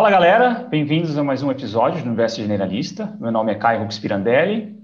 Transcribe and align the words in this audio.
Fala 0.00 0.10
galera, 0.10 0.66
bem-vindos 0.70 1.18
a 1.18 1.22
mais 1.22 1.42
um 1.42 1.50
episódio 1.50 2.00
do 2.00 2.06
Universo 2.06 2.40
Generalista. 2.40 3.14
Meu 3.20 3.30
nome 3.30 3.52
é 3.52 3.54
Caio 3.54 3.82
Rux 3.82 3.98
Pirandelli. 3.98 4.74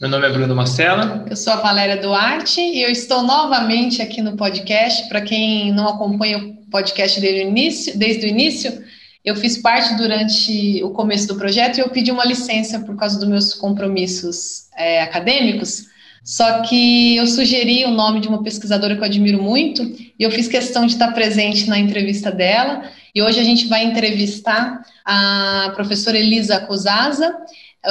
Meu 0.00 0.08
nome 0.08 0.26
é 0.26 0.30
Bruno 0.30 0.56
Marcela. 0.56 1.26
Eu 1.28 1.36
sou 1.36 1.52
a 1.52 1.56
Valéria 1.56 1.98
Duarte 2.00 2.58
e 2.58 2.82
eu 2.82 2.88
estou 2.88 3.22
novamente 3.22 4.00
aqui 4.00 4.22
no 4.22 4.34
podcast. 4.34 5.10
Para 5.10 5.20
quem 5.20 5.70
não 5.74 5.86
acompanha 5.86 6.38
o 6.38 6.70
podcast 6.70 7.20
desde 7.20 7.44
o 7.44 7.48
início, 7.48 7.98
desde 7.98 8.24
o 8.24 8.28
início 8.30 8.82
eu 9.22 9.36
fiz 9.36 9.58
parte 9.58 9.94
durante 9.94 10.82
o 10.82 10.88
começo 10.88 11.28
do 11.28 11.36
projeto 11.36 11.76
e 11.76 11.80
eu 11.82 11.90
pedi 11.90 12.10
uma 12.10 12.24
licença 12.24 12.80
por 12.80 12.96
causa 12.96 13.18
dos 13.18 13.28
meus 13.28 13.52
compromissos 13.52 14.70
é, 14.74 15.02
acadêmicos. 15.02 15.84
Só 16.24 16.62
que 16.62 17.16
eu 17.16 17.26
sugeri 17.26 17.84
o 17.84 17.90
nome 17.90 18.20
de 18.20 18.28
uma 18.28 18.42
pesquisadora 18.42 18.94
que 18.94 19.02
eu 19.02 19.06
admiro 19.06 19.42
muito 19.42 19.82
e 19.82 20.14
eu 20.18 20.30
fiz 20.30 20.48
questão 20.48 20.86
de 20.86 20.92
estar 20.92 21.12
presente 21.12 21.68
na 21.68 21.78
entrevista 21.78 22.32
dela. 22.32 22.84
E 23.14 23.20
hoje 23.20 23.38
a 23.38 23.44
gente 23.44 23.66
vai 23.66 23.84
entrevistar 23.84 24.82
a 25.04 25.70
professora 25.74 26.18
Elisa 26.18 26.60
Cosaza. 26.60 27.36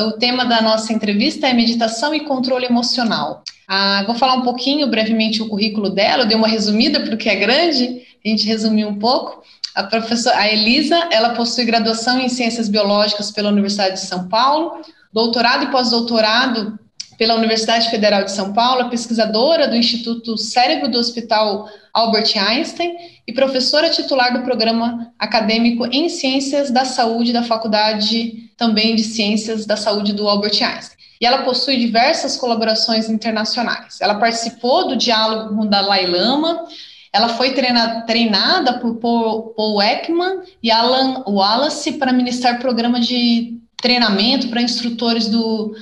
O 0.07 0.13
tema 0.13 0.45
da 0.45 0.61
nossa 0.61 0.91
entrevista 0.91 1.47
é 1.47 1.53
meditação 1.53 2.13
e 2.16 2.21
controle 2.21 2.66
emocional. 2.66 3.44
Ah, 3.67 4.03
vou 4.07 4.16
falar 4.16 4.34
um 4.34 4.41
pouquinho 4.41 4.88
brevemente 4.88 5.41
o 5.41 5.47
currículo 5.47 5.91
dela, 5.91 6.23
eu 6.23 6.27
dei 6.27 6.35
uma 6.35 6.47
resumida 6.47 7.02
porque 7.02 7.30
é 7.30 7.35
grande, 7.35 8.02
a 8.25 8.27
gente 8.27 8.47
resumiu 8.47 8.88
um 8.88 8.97
pouco. 8.97 9.44
A 9.75 9.84
professora 9.84 10.38
a 10.38 10.52
Elisa, 10.52 11.07
ela 11.11 11.30
possui 11.35 11.66
graduação 11.66 12.19
em 12.19 12.27
Ciências 12.27 12.67
Biológicas 12.67 13.31
pela 13.31 13.49
Universidade 13.49 13.94
de 13.94 14.02
São 14.02 14.27
Paulo, 14.27 14.81
doutorado 15.13 15.66
e 15.66 15.72
pós-doutorado 15.72 16.80
pela 17.21 17.35
Universidade 17.35 17.88
Federal 17.91 18.23
de 18.23 18.31
São 18.31 18.52
Paulo, 18.52 18.89
pesquisadora 18.89 19.67
do 19.67 19.75
Instituto 19.75 20.36
Cérebro 20.39 20.89
do 20.89 20.97
Hospital 20.97 21.69
Albert 21.94 22.31
Einstein 22.36 22.95
e 23.27 23.31
professora 23.31 23.91
titular 23.91 24.33
do 24.33 24.44
programa 24.44 25.14
acadêmico 25.19 25.86
em 25.86 26.09
Ciências 26.09 26.72
da 26.72 26.83
Saúde 26.83 27.31
da 27.31 27.44
Faculdade 27.44 28.49
também 28.58 28.95
de 28.95 29.03
Ciências 29.03 29.67
da 29.67 29.77
Saúde 29.77 30.14
do 30.14 30.27
Albert 30.27 30.64
Einstein. 30.64 30.97
E 31.22 31.25
ela 31.27 31.44
possui 31.44 31.77
diversas 31.77 32.38
colaborações 32.38 33.08
internacionais. 33.08 34.02
Ela 34.02 34.16
participou 34.16 34.88
do 34.88 34.95
diálogo 34.95 35.55
com 35.55 35.67
Dalai 35.67 36.08
Lama, 36.08 36.66
ela 37.14 37.30
foi 37.30 37.52
treina, 37.52 38.02
treinada 38.02 38.80
por 38.80 38.95
Paul, 38.95 39.53
Paul 39.55 39.80
Ekman 39.80 40.42
e 40.64 40.72
Alan 40.72 41.23
Wallace 41.27 41.99
para 41.99 42.11
ministrar 42.11 42.59
programa 42.59 42.99
de 42.99 43.59
treinamento 43.77 44.47
para 44.47 44.59
instrutores 44.59 45.27
do 45.27 45.75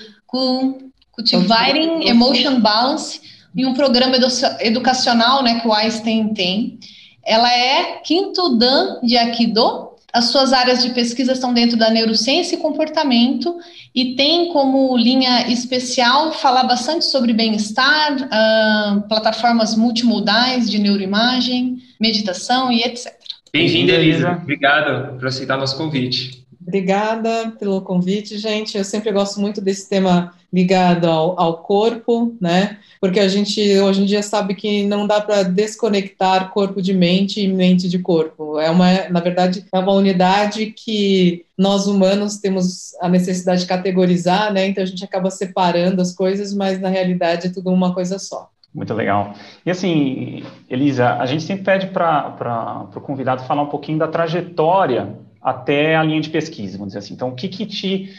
Cultivating 1.20 2.08
Emotion 2.08 2.62
Balance 2.62 3.20
em 3.56 3.66
um 3.66 3.74
programa 3.74 4.16
edu 4.16 4.28
educacional 4.62 5.44
né, 5.44 5.60
que 5.60 5.68
o 5.68 5.74
Einstein 5.74 6.34
tem. 6.34 6.80
Ela 7.26 7.52
é 7.52 8.00
quinto 8.06 8.58
Dan 8.58 9.02
de 9.04 9.18
Aikido. 9.18 9.90
As 10.12 10.26
suas 10.26 10.54
áreas 10.54 10.82
de 10.82 10.90
pesquisa 10.92 11.34
estão 11.34 11.54
dentro 11.54 11.78
da 11.78 11.92
neurociência 11.92 12.56
e 12.56 12.60
comportamento 12.60 13.58
e 13.94 14.16
tem 14.16 14.52
como 14.52 14.98
linha 14.98 15.48
especial 15.48 16.32
falar 16.32 16.64
bastante 16.64 17.06
sobre 17.06 17.32
bem-estar, 17.32 18.16
uh, 18.16 19.02
plataformas 19.08 19.76
multimodais 19.76 20.68
de 20.68 20.80
neuroimagem, 20.80 21.78
meditação 22.00 22.72
e 22.72 22.82
etc. 22.82 23.14
Bem-vinda, 23.54 23.92
Elisa. 23.92 24.40
Obrigado 24.42 25.20
por 25.20 25.28
aceitar 25.28 25.58
nosso 25.58 25.78
convite. 25.78 26.44
Obrigada 26.70 27.52
pelo 27.58 27.82
convite, 27.82 28.38
gente. 28.38 28.78
Eu 28.78 28.84
sempre 28.84 29.12
gosto 29.12 29.42
muito 29.42 29.60
desse 29.60 29.90
tema 29.90 30.36
ligado 30.54 31.06
ao, 31.06 31.40
ao, 31.40 31.58
corpo, 31.64 32.36
né? 32.40 32.78
Porque 33.02 33.20
a 33.20 33.28
gente 33.28 33.60
hoje 33.80 34.04
em 34.04 34.06
dia 34.06 34.22
sabe 34.22 34.54
que 34.54 34.86
não 34.86 35.08
dá 35.08 35.20
para 35.20 35.42
desconectar 35.42 36.52
corpo 36.52 36.80
de 36.80 36.94
mente 36.94 37.42
e 37.42 37.48
mente 37.48 37.90
de 37.90 37.98
corpo. 37.98 38.60
É 38.60 38.70
uma, 38.70 39.10
na 39.10 39.20
verdade, 39.20 39.66
é 39.74 39.80
uma 39.80 39.94
unidade 39.94 40.68
que 40.68 41.44
nós 41.58 41.88
humanos 41.88 42.38
temos 42.38 42.94
a 43.02 43.10
necessidade 43.10 43.62
de 43.62 43.68
categorizar, 43.68 44.54
né? 44.54 44.68
Então 44.68 44.84
a 44.84 44.88
gente 44.88 45.04
acaba 45.04 45.32
separando 45.32 46.04
as 46.04 46.14
coisas, 46.14 46.54
mas 46.54 46.80
na 46.80 46.90
realidade 46.90 47.48
é 47.48 47.52
tudo 47.52 47.72
uma 47.72 47.96
coisa 47.96 48.20
só. 48.20 48.48
Muito 48.72 48.94
legal. 48.94 49.34
E 49.66 49.72
assim, 49.72 50.44
Elisa, 50.70 51.16
a 51.16 51.26
gente 51.26 51.42
sempre 51.42 51.64
pede 51.64 51.88
para 51.88 52.88
o 52.96 53.02
convidado 53.02 53.44
falar 53.46 53.64
um 53.64 53.70
pouquinho 53.70 53.98
da 53.98 54.08
trajetória 54.08 55.18
até 55.42 55.96
a 55.96 56.04
linha 56.04 56.22
de 56.22 56.30
pesquisa, 56.30 56.78
vamos 56.78 56.94
dizer 56.94 57.00
assim. 57.00 57.14
Então, 57.14 57.30
o 57.30 57.36
que, 57.36 57.48
que 57.48 57.66
te 57.66 58.10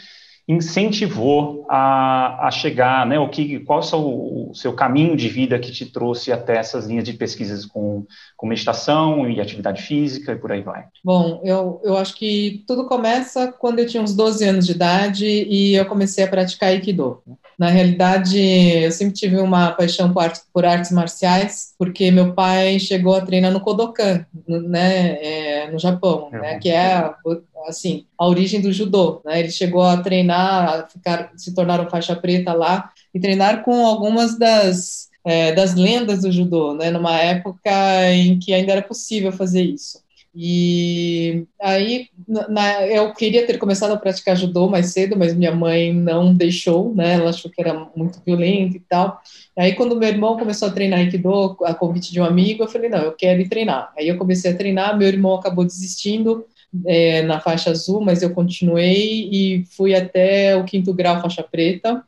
incentivou 0.47 1.65
a, 1.69 2.47
a 2.47 2.51
chegar, 2.51 3.05
né? 3.05 3.17
O 3.19 3.29
que, 3.29 3.59
qual 3.59 3.79
é 3.79 3.81
o 3.81 3.85
seu, 3.85 3.99
o 3.99 4.51
seu, 4.53 4.73
caminho 4.73 5.15
de 5.15 5.29
vida 5.29 5.59
que 5.59 5.71
te 5.71 5.85
trouxe 5.85 6.31
até 6.31 6.57
essas 6.57 6.87
linhas 6.87 7.05
de 7.05 7.13
pesquisas 7.13 7.65
com, 7.65 8.05
com 8.35 8.47
meditação 8.47 9.29
e 9.29 9.39
atividade 9.39 9.81
física 9.81 10.33
e 10.33 10.35
por 10.35 10.51
aí 10.51 10.61
vai? 10.61 10.85
Bom, 11.03 11.41
eu, 11.43 11.79
eu 11.83 11.97
acho 11.97 12.15
que 12.15 12.63
tudo 12.67 12.85
começa 12.85 13.51
quando 13.51 13.79
eu 13.79 13.87
tinha 13.87 14.03
uns 14.03 14.15
12 14.15 14.43
anos 14.43 14.65
de 14.65 14.73
idade 14.73 15.25
e 15.25 15.75
eu 15.75 15.85
comecei 15.85 16.23
a 16.23 16.27
praticar 16.27 16.69
Aikido. 16.69 17.21
Na 17.57 17.69
realidade, 17.69 18.39
eu 18.39 18.91
sempre 18.91 19.13
tive 19.13 19.37
uma 19.37 19.71
paixão 19.71 20.11
por, 20.11 20.23
arte, 20.23 20.41
por 20.53 20.65
artes 20.65 20.91
marciais, 20.91 21.73
porque 21.77 22.11
meu 22.11 22.33
pai 22.33 22.79
chegou 22.79 23.15
a 23.15 23.21
treinar 23.21 23.51
no 23.51 23.61
Kodokan, 23.61 24.25
né, 24.47 25.17
é, 25.21 25.71
no 25.71 25.77
Japão, 25.77 26.29
né, 26.31 26.59
que 26.59 26.69
é 26.69 27.13
assim, 27.67 28.05
a 28.17 28.27
origem 28.27 28.61
do 28.61 28.73
judô, 28.73 29.21
né? 29.23 29.39
Ele 29.39 29.51
chegou 29.51 29.83
a 29.83 29.97
treinar, 29.97 30.79
a 30.79 30.87
ficar, 30.87 31.31
se 31.37 31.53
tornaram 31.53 31.89
faixa 31.89 32.15
preta 32.15 32.53
lá 32.53 32.89
e 33.13 33.19
treinar 33.19 33.63
com 33.63 33.85
algumas 33.85 34.37
das 34.37 35.09
é, 35.23 35.51
das 35.51 35.75
lendas 35.75 36.21
do 36.21 36.31
judô, 36.31 36.73
né? 36.73 36.89
Numa 36.89 37.17
época 37.19 37.71
em 38.11 38.39
que 38.39 38.53
ainda 38.53 38.71
era 38.71 38.81
possível 38.81 39.31
fazer 39.31 39.61
isso. 39.61 40.01
E 40.33 41.20
aí 41.61 42.07
na, 42.27 42.87
eu 42.87 43.13
queria 43.13 43.45
ter 43.45 43.57
começado 43.57 43.91
a 43.91 43.97
praticar 43.97 44.35
judô 44.35 44.67
mais 44.67 44.87
cedo, 44.87 45.17
mas 45.17 45.33
minha 45.33 45.53
mãe 45.53 45.93
não 45.93 46.33
deixou, 46.33 46.93
né? 46.93 47.13
Ela 47.13 47.29
achou 47.29 47.51
que 47.51 47.61
era 47.61 47.87
muito 47.95 48.21
violento 48.25 48.77
e 48.77 48.79
tal. 48.79 49.21
Aí 49.57 49.73
quando 49.75 49.95
meu 49.95 50.09
irmão 50.09 50.37
começou 50.37 50.67
a 50.67 50.71
treinar 50.71 50.99
Aikido, 50.99 51.57
a 51.63 51.73
convite 51.73 52.11
de 52.11 52.19
um 52.19 52.25
amigo, 52.25 52.63
eu 52.63 52.67
falei, 52.67 52.89
não, 52.89 52.99
eu 52.99 53.13
quero 53.13 53.41
ir 53.41 53.49
treinar. 53.49 53.93
Aí 53.97 54.07
eu 54.07 54.17
comecei 54.17 54.51
a 54.51 54.57
treinar, 54.57 54.97
meu 54.97 55.07
irmão 55.07 55.35
acabou 55.35 55.63
desistindo, 55.63 56.45
é, 56.85 57.21
na 57.23 57.39
faixa 57.39 57.69
azul, 57.69 58.01
mas 58.01 58.21
eu 58.21 58.33
continuei 58.33 59.29
e 59.31 59.65
fui 59.75 59.93
até 59.93 60.55
o 60.55 60.63
quinto 60.63 60.93
grau 60.93 61.21
faixa 61.21 61.43
preta. 61.43 62.03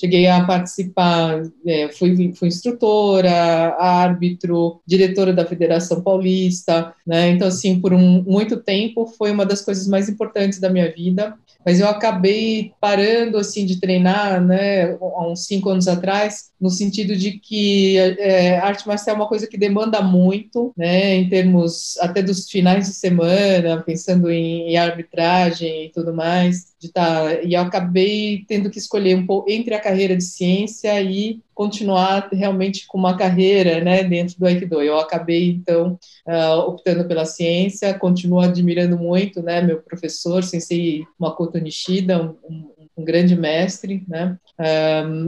Cheguei 0.00 0.26
a 0.26 0.42
participar, 0.44 1.42
é, 1.66 1.90
fui, 1.90 2.32
fui 2.32 2.48
instrutora, 2.48 3.76
árbitro, 3.78 4.80
diretora 4.86 5.30
da 5.30 5.44
Federação 5.44 6.02
Paulista, 6.02 6.94
né? 7.06 7.28
Então, 7.28 7.48
assim, 7.48 7.78
por 7.78 7.92
um, 7.92 8.22
muito 8.22 8.56
tempo 8.56 9.06
foi 9.06 9.30
uma 9.30 9.44
das 9.44 9.60
coisas 9.60 9.86
mais 9.86 10.08
importantes 10.08 10.58
da 10.58 10.70
minha 10.70 10.90
vida 10.90 11.36
mas 11.64 11.78
eu 11.78 11.88
acabei 11.88 12.72
parando 12.80 13.36
assim 13.36 13.66
de 13.66 13.80
treinar, 13.80 14.42
né, 14.42 14.92
há 14.92 15.28
uns 15.28 15.46
cinco 15.46 15.68
anos 15.68 15.88
atrás, 15.88 16.50
no 16.60 16.70
sentido 16.70 17.14
de 17.16 17.32
que 17.32 17.96
é, 17.98 18.58
arte 18.58 18.86
marcial 18.86 19.16
é 19.16 19.18
uma 19.18 19.28
coisa 19.28 19.46
que 19.46 19.58
demanda 19.58 20.00
muito, 20.00 20.72
né, 20.76 21.16
em 21.16 21.28
termos 21.28 21.98
até 21.98 22.22
dos 22.22 22.48
finais 22.48 22.86
de 22.86 22.94
semana, 22.94 23.82
pensando 23.82 24.30
em, 24.30 24.70
em 24.70 24.76
arbitragem 24.76 25.86
e 25.86 25.88
tudo 25.90 26.14
mais, 26.14 26.70
de 26.80 26.90
tá, 26.90 27.42
e 27.42 27.52
eu 27.52 27.60
acabei 27.60 28.44
tendo 28.48 28.70
que 28.70 28.78
escolher 28.78 29.14
um 29.14 29.26
pouco 29.26 29.50
entre 29.50 29.74
a 29.74 29.80
carreira 29.80 30.16
de 30.16 30.24
ciência 30.24 31.00
e 31.02 31.40
continuar 31.52 32.30
realmente 32.32 32.86
com 32.86 32.96
uma 32.96 33.18
carreira 33.18 33.84
né, 33.84 34.02
dentro 34.02 34.38
do 34.38 34.46
Aikido. 34.46 34.80
Eu 34.80 34.98
acabei, 34.98 35.50
então, 35.50 35.98
uh, 36.26 36.58
optando 36.60 37.06
pela 37.06 37.26
ciência, 37.26 37.92
continuo 37.92 38.40
admirando 38.40 38.96
muito 38.96 39.42
né, 39.42 39.60
meu 39.60 39.82
professor, 39.82 40.42
Sensei 40.42 41.04
Makoto 41.18 41.58
Nishida, 41.58 42.34
um, 42.48 42.70
um 42.96 43.04
grande 43.04 43.36
mestre, 43.36 44.02
né? 44.08 44.38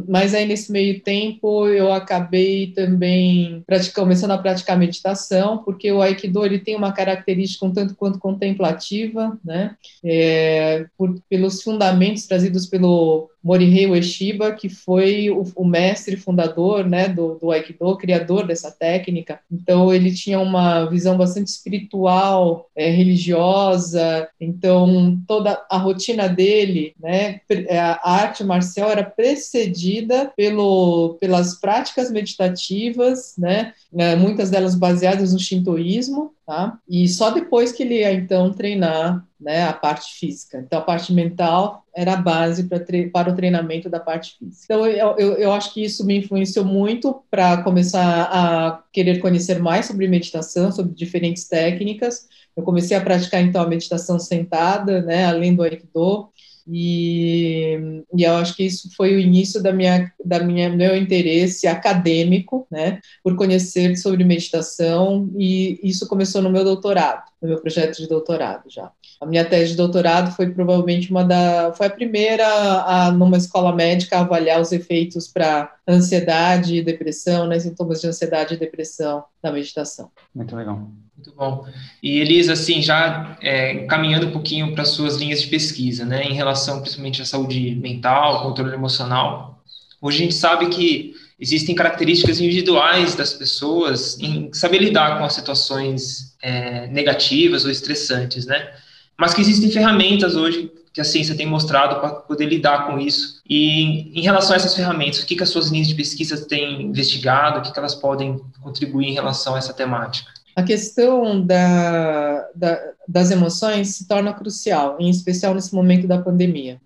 Mas 0.09 0.35
aí 0.35 0.47
nesse 0.47 0.71
meio 0.71 1.01
tempo 1.01 1.67
eu 1.69 1.93
acabei 1.93 2.69
também 2.69 3.65
começando 3.95 4.33
a 4.33 4.39
praticar 4.39 4.79
meditação, 4.79 5.59
porque 5.59 5.91
o 5.91 6.03
Aikido 6.03 6.45
ele 6.45 6.59
tem 6.59 6.77
uma 6.77 6.93
característica 6.93 7.65
um 7.65 7.73
tanto 7.73 7.95
quanto 7.95 8.19
contemplativa, 8.19 9.39
né? 9.45 9.77
É, 10.05 10.87
por, 10.97 11.21
pelos 11.29 11.63
fundamentos 11.63 12.27
trazidos 12.27 12.67
pelo 12.67 13.31
Morihei 13.43 13.87
Ueshiba, 13.87 14.53
que 14.53 14.69
foi 14.69 15.29
o, 15.29 15.45
o, 15.57 15.65
mestre 15.65 16.17
fundador 16.17 16.89
né, 16.89 17.09
do, 17.09 17.35
do 17.35 17.51
Aikido, 17.51 17.97
criador 17.97 18.47
dessa 18.47 18.71
técnica. 18.71 19.41
Então, 19.51 19.93
ele 19.93 20.15
tinha 20.15 20.39
uma 20.39 20.85
visão 20.85 21.17
bastante 21.17 21.49
espiritual, 21.49 22.71
é, 22.77 22.89
religiosa. 22.89 24.29
Então, 24.41 25.21
toda 25.27 25.61
a 25.69 25.77
rotina 25.77 26.29
dele 26.29 26.95
né, 27.01 27.41
é, 27.51 27.81
a 27.81 27.99
arte 28.05 28.45
marcial 28.45 28.91
era 28.91 29.03
precedida 29.23 30.33
pelo, 30.37 31.17
pelas 31.21 31.61
práticas 31.61 32.11
meditativas, 32.11 33.35
né? 33.39 33.73
É, 33.97 34.17
muitas 34.17 34.51
delas 34.51 34.75
baseadas 34.75 35.33
no 35.33 35.39
shintoísmo, 35.39 36.35
tá? 36.45 36.77
E 36.89 37.07
só 37.09 37.31
depois 37.31 37.71
que 37.71 37.85
ele 37.85 38.01
ia 38.01 38.13
então 38.13 38.53
treinar, 38.53 39.25
né, 39.41 39.65
a 39.65 39.73
parte 39.73 40.19
física. 40.19 40.63
Então 40.65 40.81
a 40.81 40.83
parte 40.83 41.13
mental 41.13 41.85
era 41.95 42.15
a 42.15 42.17
base 42.17 42.65
para, 42.65 42.81
para 43.13 43.31
o 43.31 43.37
treinamento 43.37 43.89
da 43.89 44.01
parte 44.01 44.37
física. 44.39 44.65
Então 44.65 44.87
eu, 44.87 45.15
eu, 45.19 45.33
eu 45.35 45.53
acho 45.53 45.73
que 45.73 45.85
isso 45.85 46.05
me 46.05 46.19
influenciou 46.19 46.65
muito 46.65 47.23
para 47.31 47.63
começar 47.63 48.29
a 48.33 48.83
querer 48.93 49.21
conhecer 49.21 49.61
mais 49.61 49.87
sobre 49.87 50.09
meditação, 50.09 50.73
sobre 50.73 50.95
diferentes 50.95 51.47
técnicas. 51.47 52.27
Eu 52.57 52.63
comecei 52.63 52.97
a 52.97 53.01
praticar 53.01 53.41
então 53.43 53.63
a 53.63 53.67
meditação 53.67 54.19
sentada, 54.19 55.01
né, 55.03 55.27
além 55.27 55.55
do 55.55 55.63
aikido. 55.63 56.29
E, 56.69 58.03
e 58.15 58.23
eu 58.23 58.35
acho 58.37 58.55
que 58.57 58.65
isso 58.65 58.89
foi 58.97 59.15
o 59.15 59.19
início 59.19 59.63
da 59.63 59.73
minha, 59.73 60.13
da 60.25 60.41
minha 60.41 60.69
meu 60.71 60.97
interesse 60.97 61.67
acadêmico, 61.67 62.67
né, 62.71 63.01
por 63.23 63.37
conhecer 63.37 63.97
sobre 63.97 64.25
meditação 64.25 65.31
e 65.37 65.81
isso 65.83 66.07
começou 66.07 66.43
no 66.43 66.51
meu 66.51 66.65
doutorado, 66.65 67.25
no 67.41 67.49
meu 67.49 67.61
projeto 67.61 67.97
de 67.97 68.09
doutorado 68.09 68.65
já. 68.69 68.91
A 69.21 69.27
minha 69.27 69.45
tese 69.45 69.73
de 69.73 69.77
doutorado 69.77 70.35
foi 70.35 70.51
provavelmente 70.51 71.11
uma 71.11 71.25
da, 71.25 71.73
foi 71.75 71.87
a 71.87 71.91
primeira 71.91 72.47
a, 72.47 73.13
numa 73.13 73.37
escola 73.37 73.73
médica 73.75 74.17
a 74.17 74.21
avaliar 74.21 74.61
os 74.61 74.73
efeitos 74.73 75.29
para 75.29 75.73
ansiedade 75.87 76.77
e 76.77 76.83
depressão, 76.83 77.47
né, 77.47 77.59
sintomas 77.59 78.01
de 78.01 78.09
ansiedade 78.09 78.55
e 78.55 78.59
depressão 78.59 79.25
da 79.43 79.53
meditação. 79.53 80.11
Muito 80.35 80.57
legal. 80.57 80.89
Muito 81.23 81.33
bom. 81.37 81.65
E 82.03 82.19
Elisa, 82.19 82.55
assim, 82.55 82.83
já 82.83 83.39
é, 83.41 83.85
caminhando 83.87 84.27
um 84.27 84.33
pouquinho 84.33 84.75
para 84.75 84.85
suas 84.85 85.17
linhas 85.17 85.41
de 85.41 85.47
pesquisa, 85.47 86.05
né, 86.05 86.25
em 86.25 86.35
relação 86.35 86.81
principalmente 86.81 87.23
à 87.23 87.25
saúde 87.25 87.77
mental, 87.77 88.43
controle 88.43 88.75
emocional, 88.75 89.63
hoje 90.01 90.19
a 90.19 90.21
gente 90.23 90.35
sabe 90.35 90.67
que 90.69 91.15
existem 91.39 91.77
características 91.77 92.41
individuais 92.41 93.15
das 93.15 93.33
pessoas 93.33 94.19
em 94.19 94.53
saber 94.53 94.79
lidar 94.79 95.19
com 95.19 95.25
as 95.25 95.33
situações 95.33 96.37
é, 96.43 96.89
negativas 96.89 97.65
ou 97.65 97.71
estressantes, 97.71 98.45
né? 98.45 98.73
Mas 99.17 99.33
que 99.33 99.41
existem 99.41 99.71
ferramentas 99.71 100.35
hoje 100.35 100.73
que 100.93 101.01
a 101.01 101.05
ciência 101.05 101.37
tem 101.37 101.47
mostrado 101.47 102.01
para 102.01 102.11
poder 102.11 102.47
lidar 102.47 102.87
com 102.87 102.99
isso. 102.99 103.41
E 103.49 104.19
em 104.19 104.23
relação 104.23 104.55
a 104.55 104.57
essas 104.57 104.75
ferramentas, 104.75 105.21
o 105.21 105.27
que, 105.27 105.37
que 105.37 105.43
as 105.43 105.49
suas 105.49 105.69
linhas 105.69 105.87
de 105.87 105.95
pesquisa 105.95 106.47
têm 106.47 106.83
investigado, 106.83 107.61
o 107.61 107.63
que, 107.63 107.73
que 107.73 107.79
elas 107.79 107.95
podem 107.95 108.41
contribuir 108.61 109.07
em 109.07 109.15
relação 109.15 109.55
a 109.55 109.59
essa 109.59 109.73
temática? 109.73 110.32
A 110.55 110.63
questão 110.63 111.45
da, 111.45 112.49
da, 112.55 112.93
das 113.09 113.31
emoções 113.31 113.97
se 113.97 114.07
torna 114.07 114.33
crucial, 114.33 114.97
em 115.01 115.09
especial 115.09 115.55
nesse 115.55 115.75
momento 115.75 116.07
da 116.07 116.21
pandemia 116.21 116.81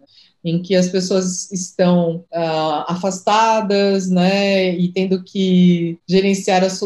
em 0.46 0.62
que 0.62 0.76
as 0.76 0.88
pessoas 0.88 1.50
estão 1.50 2.24
uh, 2.32 2.84
afastadas, 2.86 4.08
né, 4.08 4.72
e 4.76 4.88
tendo 4.92 5.24
que 5.24 5.98
gerenciar 6.08 6.62
as, 6.62 6.80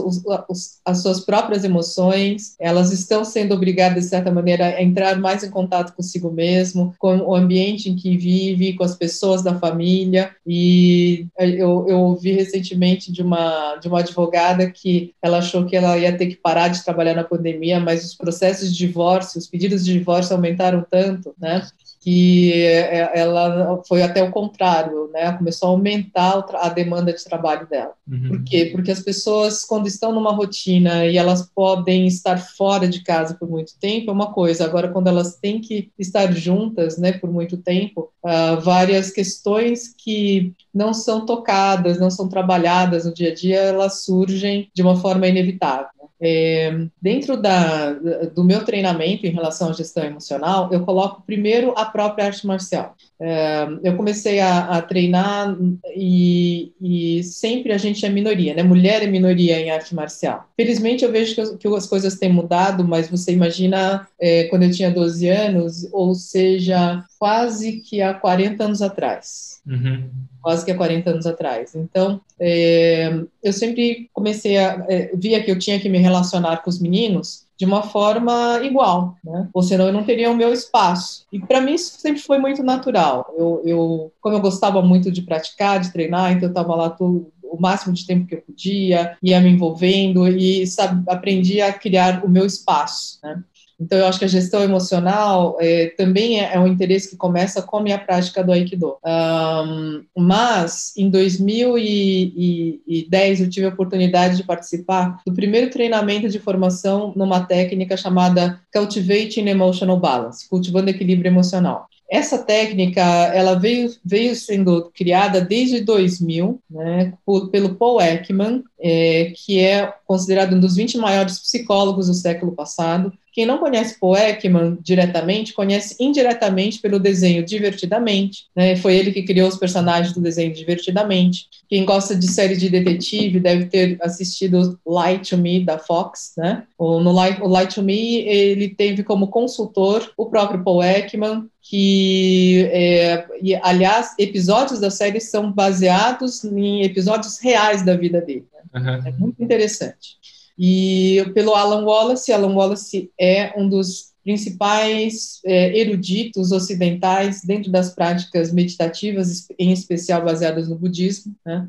as, 0.83 1.03
suas 1.03 1.21
próprias 1.21 1.63
emoções, 1.63 2.57
elas 2.59 2.91
estão 2.91 3.23
sendo 3.23 3.55
obrigadas, 3.55 4.05
de 4.05 4.09
certa 4.09 4.31
maneira, 4.31 4.65
a 4.65 4.83
entrar 4.83 5.19
mais 5.19 5.45
em 5.45 5.51
contato 5.51 5.95
consigo 5.95 6.31
mesmo, 6.31 6.95
com 6.99 7.19
o 7.19 7.35
ambiente 7.35 7.91
em 7.91 7.97
que 7.97 8.17
vive, 8.17 8.73
com 8.73 8.83
as 8.83 8.97
pessoas 8.97 9.43
da 9.43 9.59
família, 9.59 10.31
e 10.47 11.27
eu, 11.39 11.87
eu 11.87 12.01
ouvi 12.01 12.33
recentemente 12.33 13.13
de 13.13 13.21
uma, 13.21 13.77
de 13.77 13.89
uma 13.89 14.01
advogada 14.01 14.71
que 14.71 15.13
ela 15.23 15.39
achou 15.39 15.67
que 15.67 15.77
ela 15.77 15.99
ia 15.99 16.17
ter 16.17 16.29
que 16.29 16.37
parar 16.37 16.69
de 16.69 16.83
trabalhar 16.83 17.15
na 17.15 17.25
pandemia, 17.25 17.79
mas 17.79 18.07
os 18.07 18.15
processos 18.15 18.73
de 18.73 18.87
divórcio, 18.87 19.39
os 19.39 19.47
pedidos 19.47 19.85
de 19.85 19.93
divórcio 19.93 20.35
aumentaram 20.35 20.83
tanto, 20.91 21.35
né, 21.39 21.69
que 22.01 22.53
é, 22.55 23.13
ela 23.15 23.83
foi 23.87 24.03
até 24.03 24.23
o 24.23 24.31
contrário, 24.31 25.11
né? 25.13 25.33
Começou 25.33 25.69
a 25.69 25.73
aumentar 25.73 26.47
a 26.55 26.69
demanda 26.71 27.13
de 27.13 27.23
trabalho 27.23 27.69
dela. 27.69 27.93
Uhum. 28.11 28.29
Por 28.29 28.45
quê? 28.45 28.71
Porque 28.73 28.91
as 28.91 29.01
pessoas, 29.01 29.65
quando 29.67 29.87
estão 29.87 30.13
numa 30.13 30.33
rotina 30.33 31.05
e 31.05 31.19
elas 31.19 31.49
podem 31.55 32.07
estar 32.07 32.39
fora 32.39 32.89
de 32.89 33.05
casa 33.05 33.35
por 33.35 33.49
muito 33.49 33.79
tempo, 33.79 34.11
é 34.11 34.15
uma 34.15 34.33
coisa. 34.33 34.65
Agora, 34.65 34.89
quando 34.89 35.09
elas 35.09 35.37
têm 35.37 35.61
que 35.61 35.91
estar 35.99 36.33
juntas, 36.33 36.97
né, 36.97 37.13
por 37.13 37.31
muito 37.31 37.59
tempo, 37.59 38.11
uh, 38.25 38.59
várias 38.61 39.11
questões 39.11 39.95
que 39.97 40.55
não 40.73 40.95
são 40.95 41.27
tocadas, 41.27 42.01
não 42.01 42.11
são 42.11 42.29
trabalhadas 42.29 43.05
no 43.05 43.13
dia 43.13 43.31
a 43.31 43.35
dia, 43.35 43.59
elas 43.59 44.05
surgem 44.05 44.71
de 44.75 44.81
uma 44.81 44.97
forma 44.97 45.29
inevitável. 45.29 46.00
É, 46.23 46.87
dentro 47.01 47.37
da, 47.37 47.93
do 48.35 48.45
meu 48.45 48.65
treinamento 48.65 49.27
em 49.27 49.31
relação 49.31 49.71
à 49.71 49.73
gestão 49.73 50.05
emocional, 50.05 50.69
eu 50.73 50.85
coloco 50.85 51.23
primeiro 51.23 51.73
a 51.77 51.87
própria 51.87 52.27
arte 52.27 52.47
marcial. 52.47 52.95
É, 53.19 53.67
eu 53.83 53.97
comecei 53.97 54.41
a, 54.41 54.77
a 54.77 54.83
treinar 54.83 55.57
e, 55.95 56.73
e, 56.81 57.23
sempre 57.23 57.73
a 57.73 57.79
gente 57.79 58.05
é 58.05 58.09
minoria, 58.09 58.55
né? 58.55 58.63
Mulher 58.63 59.03
é 59.03 59.07
minoria 59.07 59.61
em 59.61 59.71
arte 59.71 59.95
marcial. 59.95 60.47
Felizmente 60.57 61.05
eu 61.05 61.13
vejo 61.13 61.35
que, 61.35 61.57
que 61.59 61.69
as 61.69 61.87
coisas 61.87 62.17
têm 62.17 62.33
mudado, 62.33 62.83
mas 62.83 63.09
você 63.09 63.33
imagina 63.33 64.07
é, 64.19 64.45
quando 64.45 64.63
eu 64.65 64.71
tinha 64.71 64.91
12 64.91 65.29
anos, 65.29 65.89
ou 65.93 66.15
seja, 66.15 67.05
quase 67.19 67.81
que 67.81 68.01
há 68.01 68.15
40 68.15 68.65
anos 68.65 68.83
atrás. 68.83 69.60
Uhum 69.71 70.11
quase 70.41 70.65
que 70.65 70.71
há 70.71 70.77
40 70.77 71.11
anos 71.11 71.27
atrás. 71.27 71.75
Então, 71.75 72.21
é, 72.39 73.13
eu 73.43 73.53
sempre 73.53 74.09
comecei 74.13 74.57
a. 74.59 74.85
É, 74.89 75.11
via 75.15 75.43
que 75.43 75.51
eu 75.51 75.59
tinha 75.59 75.79
que 75.79 75.89
me 75.89 75.99
relacionar 75.99 76.59
com 76.59 76.71
os 76.71 76.81
meninos 76.81 77.47
de 77.57 77.67
uma 77.67 77.83
forma 77.83 78.61
igual, 78.63 79.17
né? 79.23 79.49
Ou 79.53 79.63
senão 79.63 79.87
eu 79.87 79.93
não 79.93 80.05
teria 80.05 80.31
o 80.31 80.37
meu 80.37 80.53
espaço. 80.53 81.27
E 81.31 81.39
para 81.39 81.61
mim 81.61 81.75
isso 81.75 82.01
sempre 82.01 82.23
foi 82.23 82.39
muito 82.39 82.63
natural. 82.63 83.35
Eu, 83.37 83.63
eu, 83.65 84.13
como 84.21 84.35
eu 84.35 84.41
gostava 84.41 84.81
muito 84.81 85.11
de 85.11 85.23
praticar, 85.23 85.79
de 85.79 85.93
treinar, 85.93 86.33
então 86.33 86.49
eu 86.49 86.53
estava 86.53 86.75
lá 86.75 86.97
o 86.99 87.61
máximo 87.61 87.93
de 87.93 88.07
tempo 88.07 88.27
que 88.27 88.37
eu 88.37 88.43
podia, 88.43 89.19
ia 89.23 89.41
me 89.41 89.51
envolvendo 89.51 90.27
e 90.27 90.67
sabe, 90.67 91.03
aprendi 91.11 91.61
a 91.61 91.73
criar 91.73 92.25
o 92.25 92.29
meu 92.29 92.47
espaço, 92.47 93.19
né? 93.23 93.43
Então, 93.81 93.99
eu 93.99 94.07
acho 94.07 94.19
que 94.19 94.27
a 94.27 94.29
gestão 94.29 94.63
emocional 94.63 95.57
é, 95.59 95.87
também 95.97 96.39
é, 96.39 96.53
é, 96.55 96.61
um 96.61 96.67
interesse 96.67 97.09
que 97.09 97.17
começa 97.17 97.63
com 97.63 97.79
a 97.79 97.83
minha 97.83 97.99
prática 97.99 98.45
do 98.45 98.53
Aikido. 98.53 98.99
Um, 99.05 100.05
mas, 100.17 100.93
em 100.97 101.09
2010, 101.09 103.41
eu 103.41 103.49
tive 103.49 103.67
a 103.67 103.71
oportunidade 103.71 104.37
de 104.37 104.45
participar 104.45 105.21
do 105.27 105.33
primeiro 105.33 105.71
treinamento 105.71 106.29
de 106.29 106.39
formação 106.39 107.15
numa 107.17 107.41
técnica 107.41 107.97
chamada 107.97 108.61
Cultivating 108.73 109.49
Emotional 109.49 109.99
Balance, 109.99 110.49
cultivando 110.49 110.91
equilíbrio 110.91 111.31
emocional. 111.31 111.89
Essa 112.11 112.39
técnica, 112.39 113.01
ela 113.01 113.55
veio, 113.55 113.95
veio 114.05 114.35
sendo 114.35 114.91
criada 114.93 115.41
desde 115.41 115.81
2000, 115.81 116.61
né, 116.69 117.13
pelo 117.53 117.77
Paul 117.77 118.01
Ekman, 118.01 118.65
é, 118.81 119.33
que 119.37 119.61
é 119.61 119.95
considerado 120.05 120.57
um 120.57 120.61
dos 120.61 120.75
20 120.75 120.99
maiores 120.99 121.39
psicólogos 121.39 122.09
do 122.09 122.15
século 122.15 122.51
passado. 122.51 123.13
Quem 123.41 123.47
não 123.47 123.57
conhece 123.57 123.99
Paul 123.99 124.19
Ekman 124.19 124.77
diretamente, 124.83 125.55
conhece 125.55 125.97
indiretamente 125.99 126.79
pelo 126.79 126.99
desenho 126.99 127.43
Divertidamente. 127.43 128.45
Né? 128.55 128.77
Foi 128.77 128.95
ele 128.95 129.13
que 129.13 129.23
criou 129.23 129.49
os 129.49 129.57
personagens 129.57 130.13
do 130.13 130.21
desenho 130.21 130.53
Divertidamente. 130.53 131.47
Quem 131.67 131.87
gosta 131.87 132.15
de 132.15 132.29
série 132.29 132.55
de 132.55 132.69
detetive 132.69 133.41
deve 133.41 133.65
ter 133.65 133.97
assistido 134.03 134.79
Light 134.87 135.31
to 135.31 135.39
Me, 135.39 135.65
da 135.65 135.79
Fox. 135.79 136.35
Né? 136.37 136.65
O, 136.77 137.01
no 137.01 137.13
Light, 137.13 137.41
o 137.41 137.67
to 137.67 137.83
Me, 137.83 138.17
ele 138.29 138.69
teve 138.69 139.03
como 139.03 139.29
consultor 139.29 140.13
o 140.19 140.27
próprio 140.27 140.63
Paul 140.63 140.83
Ekman, 140.83 141.47
que, 141.63 142.69
é, 142.71 143.27
e, 143.41 143.55
aliás, 143.55 144.15
episódios 144.19 144.81
da 144.81 144.91
série 144.91 145.19
são 145.19 145.51
baseados 145.51 146.45
em 146.45 146.83
episódios 146.83 147.39
reais 147.39 147.83
da 147.83 147.97
vida 147.97 148.21
dele. 148.21 148.45
Né? 148.75 148.81
Uhum. 148.83 149.09
É 149.09 149.13
muito 149.13 149.43
interessante. 149.43 150.21
E 150.63 151.25
pelo 151.33 151.55
Alan 151.55 151.87
Wallace, 151.87 152.31
Alan 152.31 152.55
Wallace 152.55 153.11
é 153.19 153.59
um 153.59 153.67
dos 153.67 154.11
principais 154.23 155.41
é, 155.47 155.79
eruditos 155.79 156.53
ocidentais 156.53 157.43
dentro 157.43 157.73
das 157.73 157.95
práticas 157.95 158.53
meditativas, 158.53 159.47
em 159.59 159.73
especial 159.73 160.23
baseadas 160.23 160.69
no 160.69 160.77
budismo, 160.77 161.35
né? 161.47 161.67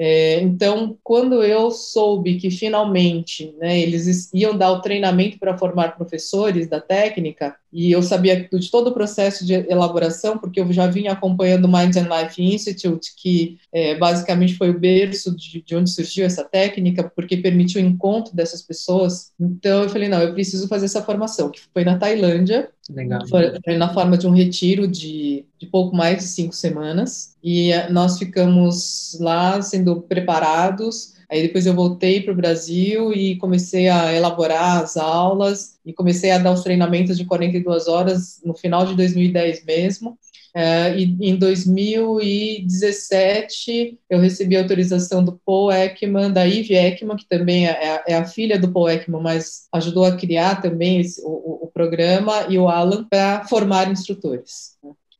É, 0.00 0.40
então, 0.40 0.96
quando 1.02 1.42
eu 1.42 1.72
soube 1.72 2.36
que 2.38 2.52
finalmente 2.52 3.52
né, 3.58 3.80
eles 3.80 4.32
iam 4.32 4.56
dar 4.56 4.70
o 4.70 4.80
treinamento 4.80 5.40
para 5.40 5.58
formar 5.58 5.96
professores 5.96 6.68
da 6.68 6.80
técnica, 6.80 7.56
e 7.72 7.92
eu 7.92 8.02
sabia 8.02 8.48
de 8.50 8.70
todo 8.70 8.88
o 8.88 8.94
processo 8.94 9.44
de 9.44 9.52
elaboração, 9.52 10.38
porque 10.38 10.60
eu 10.60 10.72
já 10.72 10.86
vinha 10.86 11.12
acompanhando 11.12 11.66
o 11.66 11.72
Mind 11.72 11.96
and 11.96 12.08
Life 12.08 12.42
Institute, 12.42 13.12
que 13.16 13.58
é, 13.72 13.96
basicamente 13.96 14.54
foi 14.54 14.70
o 14.70 14.78
berço 14.78 15.36
de, 15.36 15.62
de, 15.62 15.76
onde 15.76 15.90
surgiu 15.90 16.24
essa 16.24 16.44
técnica, 16.44 17.04
porque 17.14 17.36
permitiu 17.36 17.82
o 17.82 17.84
encontro 17.84 18.34
dessas 18.34 18.62
pessoas. 18.62 19.32
Então 19.38 19.82
eu 19.82 19.88
falei, 19.88 20.08
não, 20.08 20.22
eu 20.22 20.32
preciso 20.32 20.66
fazer 20.68 20.86
essa 20.86 21.02
formação, 21.02 21.50
que 21.50 21.60
foi 21.72 21.84
na 21.84 21.98
Tailândia, 21.98 22.70
Legal. 22.90 23.20
Foi 23.28 23.76
na 23.76 23.92
forma 23.92 24.16
de 24.16 24.26
um 24.26 24.30
retiro 24.30 24.88
de, 24.88 25.44
de 25.58 25.66
pouco 25.66 25.94
mais 25.94 26.18
de 26.18 26.24
cinco 26.24 26.54
semanas, 26.54 27.36
e 27.44 27.70
eh, 27.70 27.90
nós 27.90 28.18
ficamos 28.18 29.16
lá 29.20 29.60
sendo 29.60 30.00
preparados 30.00 31.17
Aí 31.30 31.42
depois 31.42 31.66
eu 31.66 31.74
voltei 31.74 32.22
para 32.22 32.32
o 32.32 32.36
Brasil 32.36 33.12
e 33.12 33.36
comecei 33.36 33.86
a 33.88 34.14
elaborar 34.14 34.82
as 34.82 34.96
aulas 34.96 35.78
e 35.84 35.92
comecei 35.92 36.30
a 36.30 36.38
dar 36.38 36.52
os 36.52 36.62
treinamentos 36.62 37.18
de 37.18 37.26
42 37.26 37.86
horas 37.86 38.40
no 38.44 38.54
final 38.54 38.86
de 38.86 38.96
2010 38.96 39.62
mesmo. 39.64 40.18
Uh, 40.56 40.96
e 40.96 41.02
em 41.28 41.36
2017 41.36 43.98
eu 44.08 44.18
recebi 44.18 44.56
autorização 44.56 45.22
do 45.22 45.38
Paul 45.44 45.70
Ekman, 45.70 46.32
da 46.32 46.48
Eve 46.48 46.74
Ekman, 46.74 47.16
que 47.16 47.28
também 47.28 47.68
é, 47.68 48.02
é, 48.06 48.14
a 48.14 48.24
filha 48.24 48.58
do 48.58 48.72
Paul 48.72 48.88
Ekman, 48.88 49.20
mas 49.20 49.68
ajudou 49.72 50.06
a 50.06 50.16
criar 50.16 50.62
também 50.62 51.00
esse, 51.00 51.20
o, 51.22 51.64
o, 51.64 51.70
programa, 51.72 52.46
e 52.48 52.58
o 52.58 52.66
Alan, 52.66 53.04
para 53.04 53.44
formar 53.44 53.90
instrutores. 53.90 54.78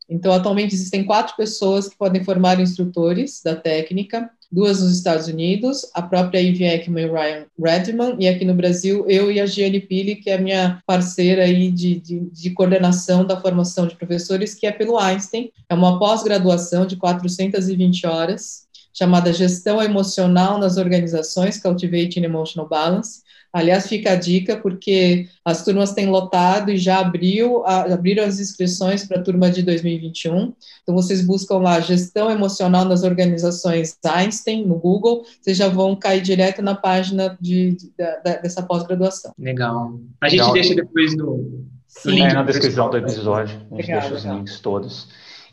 Então, 0.09 0.33
atualmente 0.33 0.75
existem 0.75 1.05
quatro 1.05 1.37
pessoas 1.37 1.89
que 1.89 1.97
podem 1.97 2.25
formar 2.25 2.59
instrutores 2.59 3.43
da 3.45 3.55
técnica, 3.55 4.31
duas 4.51 4.81
nos 4.81 4.93
Estados 4.93 5.29
Unidos, 5.29 5.91
a 5.95 6.01
própria 6.01 6.41
Ivy 6.41 6.65
Ekman 6.65 7.05
e 7.05 7.07
Ryan 7.07 7.47
Redman, 7.59 8.17
e 8.19 8.27
aqui 8.27 8.45
no 8.45 8.55
Brasil, 8.55 9.05
eu 9.09 9.31
e 9.31 9.41
a 9.41 9.47
Giane 9.47 9.81
Pili, 9.81 10.17
que 10.17 10.31
é 10.31 10.35
a 10.35 10.41
minha 10.41 10.83
parceira 10.87 11.45
aí 11.45 11.71
de, 11.71 12.01
de, 12.01 12.21
de 12.31 12.51
coordenação 12.51 13.27
da 13.27 13.41
formação 13.41 13.87
de 13.87 13.97
professores, 13.97 14.55
que 14.55 14.67
é 14.67 14.73
pelo 14.73 14.99
Einstein, 14.99 15.51
é 15.69 15.75
uma 15.75 15.99
pós-graduação 15.99 16.87
de 16.87 16.97
420 16.97 18.07
horas, 18.07 18.67
chamada 18.93 19.33
Gestão 19.33 19.83
Emocional 19.83 20.59
nas 20.59 20.77
Organizações, 20.77 21.61
Cultivating 21.61 22.23
Emotional 22.23 22.69
Balance, 22.69 23.23
Aliás, 23.59 23.89
fica 23.89 24.13
a 24.13 24.15
dica, 24.15 24.57
porque 24.57 25.27
as 25.45 25.65
turmas 25.65 25.93
têm 25.93 26.07
lotado 26.07 26.71
e 26.71 26.77
já 26.77 27.01
abriu, 27.01 27.65
a, 27.67 27.93
abriram 27.93 28.25
as 28.25 28.39
inscrições 28.39 29.05
para 29.05 29.19
a 29.19 29.23
turma 29.23 29.51
de 29.51 29.63
2021. 29.63 30.53
Então, 30.83 30.95
vocês 30.95 31.25
buscam 31.25 31.59
lá 31.59 31.81
gestão 31.81 32.31
emocional 32.31 32.85
nas 32.85 33.03
organizações 33.03 33.99
Einstein 34.05 34.65
no 34.65 34.77
Google, 34.77 35.25
vocês 35.41 35.57
já 35.57 35.69
vão 35.69 35.97
cair 35.97 36.23
direto 36.23 36.63
na 36.63 36.75
página 36.75 37.37
de, 37.41 37.73
de, 37.73 37.87
de 37.97 38.43
dessa 38.43 38.63
pós-graduação. 38.63 39.33
Legal. 39.39 39.99
A 40.21 40.29
gente 40.29 40.41
Legal. 40.41 40.53
deixa 40.53 40.75
depois 40.75 41.17
no, 41.17 41.67
no 42.05 42.11
link 42.11 42.31
é, 42.31 42.35
na 42.35 42.43
descrição 42.45 42.89
do 42.91 42.97
episódio. 42.97 43.57
A 43.73 43.77
gente 43.77 43.89
Legal, 43.89 44.01
deixa 44.01 44.15
os 44.15 44.25
links 44.25 44.61
todos. 44.61 45.09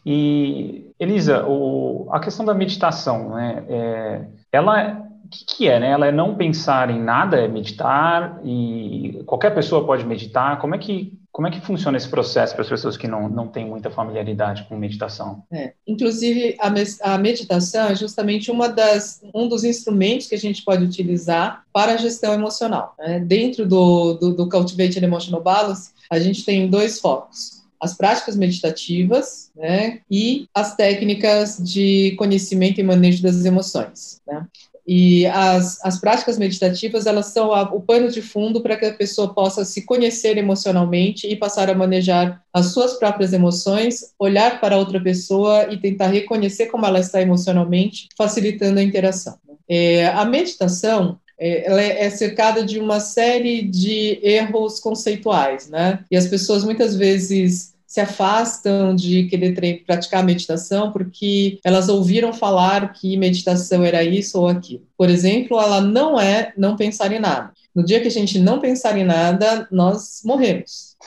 E, 0.05 0.91
Elisa, 0.99 1.43
o, 1.47 2.07
a 2.11 2.19
questão 2.19 2.45
da 2.45 2.53
meditação, 2.53 3.35
né? 3.35 3.63
É, 3.67 4.21
ela 4.51 5.04
o 5.25 5.29
que, 5.29 5.45
que, 5.45 5.67
é, 5.67 5.79
né? 5.79 5.89
Ela 5.91 6.07
é 6.07 6.11
não 6.11 6.35
pensar 6.35 6.89
em 6.89 7.01
nada, 7.01 7.37
é 7.37 7.47
meditar 7.47 8.39
e 8.43 9.23
qualquer 9.25 9.53
pessoa 9.53 9.85
pode 9.85 10.05
meditar. 10.05 10.59
Como 10.59 10.75
é 10.75 10.77
que 10.77 11.13
como 11.31 11.47
é 11.47 11.51
que 11.51 11.59
funciona 11.59 11.97
esse 11.97 12.07
processo 12.07 12.53
para 12.53 12.61
as 12.61 12.69
pessoas 12.69 12.95
que 12.95 13.09
não, 13.09 13.27
não 13.27 13.45
têm 13.49 13.65
muita 13.65 13.89
familiaridade 13.89 14.65
com 14.69 14.77
meditação? 14.77 15.43
É, 15.51 15.73
inclusive, 15.85 16.55
a, 16.61 17.13
a, 17.13 17.17
meditação 17.17 17.89
é 17.89 17.95
justamente 17.95 18.49
uma 18.49 18.69
das, 18.69 19.21
um 19.33 19.45
dos 19.45 19.65
instrumentos 19.65 20.27
que 20.27 20.35
a 20.35 20.37
gente 20.37 20.63
pode 20.63 20.85
utilizar 20.85 21.65
para 21.73 21.91
a 21.91 21.97
gestão 21.97 22.33
emocional. 22.33 22.95
Né? 22.97 23.19
Dentro 23.19 23.67
do, 23.67 24.13
do, 24.13 24.33
do 24.33 24.47
Cultivating 24.47 25.03
Emotional 25.03 25.43
Balance, 25.43 25.91
a 26.09 26.19
gente 26.19 26.45
tem 26.45 26.69
dois 26.69 27.01
focos 27.01 27.65
as 27.81 27.95
práticas 27.95 28.35
meditativas 28.35 29.51
né, 29.55 29.99
e 30.09 30.47
as 30.53 30.75
técnicas 30.75 31.57
de 31.61 32.15
conhecimento 32.17 32.79
e 32.79 32.83
manejo 32.83 33.21
das 33.21 33.45
emoções. 33.45 34.21
Né? 34.25 34.47
E 34.87 35.25
as, 35.27 35.83
as 35.83 35.99
práticas 35.99 36.37
meditativas, 36.37 37.07
elas 37.07 37.27
são 37.27 37.51
a, 37.51 37.63
o 37.63 37.81
pano 37.81 38.09
de 38.09 38.21
fundo 38.21 38.61
para 38.61 38.77
que 38.77 38.85
a 38.85 38.93
pessoa 38.93 39.33
possa 39.33 39.65
se 39.65 39.81
conhecer 39.83 40.37
emocionalmente 40.37 41.27
e 41.27 41.35
passar 41.35 41.69
a 41.69 41.75
manejar 41.75 42.41
as 42.53 42.67
suas 42.67 42.93
próprias 42.93 43.33
emoções, 43.33 44.13
olhar 44.19 44.61
para 44.61 44.77
outra 44.77 45.01
pessoa 45.01 45.73
e 45.73 45.77
tentar 45.77 46.07
reconhecer 46.07 46.67
como 46.67 46.85
ela 46.85 46.99
está 46.99 47.21
emocionalmente, 47.21 48.07
facilitando 48.17 48.79
a 48.79 48.83
interação. 48.83 49.37
É, 49.67 50.07
a 50.07 50.23
meditação, 50.23 51.19
é, 51.39 51.67
ela 51.69 51.81
é, 51.81 52.05
é 52.05 52.09
cercada 52.09 52.63
de 52.63 52.79
uma 52.79 52.99
série 52.99 53.63
de 53.63 54.19
erros 54.21 54.79
conceituais, 54.79 55.67
né? 55.67 55.99
E 56.09 56.15
as 56.15 56.27
pessoas 56.27 56.63
muitas 56.63 56.95
vezes 56.95 57.74
se 57.95 58.01
afastam 58.01 58.93
de 58.93 59.23
querer 59.23 59.53
praticar 59.85 60.21
meditação 60.21 60.91
porque 60.91 61.61
elas 61.63 61.87
ouviram 61.87 62.33
falar 62.33 62.91
que 62.91 63.15
meditação 63.15 63.85
era 63.85 64.03
isso 64.03 64.37
ou 64.37 64.49
aquilo. 64.49 64.83
Por 64.97 65.09
exemplo, 65.09 65.57
ela 65.57 65.79
não 65.79 66.19
é 66.19 66.51
não 66.57 66.75
pensar 66.75 67.09
em 67.13 67.19
nada. 67.19 67.53
No 67.73 67.85
dia 67.85 68.01
que 68.01 68.09
a 68.09 68.11
gente 68.11 68.37
não 68.37 68.59
pensar 68.59 68.97
em 68.97 69.05
nada, 69.05 69.65
nós 69.71 70.19
morremos. 70.25 70.97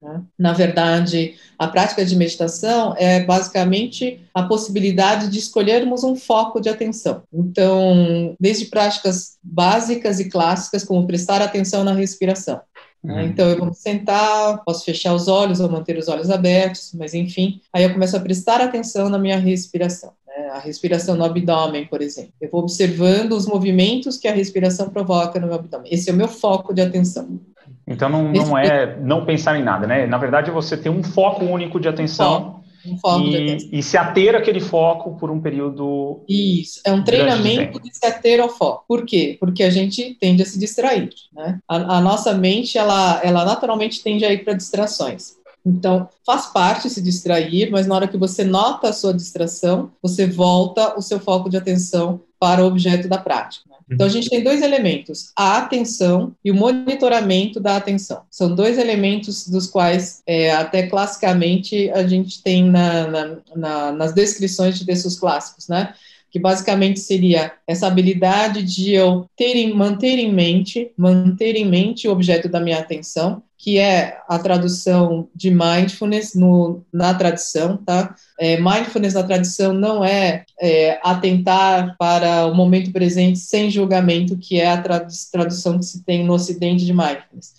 Né? 0.00 0.22
Na 0.38 0.52
verdade, 0.52 1.34
a 1.58 1.66
prática 1.66 2.04
de 2.04 2.14
meditação 2.14 2.94
é 2.96 3.24
basicamente 3.24 4.20
a 4.32 4.44
possibilidade 4.44 5.28
de 5.28 5.40
escolhermos 5.40 6.04
um 6.04 6.14
foco 6.14 6.60
de 6.60 6.68
atenção. 6.68 7.24
Então, 7.32 8.36
desde 8.38 8.66
práticas 8.66 9.36
básicas 9.42 10.20
e 10.20 10.30
clássicas, 10.30 10.84
como 10.84 11.08
prestar 11.08 11.42
atenção 11.42 11.82
na 11.82 11.92
respiração, 11.92 12.60
né? 13.04 13.22
Uhum. 13.22 13.28
Então, 13.28 13.48
eu 13.48 13.58
vou 13.58 13.72
sentar, 13.74 14.64
posso 14.64 14.84
fechar 14.84 15.14
os 15.14 15.28
olhos 15.28 15.60
ou 15.60 15.68
manter 15.68 15.98
os 15.98 16.08
olhos 16.08 16.30
abertos, 16.30 16.92
mas 16.98 17.12
enfim, 17.12 17.60
aí 17.70 17.84
eu 17.84 17.92
começo 17.92 18.16
a 18.16 18.20
prestar 18.20 18.62
atenção 18.62 19.10
na 19.10 19.18
minha 19.18 19.38
respiração. 19.38 20.12
Né? 20.26 20.48
A 20.52 20.58
respiração 20.58 21.14
no 21.14 21.24
abdômen, 21.24 21.86
por 21.86 22.00
exemplo. 22.00 22.32
Eu 22.40 22.48
vou 22.50 22.62
observando 22.62 23.32
os 23.32 23.46
movimentos 23.46 24.16
que 24.16 24.26
a 24.26 24.32
respiração 24.32 24.88
provoca 24.88 25.38
no 25.38 25.46
meu 25.46 25.56
abdômen. 25.56 25.92
Esse 25.92 26.08
é 26.08 26.12
o 26.14 26.16
meu 26.16 26.28
foco 26.28 26.72
de 26.72 26.80
atenção. 26.80 27.38
Então, 27.86 28.08
não, 28.08 28.32
não 28.32 28.56
é 28.56 28.96
não 28.98 29.26
pensar 29.26 29.58
em 29.58 29.62
nada, 29.62 29.86
né? 29.86 30.06
Na 30.06 30.16
verdade, 30.16 30.50
você 30.50 30.74
tem 30.74 30.90
um 30.90 31.02
foco 31.02 31.44
único 31.44 31.78
de 31.78 31.86
atenção. 31.86 32.63
Um 32.86 32.98
e, 33.22 33.78
e, 33.78 33.82
se 33.82 33.96
ater 33.96 34.34
aquele 34.34 34.60
foco 34.60 35.16
por 35.16 35.30
um 35.30 35.40
período. 35.40 36.22
Isso, 36.28 36.80
é 36.84 36.92
um 36.92 37.02
treinamento 37.02 37.80
de, 37.80 37.88
de, 37.88 37.96
se 37.96 38.04
ater 38.04 38.40
ao 38.40 38.48
foco. 38.48 38.84
Por 38.86 39.06
quê? 39.06 39.36
Porque 39.40 39.62
a 39.62 39.70
gente 39.70 40.16
tende 40.20 40.42
a 40.42 40.46
se 40.46 40.58
distrair, 40.58 41.10
né? 41.32 41.58
A, 41.68 41.98
a 41.98 42.00
nossa 42.00 42.34
mente, 42.34 42.76
ela, 42.76 43.20
ela 43.22 43.44
naturalmente 43.44 44.02
tende 44.02 44.24
a 44.24 44.32
ir 44.32 44.44
para 44.44 44.54
distrações. 44.54 45.34
Então, 45.66 46.08
faz 46.26 46.46
parte 46.46 46.90
se 46.90 47.00
distrair, 47.00 47.70
mas 47.70 47.86
na 47.86 47.94
hora 47.94 48.08
que 48.08 48.18
você 48.18 48.44
nota 48.44 48.90
a 48.90 48.92
sua 48.92 49.14
distração, 49.14 49.92
você 50.02 50.26
volta 50.26 50.98
o 50.98 51.00
seu 51.00 51.18
foco 51.18 51.48
de 51.48 51.56
atenção 51.56 52.20
para 52.44 52.62
o 52.62 52.66
objeto 52.66 53.08
da 53.08 53.16
prática. 53.16 53.70
Então, 53.90 54.06
a 54.06 54.10
gente 54.10 54.28
tem 54.28 54.44
dois 54.44 54.60
elementos: 54.60 55.32
a 55.34 55.56
atenção 55.56 56.34
e 56.44 56.50
o 56.50 56.54
monitoramento 56.54 57.58
da 57.58 57.74
atenção. 57.74 58.20
São 58.30 58.54
dois 58.54 58.76
elementos 58.78 59.48
dos 59.48 59.66
quais, 59.66 60.22
é, 60.26 60.54
até 60.54 60.86
classicamente, 60.86 61.90
a 61.90 62.06
gente 62.06 62.42
tem 62.42 62.64
na, 62.64 63.06
na, 63.06 63.36
na, 63.56 63.92
nas 63.92 64.12
descrições 64.12 64.78
de 64.78 64.84
textos 64.84 65.18
clássicos, 65.18 65.68
né? 65.68 65.94
Que 66.34 66.40
basicamente 66.40 66.98
seria 66.98 67.52
essa 67.64 67.86
habilidade 67.86 68.60
de 68.64 68.92
eu 68.92 69.24
ter 69.36 69.54
em, 69.54 69.72
manter 69.72 70.18
em 70.18 70.32
mente, 70.32 70.90
manter 70.96 71.54
em 71.54 71.64
mente 71.64 72.08
o 72.08 72.10
objeto 72.10 72.48
da 72.48 72.58
minha 72.58 72.80
atenção, 72.80 73.40
que 73.56 73.78
é 73.78 74.18
a 74.28 74.36
tradução 74.36 75.28
de 75.32 75.48
mindfulness 75.48 76.34
no, 76.34 76.84
na 76.92 77.14
tradição, 77.14 77.76
tá? 77.76 78.16
É, 78.36 78.56
mindfulness 78.56 79.14
na 79.14 79.22
tradição 79.22 79.72
não 79.72 80.04
é, 80.04 80.44
é, 80.60 80.98
atentar 81.04 81.94
para 81.96 82.46
o 82.46 82.54
momento 82.54 82.90
presente 82.90 83.38
sem 83.38 83.70
julgamento, 83.70 84.36
que 84.36 84.60
é 84.60 84.68
a 84.68 84.82
tradução 85.30 85.78
que 85.78 85.84
se 85.84 86.02
tem 86.02 86.24
no 86.24 86.32
Ocidente 86.32 86.84
de 86.84 86.92
mindfulness. 86.92 87.54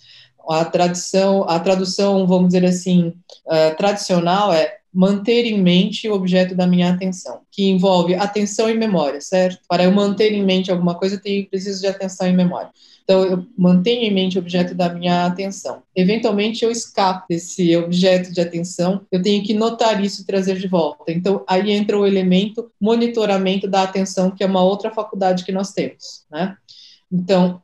A 0.50 0.66
tradição, 0.66 1.48
a 1.48 1.58
tradução, 1.58 2.26
vamos 2.26 2.48
dizer 2.48 2.66
assim, 2.66 3.14
uh, 3.46 3.74
tradicional 3.78 4.52
é 4.52 4.76
manter 4.96 5.44
em 5.44 5.60
mente 5.62 6.08
o 6.08 6.14
objeto 6.14 6.54
da 6.54 6.66
minha 6.66 6.90
atenção, 6.90 7.42
que 7.52 7.68
envolve 7.68 8.14
atenção 8.14 8.70
e 8.70 8.74
memória, 8.74 9.20
certo? 9.20 9.60
Para 9.68 9.84
eu 9.84 9.92
manter 9.92 10.32
em 10.32 10.42
mente 10.42 10.70
alguma 10.70 10.94
coisa, 10.94 11.16
eu 11.16 11.20
tenho, 11.20 11.46
preciso 11.46 11.82
de 11.82 11.86
atenção 11.86 12.26
e 12.26 12.32
memória. 12.32 12.70
Então, 13.04 13.22
eu 13.22 13.46
mantenho 13.56 14.04
em 14.04 14.12
mente 14.12 14.38
o 14.38 14.40
objeto 14.40 14.74
da 14.74 14.88
minha 14.88 15.26
atenção. 15.26 15.82
Eventualmente, 15.94 16.64
eu 16.64 16.70
escapo 16.70 17.26
desse 17.28 17.76
objeto 17.76 18.32
de 18.32 18.40
atenção, 18.40 19.02
eu 19.12 19.20
tenho 19.20 19.44
que 19.44 19.52
notar 19.52 20.02
isso 20.02 20.22
e 20.22 20.24
trazer 20.24 20.56
de 20.56 20.66
volta. 20.66 21.12
Então, 21.12 21.44
aí 21.46 21.70
entra 21.70 21.98
o 21.98 22.06
elemento 22.06 22.72
monitoramento 22.80 23.68
da 23.68 23.82
atenção, 23.82 24.30
que 24.30 24.42
é 24.42 24.46
uma 24.46 24.64
outra 24.64 24.90
faculdade 24.90 25.44
que 25.44 25.52
nós 25.52 25.72
temos, 25.72 26.24
né? 26.30 26.56
Então, 27.12 27.60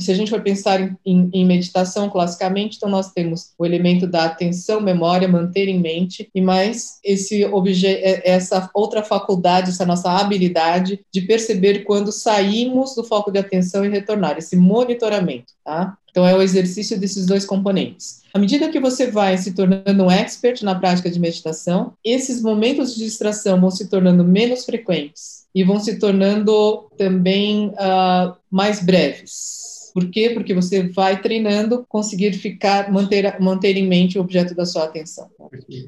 se 0.00 0.10
a 0.10 0.14
gente 0.14 0.30
for 0.30 0.40
pensar 0.40 0.80
em, 0.80 0.96
em, 1.04 1.30
em, 1.32 1.44
meditação 1.44 2.08
classicamente, 2.08 2.76
então 2.76 2.88
nós 2.88 3.12
temos 3.12 3.52
o 3.58 3.64
elemento 3.64 4.06
da 4.06 4.24
atenção, 4.24 4.80
memória, 4.80 5.28
manter 5.28 5.68
em 5.68 5.78
mente, 5.78 6.28
e 6.34 6.40
mais 6.40 6.98
esse 7.04 7.44
objeto, 7.44 8.00
é, 8.02 8.22
essa 8.24 8.70
outra 8.74 9.02
faculdade, 9.02 9.70
essa 9.70 9.86
nossa 9.86 10.10
habilidade 10.10 11.00
de 11.12 11.20
perceber 11.22 11.80
quando 11.84 12.12
saímos 12.12 12.94
do 12.94 13.04
foco 13.04 13.30
de 13.30 13.38
atenção 13.38 13.84
e 13.84 13.88
retornar, 13.88 14.38
esse 14.38 14.56
monitoramento, 14.56 15.52
tá? 15.64 15.96
Então 16.16 16.26
é 16.26 16.34
o 16.34 16.40
exercício 16.40 16.98
desses 16.98 17.26
dois 17.26 17.44
componentes. 17.44 18.22
À 18.32 18.38
medida 18.38 18.70
que 18.70 18.80
você 18.80 19.10
vai 19.10 19.36
se 19.36 19.52
tornando 19.52 20.02
um 20.02 20.10
expert 20.10 20.62
na 20.62 20.74
prática 20.74 21.10
de 21.10 21.20
meditação, 21.20 21.92
esses 22.02 22.40
momentos 22.40 22.94
de 22.94 23.04
distração 23.04 23.60
vão 23.60 23.70
se 23.70 23.86
tornando 23.90 24.24
menos 24.24 24.64
frequentes 24.64 25.44
e 25.54 25.62
vão 25.62 25.78
se 25.78 25.98
tornando 25.98 26.88
também 26.96 27.66
uh, 27.66 28.34
mais 28.50 28.82
breves. 28.82 29.75
Por 29.96 30.10
quê? 30.10 30.28
Porque 30.28 30.52
você 30.52 30.88
vai 30.88 31.22
treinando 31.22 31.86
conseguir 31.88 32.34
ficar, 32.34 32.92
manter, 32.92 33.40
manter 33.40 33.78
em 33.78 33.88
mente 33.88 34.18
o 34.18 34.20
objeto 34.20 34.54
da 34.54 34.66
sua 34.66 34.84
atenção. 34.84 35.30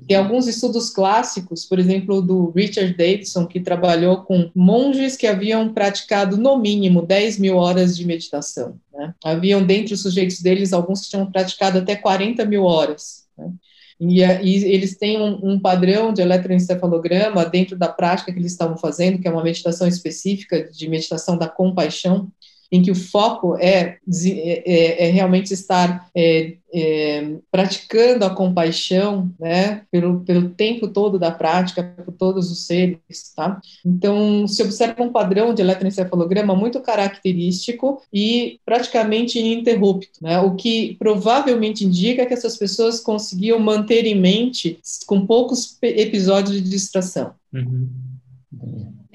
Tem 0.07 0.17
alguns 0.17 0.47
estudos 0.47 0.89
clássicos, 0.89 1.67
por 1.67 1.79
exemplo, 1.79 2.23
do 2.23 2.51
Richard 2.57 2.97
Davidson, 2.97 3.47
que 3.47 3.61
trabalhou 3.61 4.23
com 4.23 4.51
monges 4.55 5.15
que 5.15 5.27
haviam 5.27 5.75
praticado 5.75 6.39
no 6.39 6.57
mínimo 6.57 7.03
10 7.03 7.39
mil 7.39 7.57
horas 7.57 7.95
de 7.95 8.07
meditação. 8.07 8.81
Né? 8.95 9.13
Haviam 9.23 9.63
dentre 9.63 9.93
os 9.93 10.01
sujeitos 10.01 10.41
deles 10.41 10.73
alguns 10.73 11.03
que 11.03 11.11
tinham 11.11 11.31
praticado 11.31 11.77
até 11.77 11.95
40 11.95 12.47
mil 12.47 12.65
horas. 12.65 13.27
Né? 13.37 13.53
E, 14.01 14.23
e 14.23 14.65
eles 14.73 14.97
têm 14.97 15.21
um, 15.21 15.51
um, 15.51 15.61
padrão 15.61 16.15
de 16.15 16.23
eletroencefalograma 16.23 17.45
dentro 17.45 17.77
da 17.77 17.91
prática 17.91 18.33
que 18.33 18.39
eles 18.39 18.53
estavam 18.53 18.79
fazendo, 18.79 19.19
que 19.19 19.29
é 19.29 19.31
uma 19.31 19.45
meditação 19.45 19.87
específica 19.87 20.65
de 20.73 20.89
meditação 20.89 21.37
da 21.37 21.47
compaixão, 21.47 22.33
em 22.71 22.83
que 22.83 22.91
o 22.91 22.95
foco 22.95 23.57
é, 23.57 23.99
é, 24.27 25.09
é 25.09 25.11
realmente 25.11 25.53
estar 25.53 26.09
é, 26.15 26.57
é, 26.73 27.37
praticando 27.51 28.25
a 28.25 28.31
compaixão, 28.35 29.33
né, 29.39 29.83
pelo, 29.91 30.21
pelo 30.21 30.51
tempo 30.51 30.89
todo 30.89 31.19
da 31.19 31.31
prática, 31.31 31.83
por 32.05 32.13
todos 32.13 32.51
os 32.51 32.67
seres, 32.67 33.33
tá? 33.35 33.61
Então, 33.85 34.47
se 34.47 34.63
observa 34.63 35.03
um 35.03 35.11
padrão 35.11 35.55
de 35.55 35.63
eletroencefalograma 35.63 36.55
muito 36.55 36.81
característico 36.81 38.03
e 38.13 38.61
praticamente 38.67 39.39
ininterrupto, 39.39 40.21
né, 40.21 40.39
o 40.41 40.55
que 40.55 40.97
provavelmente 40.99 41.87
indica 41.87 42.27
que 42.27 42.35
essas 42.35 42.57
pessoas 42.57 43.01
conseguiam 43.01 43.59
manter 43.59 44.05
em 44.05 44.21
mente 44.21 44.79
com 45.07 45.25
poucos 45.25 45.79
episódios 45.83 46.63
de 46.63 46.69
distração. 46.69 47.33
Uhum. 47.53 47.89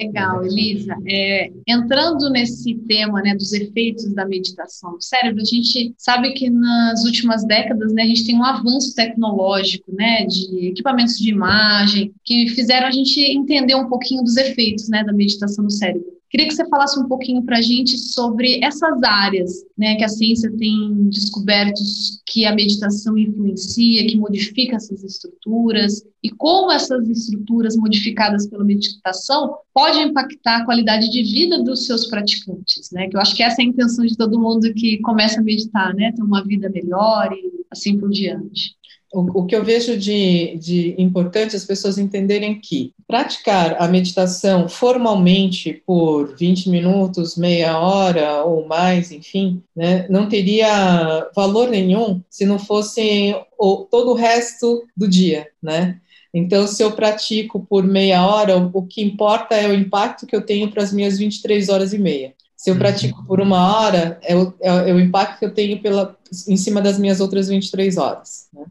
Legal, 0.07 0.45
Elisa. 0.45 0.95
É, 1.07 1.51
entrando 1.67 2.29
nesse 2.29 2.75
tema 2.87 3.21
né, 3.21 3.35
dos 3.35 3.53
efeitos 3.53 4.13
da 4.13 4.25
meditação 4.25 4.93
no 4.93 5.01
cérebro, 5.01 5.41
a 5.41 5.45
gente 5.45 5.93
sabe 5.97 6.33
que 6.33 6.49
nas 6.49 7.03
últimas 7.05 7.45
décadas 7.45 7.93
né, 7.93 8.03
a 8.03 8.07
gente 8.07 8.25
tem 8.25 8.37
um 8.37 8.43
avanço 8.43 8.93
tecnológico 8.95 9.93
né, 9.93 10.25
de 10.25 10.67
equipamentos 10.67 11.17
de 11.17 11.29
imagem 11.29 12.13
que 12.23 12.49
fizeram 12.49 12.87
a 12.87 12.91
gente 12.91 13.19
entender 13.19 13.75
um 13.75 13.87
pouquinho 13.87 14.23
dos 14.23 14.37
efeitos 14.37 14.89
né, 14.89 15.03
da 15.03 15.13
meditação 15.13 15.63
no 15.63 15.71
cérebro. 15.71 16.13
Queria 16.33 16.47
que 16.47 16.55
você 16.55 16.67
falasse 16.67 16.99
um 16.99 17.07
pouquinho 17.07 17.43
para 17.43 17.59
a 17.59 17.61
gente 17.61 17.95
sobre 17.95 18.59
essas 18.63 19.03
áreas 19.03 19.51
né, 19.77 19.93
que 19.97 20.03
a 20.03 20.07
ciência 20.07 20.51
tem 20.57 21.07
descoberto 21.07 21.79
que 22.25 22.43
a 22.43 22.55
meditação 22.55 23.15
influencia, 23.15 24.07
que 24.07 24.17
modifica 24.17 24.77
essas 24.77 25.03
estruturas 25.03 26.03
e 26.23 26.31
como 26.31 26.71
essas 26.71 27.07
estruturas 27.07 27.77
modificadas 27.77 28.47
pela 28.47 28.63
meditação 28.63 29.57
podem 29.71 30.07
impactar 30.07 30.61
a 30.61 30.65
qualidade 30.65 31.11
de 31.11 31.21
vida 31.21 31.61
dos 31.61 31.85
seus 31.85 32.07
praticantes, 32.07 32.89
né? 32.91 33.07
Que 33.07 33.15
eu 33.15 33.21
acho 33.21 33.35
que 33.35 33.43
essa 33.43 33.61
é 33.61 33.65
a 33.65 33.67
intenção 33.67 34.03
de 34.03 34.17
todo 34.17 34.39
mundo 34.39 34.73
que 34.73 34.97
começa 35.01 35.39
a 35.39 35.43
meditar, 35.43 35.93
né? 35.93 36.13
Ter 36.13 36.23
uma 36.23 36.43
vida 36.43 36.67
melhor 36.67 37.31
e 37.31 37.63
assim 37.69 37.99
por 37.99 38.09
diante 38.09 38.75
o, 39.13 39.41
o 39.41 39.45
que 39.45 39.55
eu 39.55 39.63
vejo 39.63 39.95
de, 39.95 40.57
de 40.57 40.95
importante 40.97 41.55
as 41.55 41.63
pessoas 41.63 41.99
entenderem 41.99 42.59
que 42.59 42.93
praticar 43.07 43.75
a 43.79 43.87
meditação 43.87 44.67
formalmente 44.67 45.83
por 45.85 46.35
20 46.35 46.69
minutos, 46.69 47.37
meia 47.37 47.77
hora 47.77 48.43
ou 48.43 48.67
mais, 48.67 49.11
enfim, 49.11 49.61
né, 49.75 50.07
não 50.09 50.27
teria 50.27 51.29
valor 51.35 51.69
nenhum 51.69 52.21
se 52.27 52.43
não 52.43 52.57
fosse 52.57 53.35
o, 53.57 53.87
todo 53.89 54.11
o 54.11 54.15
resto 54.15 54.83
do 54.97 55.07
dia, 55.07 55.47
né? 55.61 55.99
Então, 56.33 56.65
se 56.65 56.81
eu 56.81 56.91
pratico 56.93 57.63
por 57.63 57.83
meia 57.83 58.25
hora, 58.25 58.57
o, 58.57 58.81
que 58.81 59.03
importa 59.03 59.53
é 59.53 59.67
o 59.67 59.73
impacto 59.73 60.25
que 60.25 60.35
eu 60.35 60.41
tenho 60.41 60.71
para 60.71 60.81
as 60.81 60.91
minhas 60.91 61.19
23 61.19 61.69
horas 61.69 61.93
e 61.93 61.99
meia. 61.99 62.33
Se 62.57 62.71
eu 62.71 62.75
pratico 62.75 63.23
por 63.27 63.39
uma 63.39 63.77
hora, 63.77 64.17
é 64.23 64.35
o, 64.35 64.51
é, 64.59 64.89
é 64.89 64.93
o 64.93 64.99
impacto 64.99 65.37
que 65.37 65.45
eu 65.45 65.53
tenho 65.53 65.79
pela, 65.79 66.17
em 66.47 66.57
cima 66.57 66.81
das 66.81 66.97
minhas 66.97 67.19
outras 67.19 67.49
23 67.49 67.97
horas. 67.97 68.47
Né? 68.51 68.63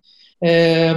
É, 0.45 0.93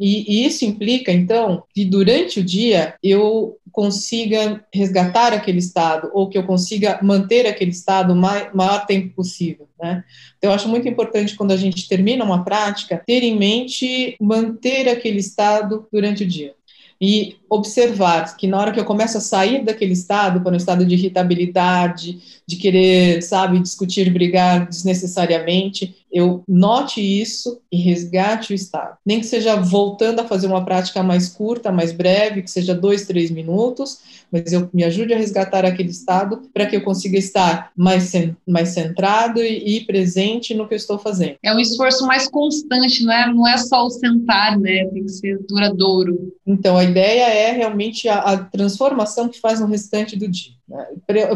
e, 0.00 0.42
e, 0.42 0.46
isso 0.46 0.64
implica, 0.64 1.12
então, 1.12 1.64
que 1.74 1.84
durante 1.84 2.40
o 2.40 2.44
dia 2.44 2.94
eu 3.02 3.58
consiga 3.70 4.64
resgatar 4.72 5.34
aquele 5.34 5.58
estado, 5.58 6.10
ou 6.14 6.28
que 6.28 6.38
eu 6.38 6.44
consiga 6.44 6.98
manter 7.02 7.46
aquele 7.46 7.70
estado 7.70 8.14
o 8.14 8.16
maior, 8.16 8.50
maior 8.54 8.86
tempo 8.86 9.14
possível. 9.14 9.68
Né? 9.78 10.02
Então, 10.38 10.50
eu 10.50 10.54
acho 10.54 10.68
muito 10.68 10.88
importante, 10.88 11.36
quando 11.36 11.52
a 11.52 11.56
gente 11.56 11.86
termina 11.88 12.24
uma 12.24 12.42
prática, 12.42 13.02
ter 13.06 13.22
em 13.22 13.36
mente 13.38 14.16
manter 14.18 14.88
aquele 14.88 15.18
estado 15.18 15.86
durante 15.92 16.24
o 16.24 16.26
dia 16.26 16.54
e 17.00 17.36
observar 17.48 18.36
que 18.36 18.46
na 18.46 18.58
hora 18.58 18.72
que 18.72 18.78
eu 18.78 18.84
começo 18.84 19.16
a 19.16 19.20
sair 19.20 19.64
daquele 19.64 19.94
estado, 19.94 20.42
para 20.42 20.52
um 20.52 20.56
estado 20.56 20.84
de 20.84 20.94
irritabilidade, 20.94 22.20
de 22.46 22.56
querer, 22.56 23.22
sabe, 23.22 23.58
discutir, 23.58 24.12
brigar 24.12 24.68
desnecessariamente, 24.68 25.96
eu 26.12 26.42
note 26.46 27.00
isso 27.00 27.60
e 27.72 27.78
resgate 27.78 28.52
o 28.52 28.54
estado. 28.54 28.98
Nem 29.06 29.20
que 29.20 29.26
seja 29.26 29.56
voltando 29.56 30.20
a 30.20 30.26
fazer 30.26 30.46
uma 30.46 30.64
prática 30.64 31.02
mais 31.02 31.28
curta, 31.28 31.72
mais 31.72 31.92
breve, 31.92 32.42
que 32.42 32.50
seja 32.50 32.74
dois, 32.74 33.06
três 33.06 33.30
minutos, 33.30 34.00
mas 34.32 34.52
eu 34.52 34.68
me 34.72 34.84
ajude 34.84 35.12
a 35.12 35.16
resgatar 35.16 35.64
aquele 35.64 35.90
estado 35.90 36.42
para 36.52 36.66
que 36.66 36.76
eu 36.76 36.82
consiga 36.82 37.18
estar 37.18 37.70
mais, 37.76 38.12
mais 38.46 38.70
centrado 38.70 39.42
e, 39.42 39.76
e, 39.76 39.84
presente 39.84 40.54
no 40.54 40.66
que 40.66 40.74
eu 40.74 40.76
estou 40.76 40.98
fazendo. 40.98 41.36
É 41.42 41.54
um 41.54 41.58
esforço 41.58 42.06
mais 42.06 42.28
constante, 42.28 43.04
não 43.04 43.12
é, 43.12 43.32
não 43.32 43.48
é 43.48 43.58
só 43.58 43.84
o 43.86 43.90
sentar, 43.90 44.58
né? 44.58 44.86
Tem 44.86 45.04
que 45.04 45.12
ser 45.12 45.38
duradouro. 45.48 46.32
Então, 46.46 46.76
a 46.76 46.84
ideia 46.84 47.28
é 47.28 47.52
realmente 47.52 48.08
a, 48.08 48.18
a 48.18 48.36
transformação 48.36 49.28
que 49.28 49.40
faz 49.40 49.60
no 49.60 49.66
restante 49.66 50.16
do 50.16 50.28
dia. 50.28 50.52
Né? 50.68 50.86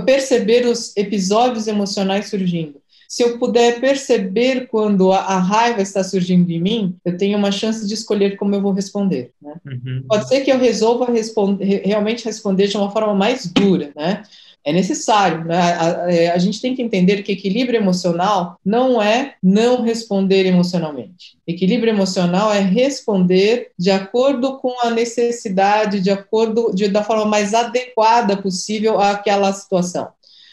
Perceber 0.04 0.66
os 0.66 0.96
episódios 0.96 1.66
emocionais 1.66 2.28
surgindo 2.28 2.83
se 3.14 3.22
eu 3.22 3.38
puder 3.38 3.78
perceber 3.78 4.66
quando 4.66 5.12
a, 5.12 5.18
a, 5.18 5.38
raiva 5.38 5.80
está 5.80 6.02
surgindo 6.02 6.50
em 6.50 6.60
mim, 6.60 6.96
eu 7.04 7.16
tenho 7.16 7.38
uma 7.38 7.52
chance 7.52 7.86
de 7.86 7.94
escolher 7.94 8.36
como 8.36 8.56
eu 8.56 8.60
vou 8.60 8.72
responder. 8.72 9.30
Né? 9.40 9.54
Uhum. 9.64 10.04
Pode 10.08 10.26
ser 10.26 10.40
que 10.40 10.50
eu 10.50 10.58
resolva 10.58 11.06
realmente 11.84 12.24
responder 12.24 12.66
de 12.66 12.76
uma 12.76 12.90
forma 12.90 13.14
mais 13.14 13.46
dura, 13.46 13.92
né? 13.94 14.24
É 14.64 14.72
necessário, 14.72 15.44
né? 15.44 15.56
A, 15.56 16.06
a, 16.06 16.12
é, 16.12 16.30
a, 16.32 16.38
gente 16.38 16.60
tem 16.60 16.74
que 16.74 16.82
entender 16.82 17.22
que 17.22 17.30
equilíbrio 17.30 17.78
emocional 17.78 18.58
não 18.66 19.00
é 19.00 19.36
não 19.40 19.82
responder 19.82 20.44
emocionalmente. 20.44 21.38
Equilíbrio 21.46 21.92
emocional 21.92 22.52
é 22.52 22.58
responder 22.58 23.70
de 23.78 23.92
acordo 23.92 24.56
com 24.58 24.74
a 24.82 24.90
necessidade, 24.90 26.00
de 26.00 26.10
acordo 26.10 26.72
de, 26.74 26.88
da 26.88 27.04
forma 27.04 27.26
mais 27.26 27.54
adequada 27.54 28.36
possível 28.36 29.00
àquela 29.00 29.52
situação. 29.52 30.08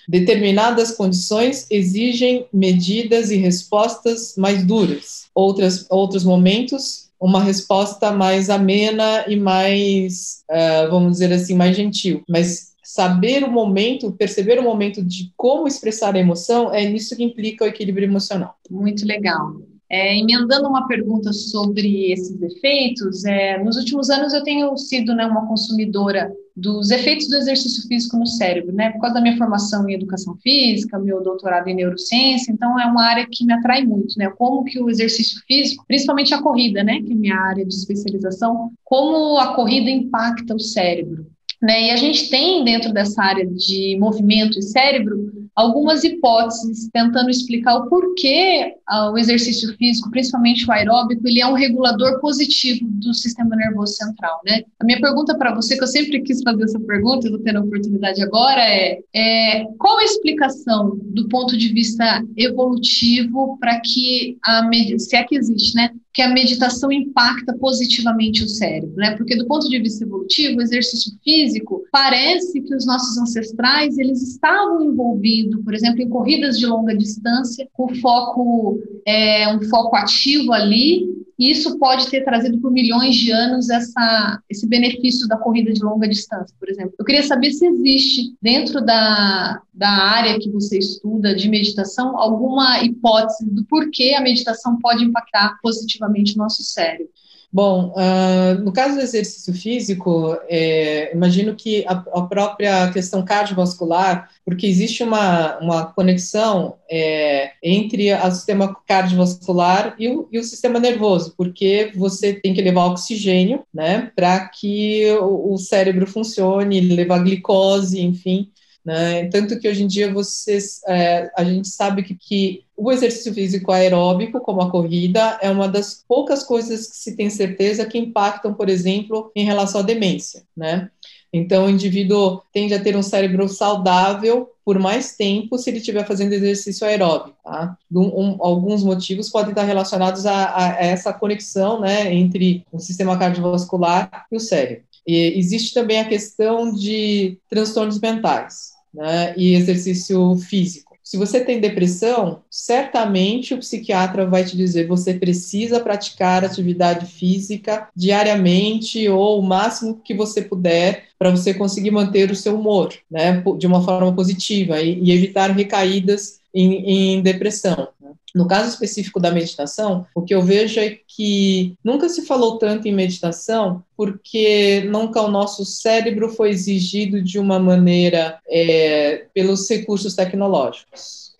Determinadas 0.08 0.92
condições 0.92 1.68
exigem 1.70 2.46
medidas 2.52 3.32
e 3.32 3.38
respostas 3.38 4.36
mais 4.38 4.64
duras. 4.64 5.26
Outras, 5.34 5.86
outros 5.90 6.24
momentos, 6.24 7.10
uma 7.20 7.44
resposta 7.44 8.12
mais 8.12 8.50
amena 8.50 9.26
e 9.28 9.36
mais, 9.36 10.44
uh, 10.50 10.90
vamos 10.90 11.14
dizer 11.14 11.32
assim, 11.32 11.56
mais 11.56 11.76
gentil. 11.76 12.24
Mas 12.28 12.72
saber 12.84 13.44
o 13.44 13.52
momento, 13.52 14.12
perceber 14.12 14.60
o 14.60 14.64
momento 14.64 15.04
de 15.04 15.32
como 15.38 15.68
expressar 15.68 16.16
a 16.16 16.20
emoção, 16.20 16.74
é 16.74 16.86
nisso 16.86 17.16
que 17.16 17.24
implica 17.24 17.64
o 17.64 17.68
equilíbrio 17.68 18.06
emocional. 18.06 18.56
Muito 18.70 19.06
legal. 19.06 19.62
É, 19.90 20.18
emendando 20.18 20.68
uma 20.68 20.88
pergunta 20.88 21.32
sobre 21.34 22.12
esses 22.12 22.42
efeitos, 22.42 23.26
é, 23.26 23.62
nos 23.62 23.76
últimos 23.76 24.10
anos 24.10 24.34
eu 24.34 24.44
tenho 24.44 24.76
sido 24.78 25.14
né, 25.14 25.26
uma 25.26 25.46
consumidora 25.48 26.34
dos 26.56 26.92
efeitos 26.92 27.28
do 27.28 27.36
exercício 27.36 27.88
físico 27.88 28.18
no 28.18 28.26
cérebro, 28.26 28.74
né? 28.74 28.90
Por 28.92 29.02
causa 29.02 29.16
da 29.16 29.22
minha 29.22 29.38
formação 29.38 29.90
em 29.90 29.94
educação 29.94 30.36
física, 30.38 31.00
meu 31.00 31.22
doutorado 31.22 31.68
em 31.68 31.76
neurociência, 31.76 32.52
então 32.52 32.80
é 32.80 32.86
uma 32.86 33.04
área 33.04 33.28
que 33.30 33.46
me 33.46 33.54
atrai 33.54 33.84
muito, 33.86 34.18
né? 34.18 34.30
Como 34.38 34.64
que 34.64 34.82
o 34.82 34.90
exercício 34.90 35.42
físico, 35.48 35.86
principalmente 35.88 36.34
a 36.34 36.42
corrida, 36.42 36.84
né? 36.84 37.02
Que 37.02 37.14
é 37.14 37.16
minha 37.16 37.38
área 37.38 37.66
de 37.66 37.74
especialização, 37.74 38.72
como 38.84 39.38
a 39.38 39.56
corrida 39.56 39.90
impacta 39.90 40.56
o 40.56 40.60
cérebro. 40.60 41.26
Né? 41.62 41.88
E 41.88 41.92
a 41.92 41.96
gente 41.96 42.30
tem 42.30 42.64
dentro 42.64 42.92
dessa 42.92 43.22
área 43.22 43.46
de 43.46 43.96
movimento 44.00 44.58
e 44.58 44.64
cérebro 44.64 45.41
algumas 45.56 46.04
hipóteses 46.04 46.90
tentando 46.92 47.30
explicar 47.30 47.76
o 47.76 47.90
porquê 47.90 48.76
ah, 48.88 49.12
o 49.12 49.18
exercício 49.18 49.76
físico, 49.78 50.10
principalmente 50.10 50.68
o 50.68 50.72
aeróbico, 50.72 51.28
ele 51.28 51.42
é 51.42 51.48
um 51.48 51.54
regulador 51.54 52.20
positivo 52.20 52.86
do 52.86 53.14
sistema 53.14 53.56
nervoso 53.56 53.94
central, 53.94 54.40
né? 54.46 54.64
A 54.80 54.86
minha 54.86 55.00
pergunta 55.00 55.38
para 55.38 55.54
você, 55.54 55.78
que 55.78 55.84
eu 55.84 55.88
sempre 55.88 56.22
quis 56.22 56.42
fazer 56.42 56.64
essa 56.64 56.80
pergunta, 56.80 57.28
eu 57.28 57.32
vou 57.32 57.42
ter 57.42 57.56
a 57.56 57.62
oportunidade 57.62 58.22
agora, 58.22 58.62
é, 58.62 59.00
é 59.14 59.66
qual 59.78 59.98
a 59.98 60.04
explicação 60.04 60.98
do 61.04 61.28
ponto 61.28 61.58
de 61.58 61.74
vista 61.74 62.24
evolutivo 62.38 63.58
para 63.60 63.80
que 63.82 64.38
a 64.46 64.70
se 64.98 65.16
é 65.16 65.24
que 65.24 65.36
existe, 65.36 65.76
né? 65.76 65.92
Que 66.14 66.22
a 66.22 66.30
meditação 66.30 66.92
impacta 66.92 67.54
positivamente 67.58 68.44
o 68.44 68.48
cérebro, 68.48 68.96
né? 68.98 69.16
Porque 69.16 69.36
do 69.36 69.48
ponto 69.48 69.70
de 69.70 69.80
vista 69.80 70.04
evolutivo, 70.04 70.58
o 70.58 70.62
exercício 70.62 71.14
físico 71.24 71.84
parece 71.92 72.62
que 72.62 72.76
os 72.76 72.86
nossos 72.86 73.18
ancestrais 73.18 73.98
eles 73.98 74.22
estavam 74.22 74.84
envolvidos, 74.84 75.64
por 75.64 75.74
exemplo, 75.74 76.02
em 76.02 76.10
corridas 76.10 76.60
de 76.60 76.66
longa 76.66 76.96
distância, 76.96 77.68
com 77.74 77.96
foco 77.96 78.78
é, 79.06 79.54
um 79.54 79.62
foco 79.64 79.96
ativo 79.96 80.52
ali 80.52 81.21
isso 81.50 81.80
pode 81.80 82.10
ter 82.10 82.24
trazido 82.24 82.60
por 82.60 82.72
milhões 82.72 83.16
de 83.16 83.32
anos 83.32 83.70
essa, 83.70 84.40
esse 84.50 84.68
benefício 84.68 85.28
da 85.28 85.38
corrida 85.38 85.74
de 85.74 85.84
longa 85.84 86.08
distância, 86.08 86.56
por 86.60 86.70
exemplo. 86.70 86.94
Eu 87.00 87.06
queria 87.06 87.24
saber 87.24 87.52
se 87.52 87.66
existe, 87.66 88.36
dentro 88.42 88.80
da, 88.80 89.62
da 89.74 89.90
área 89.90 90.38
que 90.40 90.52
você 90.52 90.78
estuda 90.78 91.34
de 91.34 91.50
meditação, 91.50 92.18
alguma 92.18 92.84
hipótese 92.84 93.50
do 93.50 93.66
porquê 93.66 94.14
a 94.16 94.22
meditação 94.22 94.78
pode 94.78 95.04
impactar 95.04 95.58
positivamente 95.64 96.36
o 96.36 96.38
nosso 96.38 96.64
cérebro. 96.64 97.10
Bom, 97.54 97.94
uh, 97.98 98.64
no 98.64 98.72
caso 98.72 98.96
do 98.96 99.02
exercício 99.02 99.54
físico, 99.54 100.38
é, 100.48 101.14
imagino 101.14 101.54
que 101.54 101.86
a, 101.86 101.92
a, 101.92 102.22
própria 102.22 102.90
questão 102.94 103.26
cardiovascular, 103.26 104.30
porque 104.46 104.66
existe 104.66 105.04
uma, 105.04 105.60
uma 105.60 105.86
conexão 105.92 106.78
é, 106.90 107.52
entre 107.62 108.14
o 108.14 108.32
sistema 108.32 108.74
cardiovascular 108.88 109.96
e 110.00 110.08
o, 110.08 110.30
e 110.32 110.40
o, 110.40 110.44
sistema 110.46 110.80
nervoso, 110.80 111.34
porque 111.36 111.92
você 111.94 112.34
tem 112.34 112.54
que 112.54 112.62
levar 112.62 112.86
oxigênio, 112.86 113.66
né, 113.74 114.10
para 114.16 114.48
que 114.48 115.12
o, 115.20 115.54
o 115.54 115.58
cérebro 115.58 116.08
funcione, 116.08 116.80
levar 116.80 117.20
glicose, 117.20 118.00
enfim, 118.00 118.50
né? 118.84 119.28
Tanto 119.30 119.60
que 119.60 119.68
hoje 119.68 119.84
em 119.84 119.88
dia 119.88 120.12
vocês, 120.12 120.82
é, 120.88 121.32
a 121.38 121.44
gente 121.44 121.68
sabe 121.68 122.04
que, 122.04 122.16
que 122.16 122.64
o 122.76 122.92
exercício 122.92 123.34
físico 123.34 123.72
aeróbico, 123.72 124.40
como 124.40 124.62
a 124.62 124.72
corrida, 124.72 125.38
é 125.42 125.50
uma 125.50 125.68
das 125.68 126.04
poucas 126.08 126.44
coisas 126.44 126.88
que 126.88 126.98
se 126.98 127.16
tem 127.16 127.30
certeza 127.30 127.86
que 127.86 127.98
impactam, 127.98 128.54
por 128.54 128.70
exemplo, 128.70 129.32
em 129.36 129.46
relação 129.46 129.82
à 129.82 129.84
demência, 129.84 130.44
né? 130.58 130.90
Então, 131.34 131.66
o 131.66 131.70
indivíduo 131.70 132.42
tende 132.52 132.74
a 132.74 132.82
ter 132.82 132.96
um 132.98 133.02
cérebro 133.02 133.48
saudável 133.48 134.50
por 134.66 134.78
mais 134.78 135.16
tempo 135.16 135.58
se 135.58 135.70
ele 135.70 135.78
estiver 135.78 136.06
fazendo 136.06 136.34
exercício 136.34 136.86
aeróbico. 136.86 137.38
Tá? 137.44 137.78
Um, 137.90 138.02
um, 138.02 138.38
alguns 138.42 138.84
motivos 138.84 139.30
podem 139.30 139.52
estar 139.52 139.64
relacionados 139.64 140.26
a, 140.26 140.58
a, 140.58 140.84
essa 140.84 141.14
conexão 141.14 141.80
né, 141.80 142.14
entre 142.14 142.66
o 142.70 142.80
sistema 142.80 143.18
cardiovascular 143.18 144.26
e 144.30 144.36
o 144.36 144.40
cérebro. 144.42 144.84
E 145.08 145.38
existe 145.38 145.74
também 145.74 146.00
a 146.00 146.08
questão 146.08 146.74
de 146.74 147.38
transtornos 147.50 148.00
mentais 148.00 148.71
né, 148.94 149.34
e 149.38 149.56
exercício 149.56 150.36
físico. 150.38 150.92
Se 151.04 151.18
você 151.18 151.44
tem 151.44 151.60
depressão, 151.60 152.42
certamente 152.50 153.54
o 153.54 153.58
psiquiatra 153.58 154.26
vai 154.26 154.46
te 154.46 154.56
dizer 154.56 154.88
você 154.88 155.14
precisa 155.14 155.80
praticar 155.80 156.46
atividade 156.46 157.06
física 157.06 157.90
diariamente 157.96 159.10
ou 159.10 159.40
o 159.40 159.44
máximo 159.44 160.00
que 160.04 160.14
você 160.14 160.42
puder 160.42 161.06
para 161.18 161.32
você 161.32 161.54
conseguir 161.54 161.92
manter 161.92 162.32
o 162.32 162.36
seu 162.36 162.56
humor, 162.58 162.94
né, 163.10 163.44
de 163.58 163.68
uma 163.68 163.84
forma 163.84 164.14
positiva 164.16 164.80
e, 164.80 165.00
e 165.04 165.12
evitar 165.12 165.52
recaídas 165.52 166.40
em, 166.54 167.18
em 167.18 167.22
depressão. 167.22 167.90
No 168.34 168.48
caso 168.48 168.70
específico 168.70 169.20
da 169.20 169.32
meditação, 169.32 170.06
o 170.16 170.22
que 170.22 170.34
eu 170.34 170.42
vejo 170.42 170.80
é 170.80 170.98
que 171.08 171.76
nunca 171.84 172.08
se 172.08 172.26
falou 172.26 172.58
tanto 172.58 172.88
em 172.88 172.94
meditação 172.94 173.84
porque 173.96 174.84
nunca 174.90 175.22
o 175.22 175.30
nosso 175.30 175.64
cérebro 175.66 176.30
foi 176.30 176.50
exigido 176.50 177.22
de 177.22 177.38
uma 177.38 177.60
maneira 177.60 178.40
é, 178.50 179.26
pelos 179.34 179.70
recursos 179.70 180.16
tecnológicos. 180.16 181.31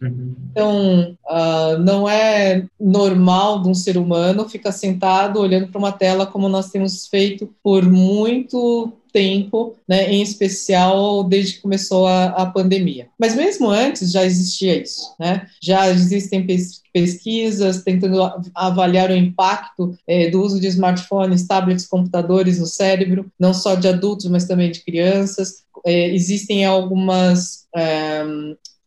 Uhum. 0.00 0.34
Então, 0.50 1.16
uh, 1.28 1.78
não 1.78 2.08
é 2.08 2.66
normal 2.80 3.62
de 3.62 3.68
um 3.68 3.74
ser 3.74 3.98
humano 3.98 4.48
ficar 4.48 4.72
sentado 4.72 5.38
olhando 5.38 5.68
para 5.68 5.78
uma 5.78 5.92
tela 5.92 6.26
como 6.26 6.48
nós 6.48 6.70
temos 6.70 7.06
feito 7.06 7.52
por 7.62 7.84
muito 7.84 8.92
tempo, 9.12 9.74
né, 9.88 10.10
em 10.10 10.22
especial 10.22 11.24
desde 11.24 11.54
que 11.54 11.62
começou 11.62 12.06
a, 12.06 12.26
a 12.26 12.46
pandemia. 12.46 13.08
Mas 13.18 13.34
mesmo 13.34 13.68
antes 13.68 14.12
já 14.12 14.24
existia 14.24 14.80
isso, 14.80 15.14
né? 15.18 15.46
Já 15.60 15.90
existem 15.90 16.46
pes 16.46 16.80
pesquisas 16.92 17.84
tentando 17.84 18.20
avaliar 18.52 19.10
o 19.10 19.16
impacto 19.16 19.96
é, 20.08 20.28
do 20.28 20.42
uso 20.42 20.58
de 20.58 20.66
smartphones, 20.66 21.46
tablets, 21.46 21.86
computadores 21.86 22.58
no 22.58 22.66
cérebro, 22.66 23.30
não 23.38 23.54
só 23.54 23.76
de 23.76 23.86
adultos, 23.86 24.26
mas 24.26 24.44
também 24.44 24.72
de 24.72 24.80
crianças. 24.80 25.62
É, 25.86 26.12
existem 26.12 26.64
algumas 26.64 27.66
é, 27.76 28.24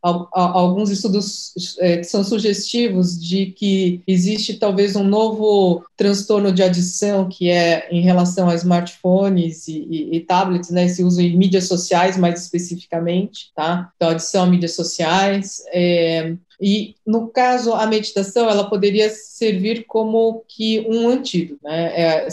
alguns 0.04 0.90
estudos 0.90 1.54
é, 1.80 1.98
que 1.98 2.04
são 2.04 2.24
sugestivos 2.26 3.18
de 3.18 3.48
que 3.48 4.02
existe 4.06 4.56
talvez 4.56 4.98
um 4.98 5.04
novo 5.04 5.86
transtorno 5.96 6.52
de 6.52 6.62
adição 6.62 7.30
que 7.30 7.50
é 7.50 7.88
em 7.90 8.02
relação 8.02 8.50
a 8.50 8.56
smartphones 8.56 9.68
e, 9.70 9.88
e, 9.90 10.18
e 10.18 10.20
tablets, 10.20 10.70
né, 10.70 10.86
esse 10.86 11.04
uso 11.04 11.22
em 11.22 11.38
mídias 11.38 11.70
sociais 11.70 12.18
mais 12.18 12.42
especificamente, 12.42 13.52
tá? 13.56 13.92
Então, 13.96 14.10
adição 14.10 14.44
a 14.44 14.48
mídias 14.48 14.76
sociais, 14.76 15.64
é, 15.72 16.36
e, 16.62 16.96
no 17.06 17.28
caso, 17.28 17.74
a 17.74 17.86
meditação, 17.86 18.50
ela 18.50 18.70
poderia 18.70 19.10
servir 19.10 19.86
como 19.86 20.44
que 20.48 20.82
um 20.88 21.08
antídoto, 21.08 21.60
né? 21.64 21.94
É, 21.96 22.28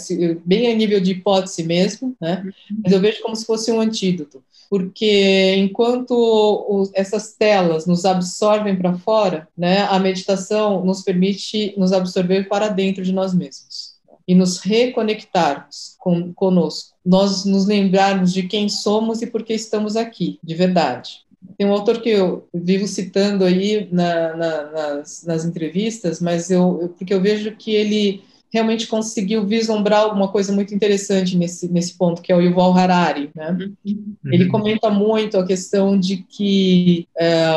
bem 0.44 0.70
a 0.72 0.74
nível 0.74 1.00
de 1.00 1.12
hipótese 1.12 1.62
mesmo, 1.62 2.16
né? 2.20 2.44
Mas 2.82 2.92
eu 2.92 3.00
vejo 3.00 3.22
como 3.22 3.36
se 3.36 3.46
fosse 3.46 3.70
um 3.72 3.80
antídoto 3.80 4.42
porque 4.70 5.56
enquanto 5.56 6.88
essas 6.94 7.34
telas 7.34 7.86
nos 7.86 8.04
absorvem 8.04 8.76
para 8.76 8.96
fora, 8.98 9.48
né, 9.58 9.80
a 9.82 9.98
meditação 9.98 10.84
nos 10.84 11.02
permite 11.02 11.74
nos 11.76 11.92
absorver 11.92 12.48
para 12.48 12.68
dentro 12.68 13.02
de 13.02 13.12
nós 13.12 13.34
mesmos 13.34 13.96
e 14.28 14.34
nos 14.34 14.58
reconectarmos 14.58 15.96
com, 15.98 16.32
conosco, 16.32 16.96
nós 17.04 17.44
nos 17.44 17.66
lembrarmos 17.66 18.32
de 18.32 18.44
quem 18.44 18.68
somos 18.68 19.20
e 19.22 19.26
por 19.26 19.42
que 19.42 19.52
estamos 19.52 19.96
aqui, 19.96 20.38
de 20.40 20.54
verdade. 20.54 21.24
Tem 21.60 21.66
um 21.66 21.74
autor 21.74 22.00
que 22.00 22.08
eu 22.08 22.48
vivo 22.54 22.88
citando 22.88 23.44
aí 23.44 23.86
na, 23.92 24.34
na, 24.34 24.70
nas, 24.70 25.22
nas, 25.26 25.44
entrevistas, 25.44 26.18
mas 26.18 26.50
eu, 26.50 26.94
porque 26.96 27.12
eu 27.12 27.20
vejo 27.20 27.54
que 27.54 27.74
ele 27.74 28.22
realmente 28.50 28.86
conseguiu 28.86 29.46
vislumbrar 29.46 30.00
alguma 30.00 30.28
coisa 30.28 30.54
muito 30.54 30.74
interessante 30.74 31.36
nesse, 31.36 31.70
nesse 31.70 31.98
ponto, 31.98 32.22
que 32.22 32.32
é 32.32 32.34
o 32.34 32.40
Yuval 32.40 32.74
Harari. 32.74 33.30
Né? 33.34 33.74
Uhum. 33.84 34.16
Ele 34.32 34.46
comenta 34.46 34.88
muito 34.88 35.36
a 35.36 35.46
questão 35.46 36.00
de 36.00 36.24
que 36.30 37.06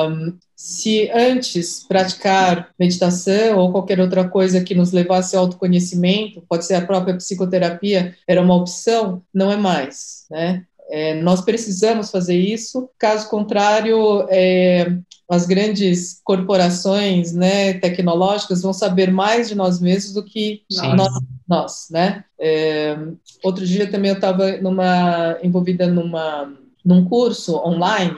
um, 0.10 0.34
se 0.54 1.10
antes 1.10 1.86
praticar 1.88 2.72
meditação 2.78 3.58
ou 3.58 3.72
qualquer 3.72 4.02
outra 4.02 4.28
coisa 4.28 4.62
que 4.62 4.76
nos 4.76 4.92
levasse 4.92 5.38
ao 5.38 5.46
autoconhecimento, 5.46 6.44
pode 6.50 6.66
ser 6.66 6.76
a 6.76 6.86
própria 6.86 7.16
psicoterapia, 7.16 8.18
era 8.28 8.42
uma 8.42 8.56
opção, 8.56 9.22
não 9.34 9.50
é 9.50 9.56
mais. 9.56 10.26
Né? 10.30 10.66
É, 10.90 11.22
nós 11.22 11.42
precisamos 11.42 12.12
fazer 12.12 12.38
isso, 12.38 12.90
caso 12.98 13.30
contrário, 13.30 14.28
é, 14.30 14.96
as 15.30 15.46
grandes 15.46 16.22
corporações 16.24 17.34
né, 17.34 17.74
tecnológicas 17.76 18.62
vão 18.62 18.74
saber 18.74 19.12
mais 19.12 19.50
de 19.50 19.56
nós 19.56 19.80
mesmos 19.80 20.14
do 20.14 20.24
que 20.24 20.64
nós, 20.96 21.14
nós, 21.48 21.88
né? 21.90 22.24
É, 22.40 22.98
outro 23.44 23.66
dia 23.66 23.90
também 23.90 24.12
eu 24.12 24.16
estava 24.16 24.58
numa 24.58 25.38
envolvida 25.42 25.88
numa 25.88 26.54
num 26.84 27.06
curso 27.06 27.56
online 27.56 28.16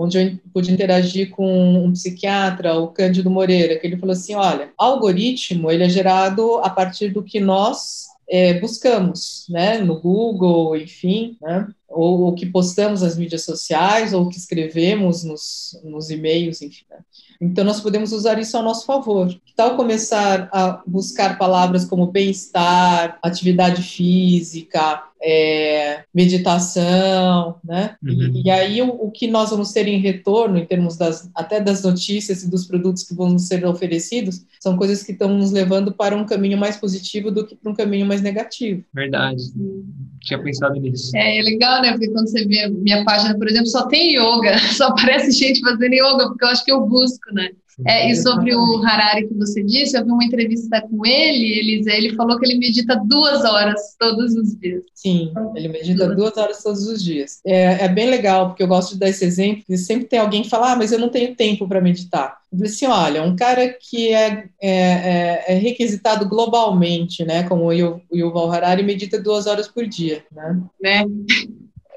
onde 0.00 0.18
eu 0.18 0.38
pude 0.52 0.72
interagir 0.72 1.28
com 1.28 1.84
um 1.84 1.92
psiquiatra, 1.92 2.74
o 2.74 2.88
Cândido 2.88 3.28
Moreira, 3.28 3.78
que 3.78 3.86
ele 3.86 3.98
falou 3.98 4.14
assim, 4.14 4.34
olha, 4.34 4.72
algoritmo 4.78 5.70
ele 5.70 5.84
é 5.84 5.88
gerado 5.90 6.56
a 6.60 6.70
partir 6.70 7.10
do 7.10 7.22
que 7.22 7.38
nós 7.38 8.06
é, 8.26 8.54
buscamos, 8.58 9.44
né, 9.50 9.76
no 9.76 10.00
Google, 10.00 10.74
enfim, 10.74 11.36
né, 11.42 11.68
ou 11.90 12.28
o 12.28 12.34
que 12.34 12.46
postamos 12.46 13.02
nas 13.02 13.18
mídias 13.18 13.44
sociais, 13.44 14.12
ou 14.14 14.22
o 14.22 14.28
que 14.28 14.38
escrevemos 14.38 15.24
nos, 15.24 15.78
nos 15.82 16.08
e-mails, 16.08 16.62
enfim. 16.62 16.84
Né? 16.88 16.98
Então, 17.40 17.64
nós 17.64 17.80
podemos 17.80 18.12
usar 18.12 18.38
isso 18.38 18.56
a 18.56 18.62
nosso 18.62 18.86
favor. 18.86 19.28
Que 19.28 19.54
tal 19.54 19.76
começar 19.76 20.48
a 20.52 20.82
buscar 20.86 21.36
palavras 21.36 21.84
como 21.84 22.06
bem-estar, 22.06 23.18
atividade 23.22 23.82
física, 23.82 25.02
é, 25.22 26.02
meditação, 26.14 27.56
né? 27.64 27.96
Uhum. 28.02 28.32
E, 28.34 28.42
e, 28.44 28.50
aí 28.50 28.80
o, 28.80 28.88
o, 28.88 29.10
que 29.10 29.26
nós 29.26 29.50
vamos 29.50 29.72
ter 29.72 29.86
em 29.86 29.98
retorno, 29.98 30.58
em 30.58 30.64
termos 30.64 30.96
das, 30.96 31.30
até 31.34 31.60
das 31.60 31.82
notícias 31.82 32.42
e 32.42 32.50
dos 32.50 32.66
produtos 32.66 33.02
que 33.02 33.14
vão 33.14 33.38
ser 33.38 33.64
oferecidos, 33.66 34.44
são 34.58 34.76
coisas 34.76 35.02
que 35.02 35.12
estão 35.12 35.28
nos 35.36 35.52
levando 35.52 35.92
para 35.92 36.16
um 36.16 36.24
caminho 36.24 36.56
mais 36.56 36.76
positivo 36.76 37.30
do 37.30 37.46
que 37.46 37.54
para 37.54 37.70
um 37.70 37.74
caminho 37.74 38.06
mais 38.06 38.22
negativo. 38.22 38.82
Verdade. 38.94 39.42
Tinha 40.22 40.42
pensado 40.42 40.74
nisso. 40.80 41.14
É, 41.14 41.38
é 41.38 41.42
legal, 41.42 41.82
né? 41.82 41.92
Porque 41.92 42.08
quando 42.08 42.28
você 42.28 42.44
vê 42.46 42.64
a 42.64 42.70
minha 42.70 43.04
página, 43.04 43.36
por 43.36 43.48
exemplo, 43.48 43.66
só 43.66 43.86
tem 43.86 44.16
yoga, 44.16 44.58
só 44.74 44.88
aparece 44.88 45.32
gente 45.32 45.60
fazendo 45.60 45.94
yoga, 45.94 46.28
porque 46.28 46.44
eu 46.44 46.48
acho 46.48 46.64
que 46.64 46.72
eu 46.72 46.80
busco, 46.86 47.32
né? 47.32 47.50
É, 47.86 48.10
e 48.10 48.16
sobre 48.16 48.54
o 48.54 48.82
Harari 48.84 49.28
que 49.28 49.34
você 49.34 49.62
disse, 49.62 49.96
eu 49.96 50.04
vi 50.04 50.10
uma 50.10 50.24
entrevista 50.24 50.80
com 50.82 51.04
ele, 51.06 51.58
Elisa, 51.58 51.92
ele 51.92 52.14
falou 52.14 52.38
que 52.38 52.46
ele 52.46 52.58
medita 52.58 53.00
duas 53.06 53.44
horas 53.44 53.96
todos 53.98 54.34
os 54.34 54.58
dias. 54.58 54.82
Sim, 54.94 55.32
ele 55.54 55.68
medita 55.68 56.14
duas 56.14 56.36
horas 56.36 56.62
todos 56.62 56.86
os 56.86 57.02
dias. 57.02 57.40
É, 57.44 57.84
é 57.84 57.88
bem 57.88 58.08
legal, 58.08 58.48
porque 58.48 58.62
eu 58.62 58.68
gosto 58.68 58.94
de 58.94 59.00
dar 59.00 59.08
esse 59.08 59.24
exemplo, 59.24 59.58
porque 59.58 59.76
sempre 59.76 60.06
tem 60.06 60.18
alguém 60.18 60.42
que 60.42 60.50
fala, 60.50 60.72
ah, 60.72 60.76
mas 60.76 60.92
eu 60.92 60.98
não 60.98 61.08
tenho 61.08 61.34
tempo 61.34 61.66
para 61.66 61.80
meditar. 61.80 62.38
Eu 62.52 62.58
falei 62.58 62.72
assim, 62.72 62.86
olha, 62.86 63.22
um 63.22 63.36
cara 63.36 63.68
que 63.68 64.12
é, 64.12 64.44
é, 64.60 64.70
é, 64.70 65.44
é 65.48 65.54
requisitado 65.54 66.28
globalmente, 66.28 67.24
né, 67.24 67.44
como 67.44 67.66
o 67.66 67.72
Yuval 68.14 68.52
Harari, 68.52 68.82
medita 68.82 69.20
duas 69.20 69.46
horas 69.46 69.68
por 69.68 69.86
dia, 69.86 70.22
né? 70.34 70.60
Né? 70.82 71.04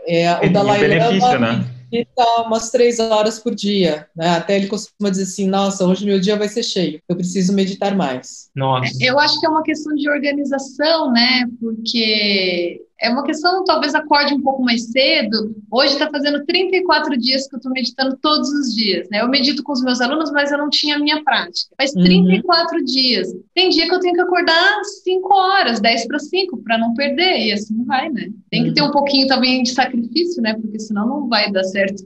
É, 0.07 0.45
o 0.45 0.51
Dalai 0.51 0.87
Lama... 1.19 1.53
Né? 1.53 1.65
Medita 1.93 2.41
umas 2.41 2.71
três 2.71 2.99
horas 2.99 3.37
por 3.39 3.53
dia, 3.53 4.07
né? 4.15 4.29
Até 4.29 4.55
ele 4.55 4.67
costuma 4.67 5.09
dizer 5.09 5.23
assim, 5.23 5.47
nossa, 5.47 5.85
hoje 5.85 6.05
meu 6.05 6.19
dia 6.19 6.35
vai 6.35 6.49
ser 6.49 6.63
cheio, 6.63 6.99
eu 7.07 7.15
preciso 7.15 7.53
meditar 7.53 7.95
mais. 7.95 8.49
Nossa. 8.55 8.91
Eu 8.99 9.19
acho 9.19 9.39
que 9.39 9.45
é 9.45 9.49
uma 9.49 9.63
questão 9.63 9.93
de 9.95 10.09
organização, 10.09 11.11
né? 11.11 11.45
Porque 11.59 12.81
é 13.03 13.09
uma 13.09 13.23
questão, 13.23 13.65
talvez 13.65 13.93
acorde 13.93 14.33
um 14.33 14.41
pouco 14.41 14.63
mais 14.63 14.89
cedo. 14.89 15.53
Hoje 15.69 15.93
está 15.93 16.09
fazendo 16.09 16.45
34 16.45 17.17
dias 17.17 17.47
que 17.47 17.55
eu 17.55 17.57
estou 17.57 17.71
meditando 17.71 18.17
todos 18.21 18.49
os 18.49 18.73
dias, 18.73 19.09
né? 19.11 19.19
Eu 19.21 19.27
medito 19.27 19.61
com 19.61 19.73
os 19.73 19.83
meus 19.83 19.99
alunos, 19.99 20.31
mas 20.31 20.53
eu 20.53 20.57
não 20.57 20.69
tinha 20.69 20.95
a 20.95 20.99
minha 20.99 21.21
prática. 21.21 21.75
Faz 21.77 21.91
34 21.91 22.77
uhum. 22.77 22.85
dias. 22.85 23.27
Tem 23.53 23.69
dia 23.69 23.89
que 23.89 23.93
eu 23.93 23.99
tenho 23.99 24.13
que 24.13 24.21
acordar 24.21 24.81
5 25.03 25.33
horas, 25.35 25.81
10 25.81 26.07
para 26.07 26.17
5, 26.17 26.57
para 26.63 26.77
não 26.77 26.93
perder, 26.93 27.39
e 27.45 27.51
assim 27.51 27.83
vai, 27.83 28.09
né? 28.09 28.29
Tem 28.49 28.61
uhum. 28.61 28.69
que 28.69 28.73
ter 28.73 28.81
um 28.81 28.91
pouquinho 28.91 29.27
também 29.27 29.63
de 29.63 29.71
sacrifício, 29.71 30.41
né? 30.41 30.53
Porque 30.53 30.79
senão 30.79 31.05
não 31.05 31.27
vai 31.27 31.51
dar 31.51 31.65
certo. 31.65 32.03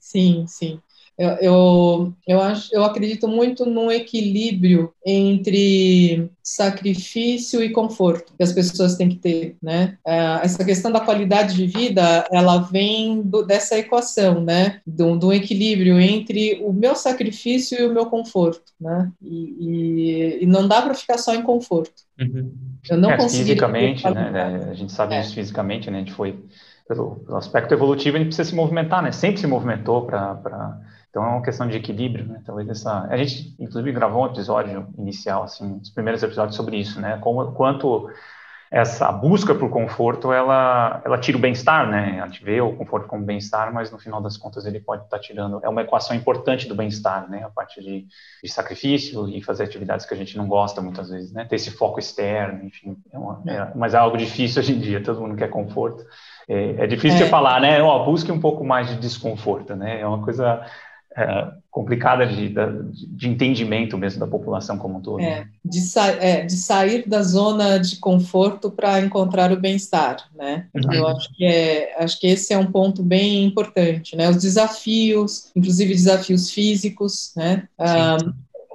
Sim, 0.00 0.46
sim. 0.48 0.80
Eu, 1.18 1.30
eu, 1.40 2.14
eu, 2.26 2.40
acho, 2.42 2.74
eu 2.74 2.84
acredito 2.84 3.26
muito 3.26 3.64
num 3.64 3.90
equilíbrio 3.90 4.92
entre 5.04 6.30
sacrifício 6.42 7.62
e 7.62 7.70
conforto 7.70 8.34
que 8.36 8.42
as 8.42 8.52
pessoas 8.52 8.96
têm 8.96 9.08
que 9.08 9.16
ter, 9.16 9.56
né? 9.62 9.96
É, 10.06 10.40
essa 10.42 10.62
questão 10.62 10.92
da 10.92 11.00
qualidade 11.00 11.54
de 11.54 11.66
vida, 11.66 12.26
ela 12.30 12.58
vem 12.58 13.22
do, 13.22 13.42
dessa 13.42 13.78
equação, 13.78 14.42
né? 14.42 14.80
Do, 14.86 15.16
do, 15.16 15.32
equilíbrio 15.32 15.98
entre 15.98 16.60
o 16.62 16.70
meu 16.70 16.94
sacrifício 16.94 17.80
e 17.80 17.86
o 17.86 17.94
meu 17.94 18.06
conforto, 18.06 18.72
né? 18.78 19.10
E, 19.22 19.56
e, 19.58 20.38
e 20.42 20.46
não 20.46 20.68
dá 20.68 20.82
para 20.82 20.94
ficar 20.94 21.16
só 21.16 21.34
em 21.34 21.42
conforto. 21.42 21.94
Uhum. 22.20 22.52
Eu 22.90 22.98
não 22.98 23.10
é, 23.10 23.28
Fisicamente, 23.28 24.04
né? 24.08 24.68
A 24.70 24.74
gente 24.74 24.92
sabe 24.92 25.14
é. 25.14 25.20
isso 25.20 25.34
fisicamente, 25.34 25.90
né? 25.90 25.96
A 25.96 26.00
gente 26.00 26.12
foi 26.12 26.38
pelo, 26.86 27.16
pelo 27.16 27.36
aspecto 27.36 27.72
evolutivo, 27.72 28.16
a 28.16 28.18
gente 28.18 28.28
precisa 28.28 28.50
se 28.50 28.54
movimentar, 28.54 29.02
né? 29.02 29.10
Sempre 29.12 29.40
se 29.40 29.46
movimentou 29.46 30.06
para 30.06 30.78
então 31.16 31.24
é 31.24 31.28
uma 31.28 31.42
questão 31.42 31.66
de 31.66 31.78
equilíbrio, 31.78 32.26
né? 32.26 32.42
Talvez 32.44 32.68
essa. 32.68 33.06
A 33.08 33.16
gente, 33.16 33.56
inclusive, 33.58 33.90
gravou 33.90 34.24
um 34.24 34.26
episódio 34.26 34.86
inicial, 34.98 35.44
assim, 35.44 35.78
os 35.80 35.88
primeiros 35.88 36.22
episódios 36.22 36.54
sobre 36.54 36.76
isso, 36.76 37.00
né? 37.00 37.16
Como, 37.22 37.52
quanto 37.52 38.10
essa 38.70 39.10
busca 39.10 39.54
por 39.54 39.70
conforto 39.70 40.30
ela, 40.30 41.00
ela 41.04 41.16
tira 41.16 41.38
o 41.38 41.40
bem-estar, 41.40 41.88
né? 41.88 42.20
A 42.20 42.26
gente 42.26 42.44
vê 42.44 42.60
o 42.60 42.76
conforto 42.76 43.06
como 43.06 43.24
bem-estar, 43.24 43.72
mas 43.72 43.90
no 43.90 43.98
final 43.98 44.20
das 44.20 44.36
contas 44.36 44.66
ele 44.66 44.78
pode 44.78 45.04
estar 45.04 45.18
tirando. 45.18 45.58
É 45.62 45.68
uma 45.70 45.80
equação 45.80 46.14
importante 46.14 46.68
do 46.68 46.74
bem-estar, 46.74 47.30
né? 47.30 47.44
A 47.44 47.48
parte 47.48 47.80
de, 47.80 48.06
de, 48.44 48.52
sacrifício 48.52 49.26
e 49.26 49.40
fazer 49.40 49.64
atividades 49.64 50.04
que 50.04 50.12
a 50.12 50.16
gente 50.18 50.36
não 50.36 50.46
gosta 50.46 50.82
muitas 50.82 51.08
vezes, 51.08 51.32
né? 51.32 51.46
Ter 51.46 51.56
esse 51.56 51.70
foco 51.70 51.98
externo, 51.98 52.62
enfim. 52.62 52.94
É 53.10 53.18
uma, 53.18 53.42
é, 53.46 53.72
mas 53.74 53.94
é 53.94 53.96
algo 53.96 54.18
difícil 54.18 54.60
hoje 54.60 54.74
em 54.74 54.78
dia, 54.78 55.02
todo 55.02 55.22
mundo 55.22 55.34
quer 55.34 55.48
conforto. 55.48 56.04
É, 56.46 56.84
é 56.84 56.86
difícil 56.86 57.24
é. 57.24 57.28
falar, 57.30 57.58
né? 57.58 57.80
Ó, 57.80 58.04
busque 58.04 58.30
um 58.30 58.40
pouco 58.40 58.62
mais 58.62 58.88
de 58.88 58.96
desconforto, 58.96 59.74
né? 59.74 60.02
É 60.02 60.06
uma 60.06 60.22
coisa 60.22 60.62
é, 61.16 61.48
complicada 61.70 62.26
de, 62.26 62.54
de, 63.08 63.28
entendimento 63.28 63.96
mesmo 63.96 64.20
da 64.20 64.26
população 64.26 64.76
como 64.76 64.98
um 64.98 65.00
todo. 65.00 65.20
É, 65.20 65.46
de, 65.64 65.80
sa 65.80 66.08
é, 66.08 66.44
de 66.44 66.52
sair 66.52 67.08
da 67.08 67.22
zona 67.22 67.78
de 67.78 67.96
conforto 67.96 68.70
para 68.70 69.00
encontrar 69.00 69.50
o 69.50 69.58
bem-estar, 69.58 70.28
né? 70.34 70.66
Uhum. 70.74 70.92
Eu 70.92 71.06
acho 71.08 71.34
que, 71.34 71.44
é, 71.46 71.96
acho 71.98 72.20
que 72.20 72.26
esse 72.26 72.52
é 72.52 72.58
um 72.58 72.70
ponto 72.70 73.02
bem 73.02 73.44
importante, 73.44 74.14
né? 74.14 74.28
Os 74.28 74.36
desafios, 74.36 75.50
inclusive 75.56 75.94
desafios 75.94 76.50
físicos, 76.50 77.32
né? 77.34 77.66
Ah, 77.78 78.18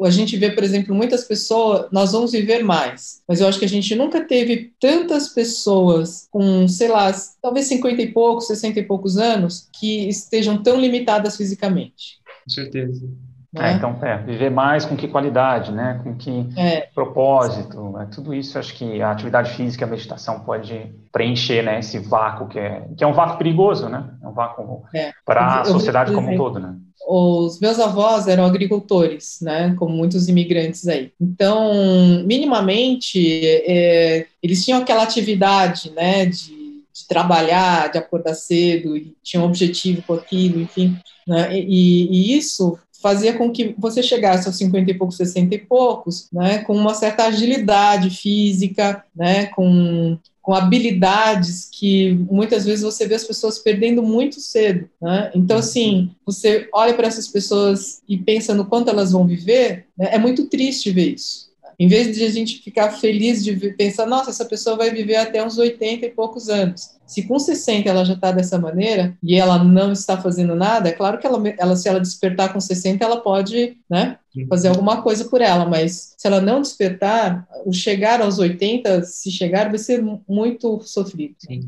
a 0.03 0.09
gente 0.09 0.35
vê, 0.35 0.49
por 0.49 0.63
exemplo, 0.63 0.95
muitas 0.95 1.23
pessoas, 1.23 1.85
nós 1.91 2.11
vamos 2.11 2.31
viver 2.31 2.63
mais, 2.63 3.21
mas 3.27 3.39
eu 3.39 3.47
acho 3.47 3.59
que 3.59 3.65
a 3.65 3.69
gente 3.69 3.93
nunca 3.93 4.25
teve 4.25 4.73
tantas 4.79 5.29
pessoas 5.29 6.27
com, 6.31 6.67
sei 6.67 6.87
lá, 6.87 7.11
talvez 7.39 7.67
50 7.67 8.01
e 8.01 8.11
poucos, 8.11 8.47
60 8.47 8.79
e 8.79 8.83
poucos 8.83 9.17
anos, 9.17 9.69
que 9.71 10.07
estejam 10.09 10.61
tão 10.63 10.79
limitadas 10.79 11.37
fisicamente 11.37 12.20
com 12.43 12.49
certeza. 12.49 13.07
É, 13.53 13.73
então, 13.73 13.97
é, 14.01 14.17
viver 14.19 14.49
mais 14.49 14.85
com 14.85 14.95
que 14.95 15.09
qualidade, 15.09 15.73
né? 15.73 15.99
Com 16.01 16.15
que 16.15 16.47
é. 16.55 16.87
propósito, 16.95 17.97
é, 17.99 18.05
tudo 18.05 18.33
isso 18.33 18.57
acho 18.57 18.73
que 18.73 19.01
a 19.01 19.11
atividade 19.11 19.51
física, 19.51 19.83
a 19.83 19.89
meditação 19.89 20.39
pode 20.39 20.89
preencher, 21.11 21.61
né? 21.61 21.79
Esse 21.79 21.99
vácuo 21.99 22.47
que 22.47 22.57
é, 22.57 22.87
que 22.97 23.03
é 23.03 23.07
um 23.07 23.11
vácuo 23.11 23.37
perigoso, 23.37 23.89
né? 23.89 24.09
É 24.23 24.27
um 24.27 24.31
vácuo 24.31 24.83
é. 24.95 25.11
para 25.25 25.61
a 25.61 25.65
sociedade 25.65 26.13
como 26.13 26.31
um 26.31 26.37
todo, 26.37 26.61
né? 26.61 26.75
Os 27.05 27.59
meus 27.59 27.77
avós 27.77 28.27
eram 28.27 28.45
agricultores, 28.45 29.39
né? 29.41 29.75
Como 29.77 29.93
muitos 29.93 30.29
imigrantes 30.29 30.87
aí. 30.87 31.11
Então, 31.19 32.23
minimamente, 32.23 33.41
é, 33.67 34.27
eles 34.41 34.63
tinham 34.63 34.79
aquela 34.79 35.03
atividade, 35.03 35.91
né? 35.91 36.25
De 36.25 36.60
de 36.93 37.07
trabalhar, 37.07 37.91
de 37.91 37.97
acordar 37.97 38.33
cedo, 38.33 38.97
e 38.97 39.15
tinha 39.23 39.41
um 39.41 39.45
objetivo 39.45 40.01
com 40.03 40.13
aquilo, 40.13 40.59
enfim. 40.59 40.97
Né? 41.27 41.59
E, 41.59 42.07
e, 42.09 42.37
isso 42.37 42.77
fazia 43.01 43.33
com 43.33 43.51
que 43.51 43.73
você 43.77 44.03
chegasse 44.03 44.47
aos 44.47 44.57
50 44.57 44.91
e 44.91 44.93
poucos, 44.93 45.17
60 45.17 45.55
e 45.55 45.57
poucos, 45.57 46.27
né, 46.31 46.59
com 46.59 46.75
uma 46.75 46.93
certa 46.93 47.25
agilidade 47.25 48.11
física, 48.11 49.03
né, 49.15 49.47
com, 49.47 50.17
com 50.41 50.53
habilidades 50.53 51.67
que 51.71 52.13
muitas 52.29 52.65
vezes 52.65 52.83
você 52.83 53.07
vê 53.07 53.15
as 53.15 53.23
pessoas 53.23 53.57
perdendo 53.57 54.03
muito 54.03 54.39
cedo. 54.39 54.87
Né? 55.01 55.31
Então, 55.33 55.57
assim, 55.57 56.11
você 56.23 56.69
olha 56.71 56.93
para 56.93 57.07
essas 57.07 57.27
pessoas 57.27 58.03
e 58.07 58.17
pensa 58.17 58.53
no 58.53 58.65
quanto 58.65 58.89
elas 58.89 59.11
vão 59.11 59.25
viver, 59.25 59.87
né, 59.97 60.09
é 60.11 60.19
muito 60.19 60.45
triste 60.45 60.91
ver 60.91 61.15
isso. 61.15 61.50
Em 61.81 61.87
vez 61.87 62.15
de 62.15 62.23
a 62.23 62.29
gente 62.29 62.61
ficar 62.61 62.91
feliz 62.91 63.43
de 63.43 63.55
pensar, 63.71 64.05
nossa, 64.05 64.29
essa 64.29 64.45
pessoa 64.45 64.77
vai 64.77 64.91
viver 64.91 65.15
até 65.15 65.43
uns 65.43 65.57
80 65.57 66.05
e 66.05 66.11
poucos 66.11 66.47
anos. 66.47 66.91
Se 67.07 67.23
com 67.23 67.39
60 67.39 67.89
ela 67.89 68.05
já 68.05 68.13
está 68.13 68.31
dessa 68.31 68.59
maneira 68.59 69.17
e 69.23 69.33
ela 69.33 69.63
não 69.63 69.91
está 69.91 70.15
fazendo 70.15 70.53
nada, 70.53 70.89
é 70.89 70.91
claro 70.91 71.17
que 71.17 71.25
ela, 71.25 71.41
ela 71.57 71.75
se 71.75 71.89
ela 71.89 71.99
despertar 71.99 72.53
com 72.53 72.59
60, 72.59 73.03
ela 73.03 73.19
pode 73.21 73.79
né, 73.89 74.19
fazer 74.47 74.67
alguma 74.67 75.01
coisa 75.01 75.25
por 75.25 75.41
ela, 75.41 75.65
mas 75.65 76.13
se 76.15 76.27
ela 76.27 76.39
não 76.39 76.61
despertar, 76.61 77.47
o 77.65 77.73
chegar 77.73 78.21
aos 78.21 78.37
80, 78.37 79.01
se 79.01 79.31
chegar, 79.31 79.69
vai 79.69 79.79
ser 79.79 80.03
muito 80.29 80.79
sofrido. 80.83 81.33
Sim. 81.39 81.67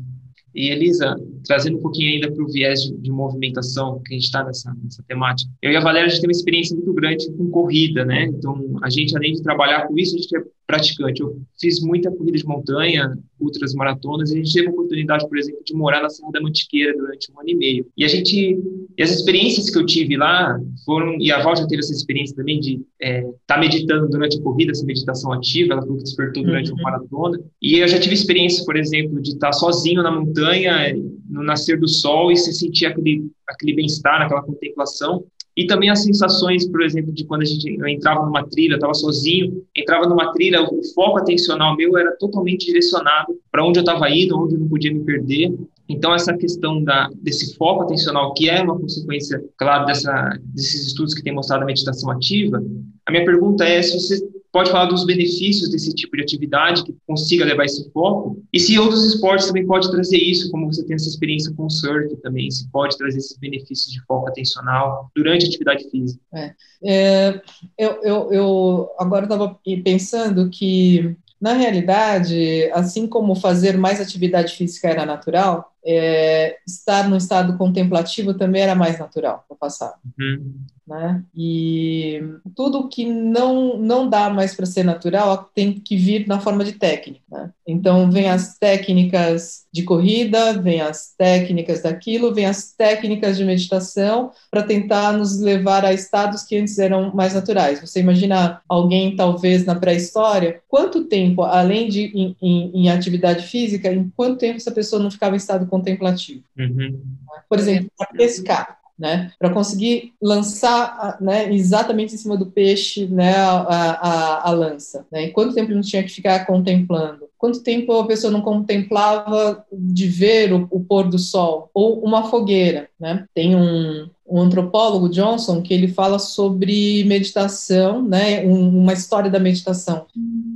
E 0.54 0.70
Elisa, 0.70 1.16
trazendo 1.46 1.78
um 1.78 1.82
pouquinho 1.82 2.14
ainda 2.14 2.30
para 2.30 2.44
o 2.44 2.48
viés 2.48 2.82
de, 2.82 2.96
de, 2.96 3.10
movimentação 3.10 4.00
que 4.04 4.14
a 4.14 4.16
gente 4.16 4.26
está 4.26 4.44
nessa, 4.44 4.72
nessa 4.82 5.02
temática. 5.08 5.50
Eu 5.60 5.72
e 5.72 5.76
a 5.76 5.80
Valéria 5.80 6.06
a 6.06 6.10
gente 6.10 6.20
tem 6.20 6.28
uma 6.28 6.38
experiência 6.38 6.76
muito 6.76 6.92
grande 6.92 7.30
com 7.32 7.50
corrida, 7.50 8.04
né? 8.04 8.24
Então, 8.24 8.78
a 8.82 8.88
gente, 8.88 9.16
além 9.16 9.32
de 9.32 9.42
trabalhar 9.42 9.86
com 9.86 9.98
isso, 9.98 10.14
a 10.14 10.18
gente 10.18 10.36
é 10.36 10.42
praticante. 10.66 11.20
Eu 11.20 11.40
fiz 11.60 11.80
muita 11.80 12.10
corrida 12.10 12.38
de 12.38 12.46
montanha, 12.46 13.16
outras 13.40 13.74
maratonas, 13.74 14.30
e 14.30 14.34
a 14.34 14.36
gente 14.36 14.52
teve 14.52 14.68
a 14.68 14.70
oportunidade, 14.70 15.28
por 15.28 15.38
exemplo, 15.38 15.62
de 15.64 15.74
morar 15.74 16.02
na 16.02 16.08
Serra 16.08 16.30
da 16.32 16.40
Mantiqueira 16.40 16.96
durante 16.96 17.30
um 17.30 17.40
ano 17.40 17.48
e 17.48 17.54
meio. 17.54 17.86
E 17.96 18.04
a 18.04 18.08
gente, 18.08 18.58
e 18.96 19.02
as 19.02 19.10
experiências 19.10 19.70
que 19.70 19.78
eu 19.78 19.84
tive 19.84 20.16
lá 20.16 20.58
foram, 20.84 21.16
e 21.20 21.30
a 21.30 21.42
Val 21.42 21.56
já 21.56 21.66
teve 21.66 21.80
essa 21.80 21.92
experiência 21.92 22.34
também 22.34 22.60
de 22.60 22.74
estar 22.74 22.86
é, 23.00 23.24
tá 23.46 23.58
meditando 23.58 24.08
durante 24.08 24.38
a 24.38 24.42
corrida, 24.42 24.72
essa 24.72 24.86
meditação 24.86 25.32
ativa, 25.32 25.74
ela 25.74 25.82
falou 25.82 25.98
que 25.98 26.04
despertou 26.04 26.42
durante 26.42 26.70
uhum. 26.70 26.76
uma 26.76 26.90
maratona. 26.90 27.38
E 27.60 27.78
eu 27.78 27.88
já 27.88 27.98
tive 27.98 28.14
experiência, 28.14 28.64
por 28.64 28.76
exemplo, 28.76 29.20
de 29.20 29.30
estar 29.30 29.52
sozinho 29.52 30.02
na 30.02 30.10
montanha, 30.10 30.94
no 31.28 31.42
nascer 31.42 31.78
do 31.78 31.88
sol, 31.88 32.32
e 32.32 32.36
se 32.36 32.52
sentir 32.52 32.86
aquele, 32.86 33.26
aquele 33.48 33.74
bem-estar, 33.74 34.22
aquela 34.22 34.42
contemplação. 34.42 35.24
E 35.56 35.66
também 35.66 35.88
as 35.88 36.02
sensações, 36.02 36.68
por 36.68 36.82
exemplo, 36.82 37.12
de 37.12 37.24
quando 37.24 37.42
a 37.42 37.44
gente 37.44 37.76
eu 37.78 37.86
entrava 37.86 38.26
numa 38.26 38.44
trilha, 38.48 38.74
estava 38.74 38.92
sozinho, 38.92 39.64
entrava 39.74 40.06
numa 40.08 40.32
trilha, 40.32 40.62
o 40.62 40.82
foco 40.94 41.18
atencional 41.18 41.76
meu 41.76 41.96
era 41.96 42.10
totalmente 42.16 42.66
direcionado 42.66 43.38
para 43.52 43.64
onde 43.64 43.78
eu 43.78 43.82
estava 43.82 44.10
indo, 44.10 44.36
onde 44.36 44.54
eu 44.54 44.60
não 44.60 44.68
podia 44.68 44.92
me 44.92 45.04
perder. 45.04 45.54
Então, 45.88 46.12
essa 46.12 46.36
questão 46.36 46.82
da, 46.82 47.08
desse 47.22 47.54
foco 47.56 47.82
atencional, 47.82 48.32
que 48.34 48.48
é 48.48 48.62
uma 48.62 48.78
consequência, 48.78 49.44
claro, 49.56 49.86
dessa, 49.86 50.36
desses 50.42 50.88
estudos 50.88 51.14
que 51.14 51.22
têm 51.22 51.32
mostrado 51.32 51.62
a 51.62 51.66
meditação 51.66 52.10
ativa, 52.10 52.60
a 53.06 53.12
minha 53.12 53.24
pergunta 53.24 53.64
é 53.64 53.80
se 53.82 53.92
você 53.94 54.33
pode 54.54 54.70
falar 54.70 54.84
dos 54.84 55.04
benefícios 55.04 55.68
desse 55.68 55.92
tipo 55.92 56.16
de 56.16 56.22
atividade 56.22 56.84
que 56.84 56.94
consiga 57.08 57.44
levar 57.44 57.64
esse 57.64 57.90
foco 57.90 58.40
e 58.52 58.60
se 58.60 58.78
outros 58.78 59.04
esportes 59.04 59.48
também 59.48 59.66
pode 59.66 59.90
trazer 59.90 60.16
isso, 60.16 60.48
como 60.52 60.72
você 60.72 60.84
tem 60.84 60.94
essa 60.94 61.08
experiência 61.08 61.52
com 61.56 61.66
o 61.66 61.70
surf 61.70 62.14
também, 62.22 62.48
se 62.48 62.70
pode 62.70 62.96
trazer 62.96 63.18
esses 63.18 63.36
benefícios 63.36 63.92
de 63.92 64.00
foco 64.06 64.28
atencional 64.28 65.10
durante 65.12 65.44
a 65.44 65.48
atividade 65.48 65.90
física. 65.90 66.20
É, 66.32 66.54
é, 66.84 67.42
eu, 67.76 68.00
eu, 68.04 68.32
eu 68.32 68.90
agora 68.96 69.24
estava 69.24 69.58
pensando 69.82 70.48
que 70.48 71.16
na 71.40 71.54
realidade, 71.54 72.70
assim 72.72 73.08
como 73.08 73.34
fazer 73.34 73.76
mais 73.76 74.00
atividade 74.00 74.54
física 74.54 74.88
era 74.88 75.04
natural, 75.04 75.73
é, 75.84 76.56
estar 76.66 77.08
no 77.08 77.16
estado 77.16 77.56
contemplativo 77.58 78.34
também 78.34 78.62
era 78.62 78.74
mais 78.74 78.98
natural 78.98 79.44
no 79.48 79.56
passado. 79.56 79.98
Uhum. 80.18 80.54
Né? 80.86 81.22
E 81.34 82.22
tudo 82.54 82.88
que 82.88 83.06
não, 83.06 83.78
não 83.78 84.08
dá 84.08 84.28
mais 84.28 84.54
para 84.54 84.66
ser 84.66 84.84
natural 84.84 85.50
tem 85.54 85.72
que 85.72 85.96
vir 85.96 86.28
na 86.28 86.40
forma 86.40 86.62
de 86.62 86.72
técnica. 86.72 87.22
Né? 87.30 87.50
Então, 87.66 88.10
vem 88.10 88.28
as 88.28 88.58
técnicas 88.58 89.64
de 89.72 89.82
corrida, 89.82 90.52
vem 90.60 90.82
as 90.82 91.14
técnicas 91.16 91.82
daquilo, 91.82 92.34
vem 92.34 92.44
as 92.44 92.72
técnicas 92.72 93.38
de 93.38 93.44
meditação 93.44 94.30
para 94.50 94.62
tentar 94.62 95.12
nos 95.14 95.40
levar 95.40 95.86
a 95.86 95.92
estados 95.92 96.42
que 96.42 96.58
antes 96.58 96.78
eram 96.78 97.14
mais 97.14 97.32
naturais. 97.32 97.80
Você 97.80 98.00
imagina 98.00 98.60
alguém, 98.68 99.16
talvez, 99.16 99.64
na 99.64 99.74
pré-história, 99.74 100.60
quanto 100.68 101.06
tempo, 101.06 101.42
além 101.42 101.88
de 101.88 102.02
em, 102.14 102.36
em, 102.42 102.70
em, 102.74 102.90
atividade 102.90 103.46
física, 103.46 103.90
em 103.90 104.12
quanto 104.14 104.38
tempo 104.38 104.58
essa 104.58 104.70
pessoa 104.70 105.02
não 105.02 105.10
ficava 105.10 105.34
em 105.34 105.38
estado 105.38 105.66
contemplativo. 105.74 106.44
Uhum. 106.56 107.00
Por 107.48 107.58
exemplo, 107.58 107.90
para 107.98 108.06
pescar, 108.12 108.78
né? 108.96 109.32
Para 109.38 109.50
conseguir 109.50 110.12
lançar, 110.22 111.18
né, 111.20 111.52
exatamente 111.52 112.14
em 112.14 112.18
cima 112.18 112.36
do 112.36 112.46
peixe, 112.46 113.06
né, 113.06 113.34
a, 113.34 113.56
a, 113.58 114.48
a 114.48 114.50
lança, 114.52 115.04
né? 115.10 115.24
E 115.24 115.30
quanto 115.32 115.52
tempo 115.52 115.68
ele 115.68 115.74
não 115.74 115.82
tinha 115.82 116.04
que 116.04 116.10
ficar 116.10 116.46
contemplando? 116.46 117.28
Quanto 117.44 117.62
tempo 117.62 117.92
a 117.92 118.06
pessoa 118.06 118.32
não 118.32 118.40
contemplava 118.40 119.66
de 119.70 120.06
ver 120.06 120.50
o, 120.50 120.66
o 120.70 120.80
pôr 120.80 121.10
do 121.10 121.18
sol? 121.18 121.68
Ou 121.74 122.02
uma 122.02 122.30
fogueira, 122.30 122.88
né? 122.98 123.26
Tem 123.34 123.54
um, 123.54 124.08
um 124.26 124.40
antropólogo, 124.40 125.10
Johnson, 125.10 125.60
que 125.60 125.74
ele 125.74 125.88
fala 125.88 126.18
sobre 126.18 127.04
meditação, 127.04 128.02
né, 128.02 128.42
um, 128.46 128.80
uma 128.80 128.94
história 128.94 129.30
da 129.30 129.38
meditação. 129.38 130.06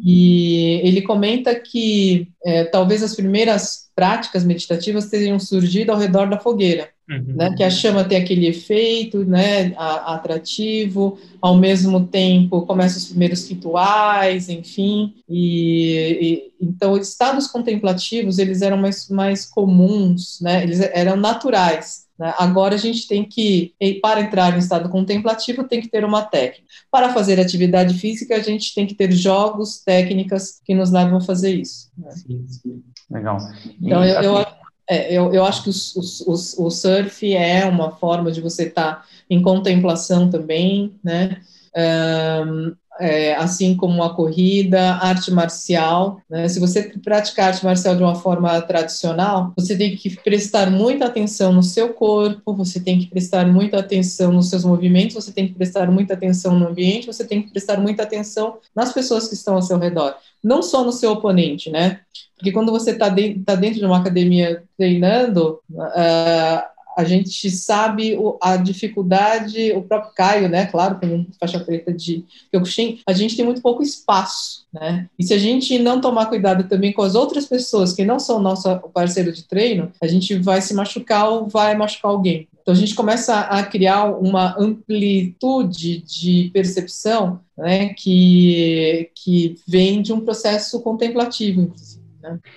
E 0.02 0.80
ele 0.82 1.02
comenta 1.02 1.54
que 1.54 2.28
é, 2.42 2.64
talvez 2.64 3.02
as 3.02 3.14
primeiras 3.14 3.88
práticas 3.94 4.44
meditativas 4.44 5.06
tenham 5.10 5.38
surgido 5.38 5.90
ao 5.90 5.98
redor 5.98 6.30
da 6.30 6.38
fogueira, 6.38 6.88
uhum. 7.10 7.34
né, 7.34 7.52
que 7.56 7.64
a 7.64 7.68
chama 7.68 8.04
tem 8.04 8.16
aquele 8.16 8.46
efeito, 8.46 9.24
né, 9.24 9.74
atrativo, 9.76 11.18
ao 11.42 11.56
mesmo 11.56 12.06
tempo 12.06 12.62
começam 12.62 12.98
os 12.98 13.08
primeiros 13.08 13.48
rituais, 13.48 14.48
enfim, 14.48 15.14
e, 15.28 16.50
e 16.60 16.66
então 16.78 16.96
estados 16.96 17.48
contemplativos 17.48 18.38
eles 18.38 18.62
eram 18.62 18.76
mais, 18.76 19.08
mais 19.08 19.44
comuns, 19.44 20.40
né, 20.40 20.62
eles 20.62 20.80
eram 20.80 21.16
naturais, 21.16 22.06
né? 22.18 22.34
Agora 22.36 22.74
a 22.74 22.78
gente 22.78 23.06
tem 23.06 23.24
que, 23.24 23.74
para 24.02 24.20
entrar 24.20 24.54
em 24.54 24.58
estado 24.58 24.88
contemplativo, 24.88 25.64
tem 25.64 25.80
que 25.80 25.88
ter 25.88 26.04
uma 26.04 26.22
técnica. 26.22 26.64
Para 26.90 27.12
fazer 27.12 27.38
atividade 27.38 27.94
física, 27.94 28.34
a 28.34 28.40
gente 28.40 28.74
tem 28.74 28.86
que 28.86 28.94
ter 28.94 29.12
jogos, 29.12 29.82
técnicas 29.84 30.60
que 30.64 30.74
nos 30.74 30.90
levam 30.90 31.18
a 31.18 31.20
fazer 31.20 31.54
isso. 31.54 31.90
Né? 31.96 32.10
Sim, 32.10 32.46
sim. 32.48 32.82
Legal. 33.08 33.38
Então, 33.80 34.04
eu, 34.04 34.22
eu, 34.22 34.46
é, 34.88 35.14
eu, 35.14 35.32
eu, 35.32 35.44
acho 35.44 35.62
que 35.62 35.70
os, 35.70 35.94
os, 35.94 36.20
os, 36.22 36.58
o 36.58 36.70
surf 36.70 37.34
é 37.34 37.64
uma 37.66 37.92
forma 37.92 38.32
de 38.32 38.40
você 38.40 38.64
estar 38.64 38.96
tá 38.96 39.04
em 39.30 39.40
contemplação 39.40 40.28
também, 40.28 40.94
né? 41.02 41.40
Um, 41.76 42.74
é, 42.98 43.34
assim 43.34 43.76
como 43.76 44.02
a 44.02 44.14
corrida, 44.14 44.94
arte 44.96 45.30
marcial. 45.30 46.20
Né? 46.28 46.48
Se 46.48 46.58
você 46.58 46.92
praticar 47.02 47.48
arte 47.48 47.64
marcial 47.64 47.96
de 47.96 48.02
uma 48.02 48.14
forma 48.14 48.60
tradicional, 48.62 49.52
você 49.56 49.76
tem 49.76 49.96
que 49.96 50.16
prestar 50.16 50.70
muita 50.70 51.06
atenção 51.06 51.52
no 51.52 51.62
seu 51.62 51.92
corpo, 51.94 52.54
você 52.54 52.80
tem 52.80 52.98
que 52.98 53.06
prestar 53.06 53.46
muita 53.46 53.78
atenção 53.78 54.32
nos 54.32 54.48
seus 54.50 54.64
movimentos, 54.64 55.14
você 55.14 55.32
tem 55.32 55.46
que 55.48 55.54
prestar 55.54 55.90
muita 55.90 56.14
atenção 56.14 56.58
no 56.58 56.68
ambiente, 56.68 57.06
você 57.06 57.24
tem 57.24 57.42
que 57.42 57.50
prestar 57.50 57.78
muita 57.78 58.02
atenção 58.02 58.58
nas 58.74 58.92
pessoas 58.92 59.28
que 59.28 59.34
estão 59.34 59.54
ao 59.54 59.62
seu 59.62 59.78
redor. 59.78 60.14
Não 60.42 60.62
só 60.62 60.84
no 60.84 60.92
seu 60.92 61.12
oponente, 61.12 61.70
né? 61.70 62.00
Porque 62.36 62.52
quando 62.52 62.70
você 62.70 62.92
está 62.92 63.08
de, 63.08 63.40
tá 63.40 63.54
dentro 63.56 63.80
de 63.80 63.84
uma 63.84 63.98
academia 63.98 64.62
treinando, 64.76 65.60
uh, 65.70 66.77
a 66.98 67.04
gente 67.04 67.48
sabe 67.48 68.18
a 68.42 68.56
dificuldade, 68.56 69.70
o 69.70 69.82
próprio 69.82 70.12
Caio, 70.16 70.48
né, 70.48 70.66
claro, 70.66 70.98
como 70.98 71.28
faixa 71.38 71.60
preta 71.60 71.92
de 71.92 72.24
Kyokushin, 72.50 72.98
a 73.06 73.12
gente 73.12 73.36
tem 73.36 73.44
muito 73.44 73.62
pouco 73.62 73.84
espaço, 73.84 74.66
né, 74.72 75.08
e 75.16 75.22
se 75.22 75.32
a 75.32 75.38
gente 75.38 75.78
não 75.78 76.00
tomar 76.00 76.26
cuidado 76.26 76.68
também 76.68 76.92
com 76.92 77.02
as 77.02 77.14
outras 77.14 77.46
pessoas 77.46 77.92
que 77.92 78.04
não 78.04 78.18
são 78.18 78.40
nosso 78.40 78.68
parceiro 78.92 79.32
de 79.32 79.44
treino, 79.44 79.92
a 80.02 80.08
gente 80.08 80.34
vai 80.40 80.60
se 80.60 80.74
machucar 80.74 81.30
ou 81.30 81.46
vai 81.46 81.76
machucar 81.76 82.10
alguém. 82.10 82.48
Então 82.60 82.74
a 82.74 82.76
gente 82.76 82.96
começa 82.96 83.42
a 83.42 83.62
criar 83.62 84.06
uma 84.06 84.56
amplitude 84.58 86.02
de 86.02 86.50
percepção, 86.52 87.38
né, 87.56 87.94
que, 87.94 89.08
que 89.14 89.54
vem 89.68 90.02
de 90.02 90.12
um 90.12 90.20
processo 90.20 90.80
contemplativo, 90.82 91.60
inclusive. 91.60 91.97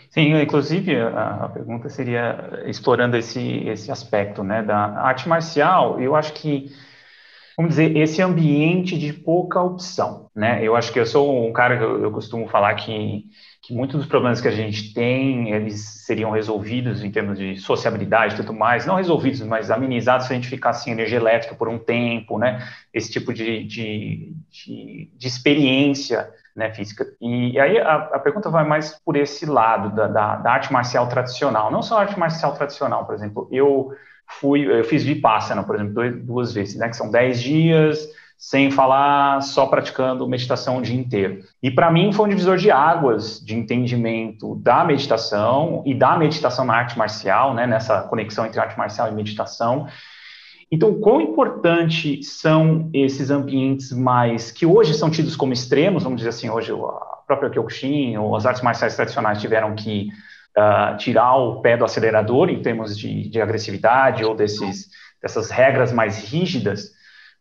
Sim, 0.10 0.34
inclusive 0.41 0.95
a, 0.95 1.45
a, 1.45 1.49
pergunta 1.49 1.89
seria 1.89 2.63
explorando 2.65 3.17
esse, 3.17 3.67
esse 3.67 3.91
aspecto 3.91 4.43
né, 4.43 4.62
da 4.62 4.77
arte 4.77 5.27
marcial, 5.27 5.99
eu 5.99 6.15
acho 6.15 6.34
que, 6.34 6.71
vamos 7.55 7.71
dizer, 7.71 7.95
esse 7.95 8.21
ambiente 8.21 8.97
de 8.97 9.13
pouca 9.13 9.62
opção. 9.62 10.29
Né? 10.36 10.63
Eu 10.63 10.75
acho 10.75 10.91
que 10.91 10.99
eu 10.99 11.05
sou 11.05 11.47
um 11.47 11.53
cara 11.53 11.77
que 11.77 11.84
eu, 11.84 12.03
eu 12.03 12.12
costumo 12.12 12.47
falar 12.47 12.73
que, 12.75 13.25
que 13.62 13.73
muitos 13.73 13.99
dos 13.99 14.07
problemas 14.07 14.41
que 14.41 14.47
a 14.47 14.51
gente 14.51 14.93
tem, 14.93 15.51
eles 15.51 16.05
seriam 16.05 16.31
resolvidos 16.31 17.03
em 17.03 17.12
termos 17.12 17.38
de 17.38 17.57
sociabilidade 17.57 18.34
e 18.34 18.38
tudo 18.38 18.53
mais, 18.53 18.86
não 18.86 18.95
resolvidos, 18.95 19.41
mas 19.41 19.69
amenizados 19.69 20.27
se 20.27 20.34
a 20.34 20.36
gente 20.36 20.49
ficasse 20.49 20.84
sem 20.84 20.93
energia 20.93 21.17
elétrica 21.17 21.55
por 21.55 21.69
um 21.69 21.77
tempo, 21.77 22.38
né? 22.38 22.67
esse 22.93 23.12
tipo 23.12 23.34
de, 23.34 23.63
de, 23.63 24.34
de, 24.49 25.12
de 25.15 25.27
experiência 25.27 26.29
né, 26.56 26.72
física. 26.74 27.06
E, 27.22 27.60
aí 27.60 27.80
a, 27.80 27.96
a, 28.14 28.20
pergunta 28.20 28.50
vai 28.50 28.68
mais 28.68 29.00
por 29.06 29.16
esse 29.16 29.46
lado 29.46 29.96
da, 29.96 30.08
da, 30.08 30.36
da, 30.38 30.52
arte 30.52 30.72
marcial 30.72 31.08
tradicional, 31.08 31.72
não 31.72 31.82
só 31.82 31.98
a 31.98 32.02
arte 32.02 32.20
marcial 32.20 32.54
tradicional, 32.54 33.06
por 33.06 33.16
exemplo, 33.16 33.48
eu 33.52 33.92
fui, 34.40 34.62
eu 34.62 34.84
fiz 34.84 35.04
Vipassana, 35.04 35.64
por 35.64 35.76
exemplo, 35.76 35.94
duas, 35.94 36.16
duas 36.24 36.54
vezes, 36.54 36.76
né, 36.76 36.90
que 36.90 36.96
são 36.96 37.10
dez 37.10 37.42
dias, 37.42 38.08
sem 38.38 38.72
falar, 38.72 39.42
só 39.42 39.68
praticando 39.68 40.28
meditação 40.28 40.78
o 40.78 40.82
dia 40.82 41.00
inteiro. 41.00 41.44
E 41.62 41.70
para 41.70 41.92
mim 41.92 42.12
foi 42.12 42.26
um 42.26 42.30
divisor 42.30 42.58
de 42.58 42.72
águas 42.72 43.40
de 43.40 43.56
entendimento 43.56 44.56
da 44.56 44.84
meditação 44.84 45.84
e 45.86 45.94
da 45.94 46.18
meditação 46.18 46.66
na 46.66 46.74
arte 46.74 46.98
marcial, 46.98 47.54
né, 47.54 47.68
nessa 47.68 48.02
conexão 48.02 48.46
entre 48.46 48.60
arte 48.60 48.78
marcial 48.78 49.08
e 49.10 49.12
meditação, 49.14 49.88
então, 50.71 51.01
quão 51.01 51.19
importante 51.19 52.23
são 52.23 52.89
esses 52.93 53.29
ambientes 53.29 53.91
mais 53.91 54.51
que 54.51 54.65
hoje 54.65 54.93
são 54.93 55.12
tidos 55.12 55.36
como 55.36 55.51
extremos, 55.51 56.03
vamos 56.03 56.19
dizer 56.19 56.29
assim, 56.29 56.49
hoje 56.49 56.71
a 56.71 57.17
própria 57.27 57.49
Kyokushin 57.49 58.15
ou 58.17 58.34
as 58.38 58.45
artes 58.45 58.63
marciais 58.63 58.95
tradicionais 58.95 59.41
tiveram 59.41 59.75
que 59.75 60.07
uh, 60.57 60.95
tirar 60.95 61.36
o 61.36 61.62
pé 61.62 61.75
do 61.75 61.84
acelerador 61.84 62.49
em 62.49 62.62
termos 62.62 62.97
de, 62.97 63.29
de, 63.29 63.41
agressividade 63.41 64.23
ou 64.23 64.34
desses, 64.34 64.88
dessas 65.21 65.49
regras 65.49 65.91
mais 65.91 66.31
rígidas, 66.31 66.91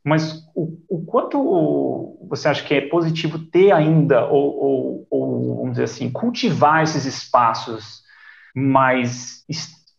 mas 0.04 0.42
o, 0.52 0.76
o, 0.88 1.04
quanto 1.04 2.18
você 2.28 2.48
acha 2.48 2.64
que 2.64 2.74
é 2.74 2.80
positivo 2.80 3.38
ter 3.38 3.70
ainda, 3.70 4.26
ou, 4.26 4.56
ou, 4.56 5.06
ou 5.08 5.56
vamos 5.56 5.72
dizer 5.72 5.84
assim, 5.84 6.10
cultivar 6.10 6.82
esses 6.82 7.04
espaços 7.04 8.00
mais 8.56 9.44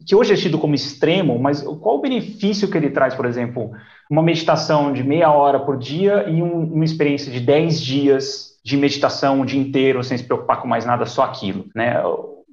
que 0.06 0.16
hoje 0.16 0.34
é 0.34 0.36
tido 0.36 0.58
como 0.58 0.76
extremo, 0.76 1.38
mas 1.40 1.62
qual 1.62 1.98
o 1.98 2.02
benefício 2.02 2.70
que 2.70 2.78
ele 2.78 2.90
traz, 2.90 3.14
por 3.14 3.26
exemplo, 3.26 3.72
uma 4.10 4.22
meditação 4.22 4.92
de 4.92 5.04
meia 5.04 5.32
hora 5.32 5.60
por 5.60 5.78
dia 5.78 6.30
e 6.30 6.42
um, 6.42 6.74
uma 6.74 6.86
experiência 6.86 7.32
de 7.32 7.40
10 7.40 7.82
dias 7.82 8.52
de 8.64 8.78
meditação 8.78 9.42
o 9.42 9.46
dia 9.46 9.60
inteiro, 9.60 10.04
sem 10.04 10.18
se 10.18 10.24
preocupar 10.24 10.62
com 10.62 10.68
mais 10.68 10.86
nada, 10.86 11.06
só 11.06 11.24
aquilo, 11.24 11.66
né? 11.76 12.02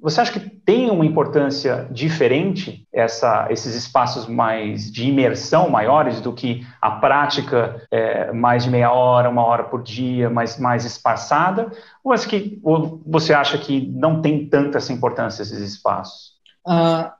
Você 0.01 0.21
acha 0.21 0.31
que 0.31 0.39
tem 0.39 0.89
uma 0.89 1.05
importância 1.05 1.85
diferente 1.91 2.87
essa, 2.93 3.47
esses 3.49 3.75
espaços 3.75 4.27
mais 4.27 4.89
de 4.89 5.09
imersão 5.09 5.69
maiores 5.69 6.21
do 6.21 6.31
que 6.31 6.65
a 6.81 6.91
prática 6.91 7.85
é, 7.91 8.31
mais 8.31 8.63
de 8.63 8.69
meia 8.69 8.93
hora, 8.93 9.29
uma 9.29 9.43
hora 9.43 9.65
por 9.65 9.83
dia, 9.83 10.29
mais, 10.29 10.57
mais 10.57 10.85
espaçada? 10.85 11.69
Ou, 12.01 12.15
que, 12.15 12.61
ou 12.63 13.01
você 13.05 13.33
acha 13.33 13.57
que 13.57 13.91
não 13.93 14.21
tem 14.21 14.47
tanta 14.47 14.77
essa 14.77 14.93
importância 14.93 15.41
esses 15.41 15.59
espaços? 15.59 16.39
Uh, 16.65 17.11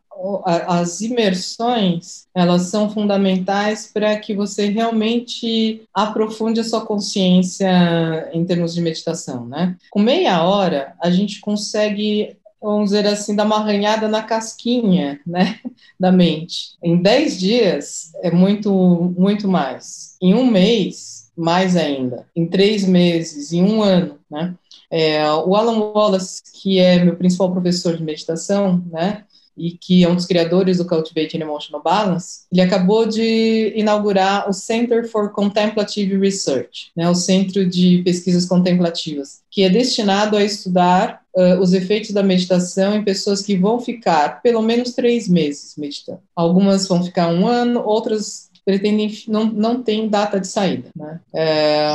as 0.43 1.01
imersões 1.01 2.27
elas 2.35 2.63
são 2.63 2.89
fundamentais 2.89 3.89
para 3.93 4.17
que 4.19 4.35
você 4.35 4.67
realmente 4.67 5.81
aprofunde 5.93 6.59
a 6.59 6.63
sua 6.63 6.85
consciência 6.85 8.29
em 8.33 8.43
termos 8.43 8.73
de 8.73 8.81
meditação, 8.81 9.45
né? 9.45 9.77
Com 9.89 9.99
meia 9.99 10.43
hora 10.43 10.93
a 10.99 11.09
gente 11.09 11.39
consegue 11.39 12.37
vamos 12.61 12.89
dizer 12.89 13.07
assim, 13.07 13.35
dar 13.35 13.45
uma 13.45 13.57
arranhada 13.57 14.07
na 14.07 14.21
casquinha, 14.21 15.19
né, 15.25 15.59
da 15.99 16.11
mente. 16.11 16.71
Em 16.83 17.01
dez 17.01 17.39
dias 17.39 18.11
é 18.21 18.31
muito, 18.31 18.69
muito 19.17 19.47
mais. 19.47 20.17
Em 20.21 20.33
um 20.33 20.45
mês, 20.45 21.31
mais 21.37 21.77
ainda. 21.77 22.27
Em 22.35 22.45
três 22.45 22.85
meses, 22.85 23.53
em 23.53 23.63
um 23.63 23.81
ano, 23.81 24.19
né. 24.29 24.53
É, 24.91 25.23
o 25.31 25.55
Alan 25.55 25.77
Wallace, 25.77 26.41
que 26.61 26.79
é 26.79 27.03
meu 27.03 27.15
principal 27.15 27.51
professor 27.51 27.95
de 27.95 28.03
meditação, 28.03 28.83
né, 28.91 29.23
e 29.59 29.71
que 29.71 30.03
é 30.03 30.09
um 30.09 30.15
dos 30.15 30.25
criadores 30.25 30.77
do 30.77 30.85
Cultivating 30.85 31.39
Emotional 31.39 31.83
Balance, 31.83 32.41
ele 32.51 32.61
acabou 32.61 33.05
de 33.05 33.73
inaugurar 33.75 34.49
o 34.49 34.53
Center 34.53 35.07
for 35.07 35.31
Contemplative 35.31 36.17
Research, 36.17 36.91
né, 36.95 37.09
o 37.09 37.15
Centro 37.15 37.65
de 37.65 38.01
Pesquisas 38.03 38.45
Contemplativas, 38.45 39.41
que 39.51 39.63
é 39.63 39.69
destinado 39.69 40.37
a 40.37 40.43
estudar 40.43 41.21
uh, 41.35 41.59
os 41.59 41.73
efeitos 41.73 42.11
da 42.11 42.23
meditação 42.23 42.95
em 42.95 43.03
pessoas 43.03 43.41
que 43.41 43.57
vão 43.57 43.79
ficar 43.79 44.41
pelo 44.41 44.61
menos 44.61 44.93
três 44.93 45.27
meses 45.27 45.75
meditando. 45.77 46.21
Algumas 46.35 46.87
vão 46.87 47.03
ficar 47.03 47.27
um 47.27 47.47
ano, 47.47 47.83
outras 47.83 48.49
pretendem 48.69 49.11
não, 49.27 49.45
não 49.45 49.81
tem 49.81 50.07
data 50.07 50.39
de 50.39 50.47
saída. 50.47 50.89
Né? 50.95 51.19
É, 51.33 51.89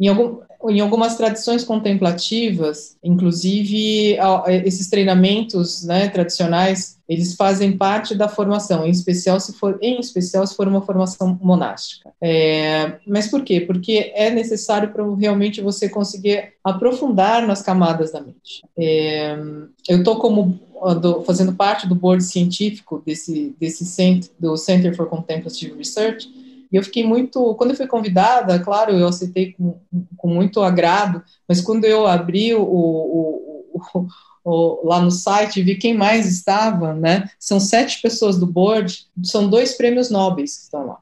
em 0.00 0.08
algum, 0.08 0.40
em 0.68 0.80
algumas 0.80 1.16
tradições 1.16 1.62
contemplativas, 1.62 2.96
inclusive 3.04 4.16
esses 4.64 4.88
treinamentos 4.90 5.84
né, 5.84 6.08
tradicionais, 6.08 6.97
eles 7.08 7.34
fazem 7.34 7.76
parte 7.76 8.14
da 8.14 8.28
formação, 8.28 8.86
em 8.86 8.90
especial 8.90 9.40
se 9.40 9.52
for, 9.54 9.78
em 9.80 9.98
especial 9.98 10.46
se 10.46 10.54
for 10.54 10.68
uma 10.68 10.82
formação 10.82 11.38
monástica. 11.42 12.12
É, 12.20 12.98
mas 13.06 13.28
por 13.28 13.42
quê? 13.42 13.60
Porque 13.60 14.12
é 14.14 14.30
necessário 14.30 14.90
para 14.92 15.04
realmente 15.16 15.60
você 15.60 15.88
conseguir 15.88 16.52
aprofundar 16.62 17.46
nas 17.46 17.62
camadas 17.62 18.12
da 18.12 18.20
mente. 18.20 18.62
É, 18.78 19.38
eu 19.88 19.98
estou 19.98 20.16
como 20.16 20.60
do, 21.00 21.22
fazendo 21.22 21.54
parte 21.54 21.88
do 21.88 21.94
board 21.94 22.22
científico 22.22 23.02
desse 23.04 23.56
desse 23.58 23.84
centro, 23.84 24.30
do 24.38 24.56
Center 24.56 24.94
for 24.94 25.06
Contemplative 25.06 25.74
Research 25.76 26.28
e 26.70 26.76
eu 26.76 26.82
fiquei 26.82 27.02
muito, 27.04 27.54
quando 27.54 27.70
eu 27.70 27.76
fui 27.76 27.86
convidada, 27.86 28.58
claro, 28.58 28.92
eu 28.92 29.08
aceitei 29.08 29.52
com, 29.52 29.78
com 30.16 30.28
muito 30.28 30.60
agrado, 30.60 31.22
mas 31.48 31.60
quando 31.60 31.84
eu 31.84 32.06
abri 32.06 32.54
o, 32.54 32.60
o, 32.60 33.70
o, 33.72 34.06
lá 34.84 35.00
no 35.00 35.10
site 35.10 35.62
vi 35.62 35.76
quem 35.76 35.94
mais 35.94 36.26
estava, 36.26 36.94
né? 36.94 37.28
São 37.38 37.60
sete 37.60 38.00
pessoas 38.00 38.38
do 38.38 38.46
board, 38.46 39.06
são 39.22 39.48
dois 39.48 39.76
prêmios 39.76 40.10
nobres 40.10 40.56
que 40.56 40.62
estão 40.64 40.86
lá. 40.86 40.98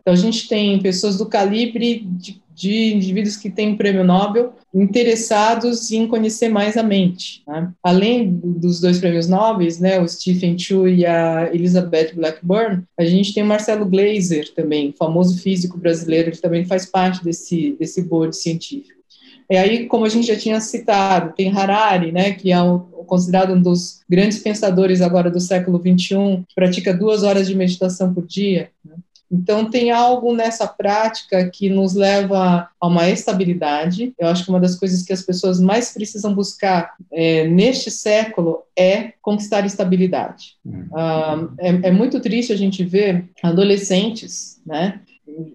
Então 0.00 0.12
a 0.12 0.16
gente 0.16 0.48
tem 0.48 0.80
pessoas 0.80 1.16
do 1.16 1.26
calibre 1.26 2.06
de, 2.06 2.40
de 2.54 2.94
indivíduos 2.94 3.36
que 3.36 3.50
têm 3.50 3.76
prêmio 3.76 4.04
Nobel 4.04 4.52
interessados 4.72 5.90
em 5.90 6.06
conhecer 6.06 6.48
mais 6.48 6.76
a 6.76 6.82
mente. 6.82 7.42
Né? 7.46 7.72
Além 7.82 8.30
dos 8.32 8.80
dois 8.80 8.98
prêmios 8.98 9.26
nobres, 9.26 9.80
né, 9.80 10.00
o 10.00 10.06
Stephen 10.06 10.58
Chu 10.58 10.86
e 10.86 11.04
a 11.04 11.52
Elizabeth 11.52 12.12
Blackburn, 12.14 12.84
a 12.98 13.04
gente 13.04 13.34
tem 13.34 13.42
o 13.42 13.46
Marcelo 13.46 13.84
Glazer 13.84 14.52
também, 14.54 14.94
famoso 14.96 15.38
físico 15.38 15.76
brasileiro, 15.76 16.30
que 16.30 16.40
também 16.40 16.64
faz 16.64 16.86
parte 16.86 17.24
desse, 17.24 17.76
desse 17.78 18.02
board 18.02 18.36
científico. 18.36 18.99
E 19.50 19.56
aí, 19.56 19.86
como 19.86 20.04
a 20.04 20.08
gente 20.08 20.28
já 20.28 20.36
tinha 20.36 20.60
citado, 20.60 21.34
tem 21.34 21.50
Harari, 21.50 22.12
né, 22.12 22.32
que 22.32 22.52
é 22.52 22.62
um, 22.62 22.78
considerado 22.78 23.52
um 23.52 23.60
dos 23.60 24.00
grandes 24.08 24.38
pensadores 24.38 25.00
agora 25.00 25.28
do 25.28 25.40
século 25.40 25.80
21, 25.80 26.44
que 26.44 26.54
pratica 26.54 26.94
duas 26.94 27.24
horas 27.24 27.48
de 27.48 27.56
meditação 27.56 28.14
por 28.14 28.24
dia. 28.24 28.70
Né? 28.84 28.94
Então, 29.28 29.68
tem 29.68 29.90
algo 29.90 30.32
nessa 30.34 30.68
prática 30.68 31.48
que 31.50 31.68
nos 31.68 31.94
leva 31.94 32.68
a 32.80 32.86
uma 32.86 33.08
estabilidade. 33.10 34.12
Eu 34.16 34.28
acho 34.28 34.44
que 34.44 34.50
uma 34.50 34.60
das 34.60 34.76
coisas 34.76 35.02
que 35.02 35.12
as 35.12 35.22
pessoas 35.22 35.60
mais 35.60 35.92
precisam 35.92 36.32
buscar 36.32 36.94
é, 37.12 37.48
neste 37.48 37.90
século 37.90 38.62
é 38.76 39.14
conquistar 39.20 39.66
estabilidade. 39.66 40.54
Uhum. 40.64 40.88
Ah, 40.94 41.48
é, 41.58 41.68
é, 41.88 41.90
muito 41.90 42.20
triste 42.20 42.52
a 42.52 42.56
gente 42.56 42.84
ver 42.84 43.28
adolescentes, 43.42 44.60
né, 44.64 45.00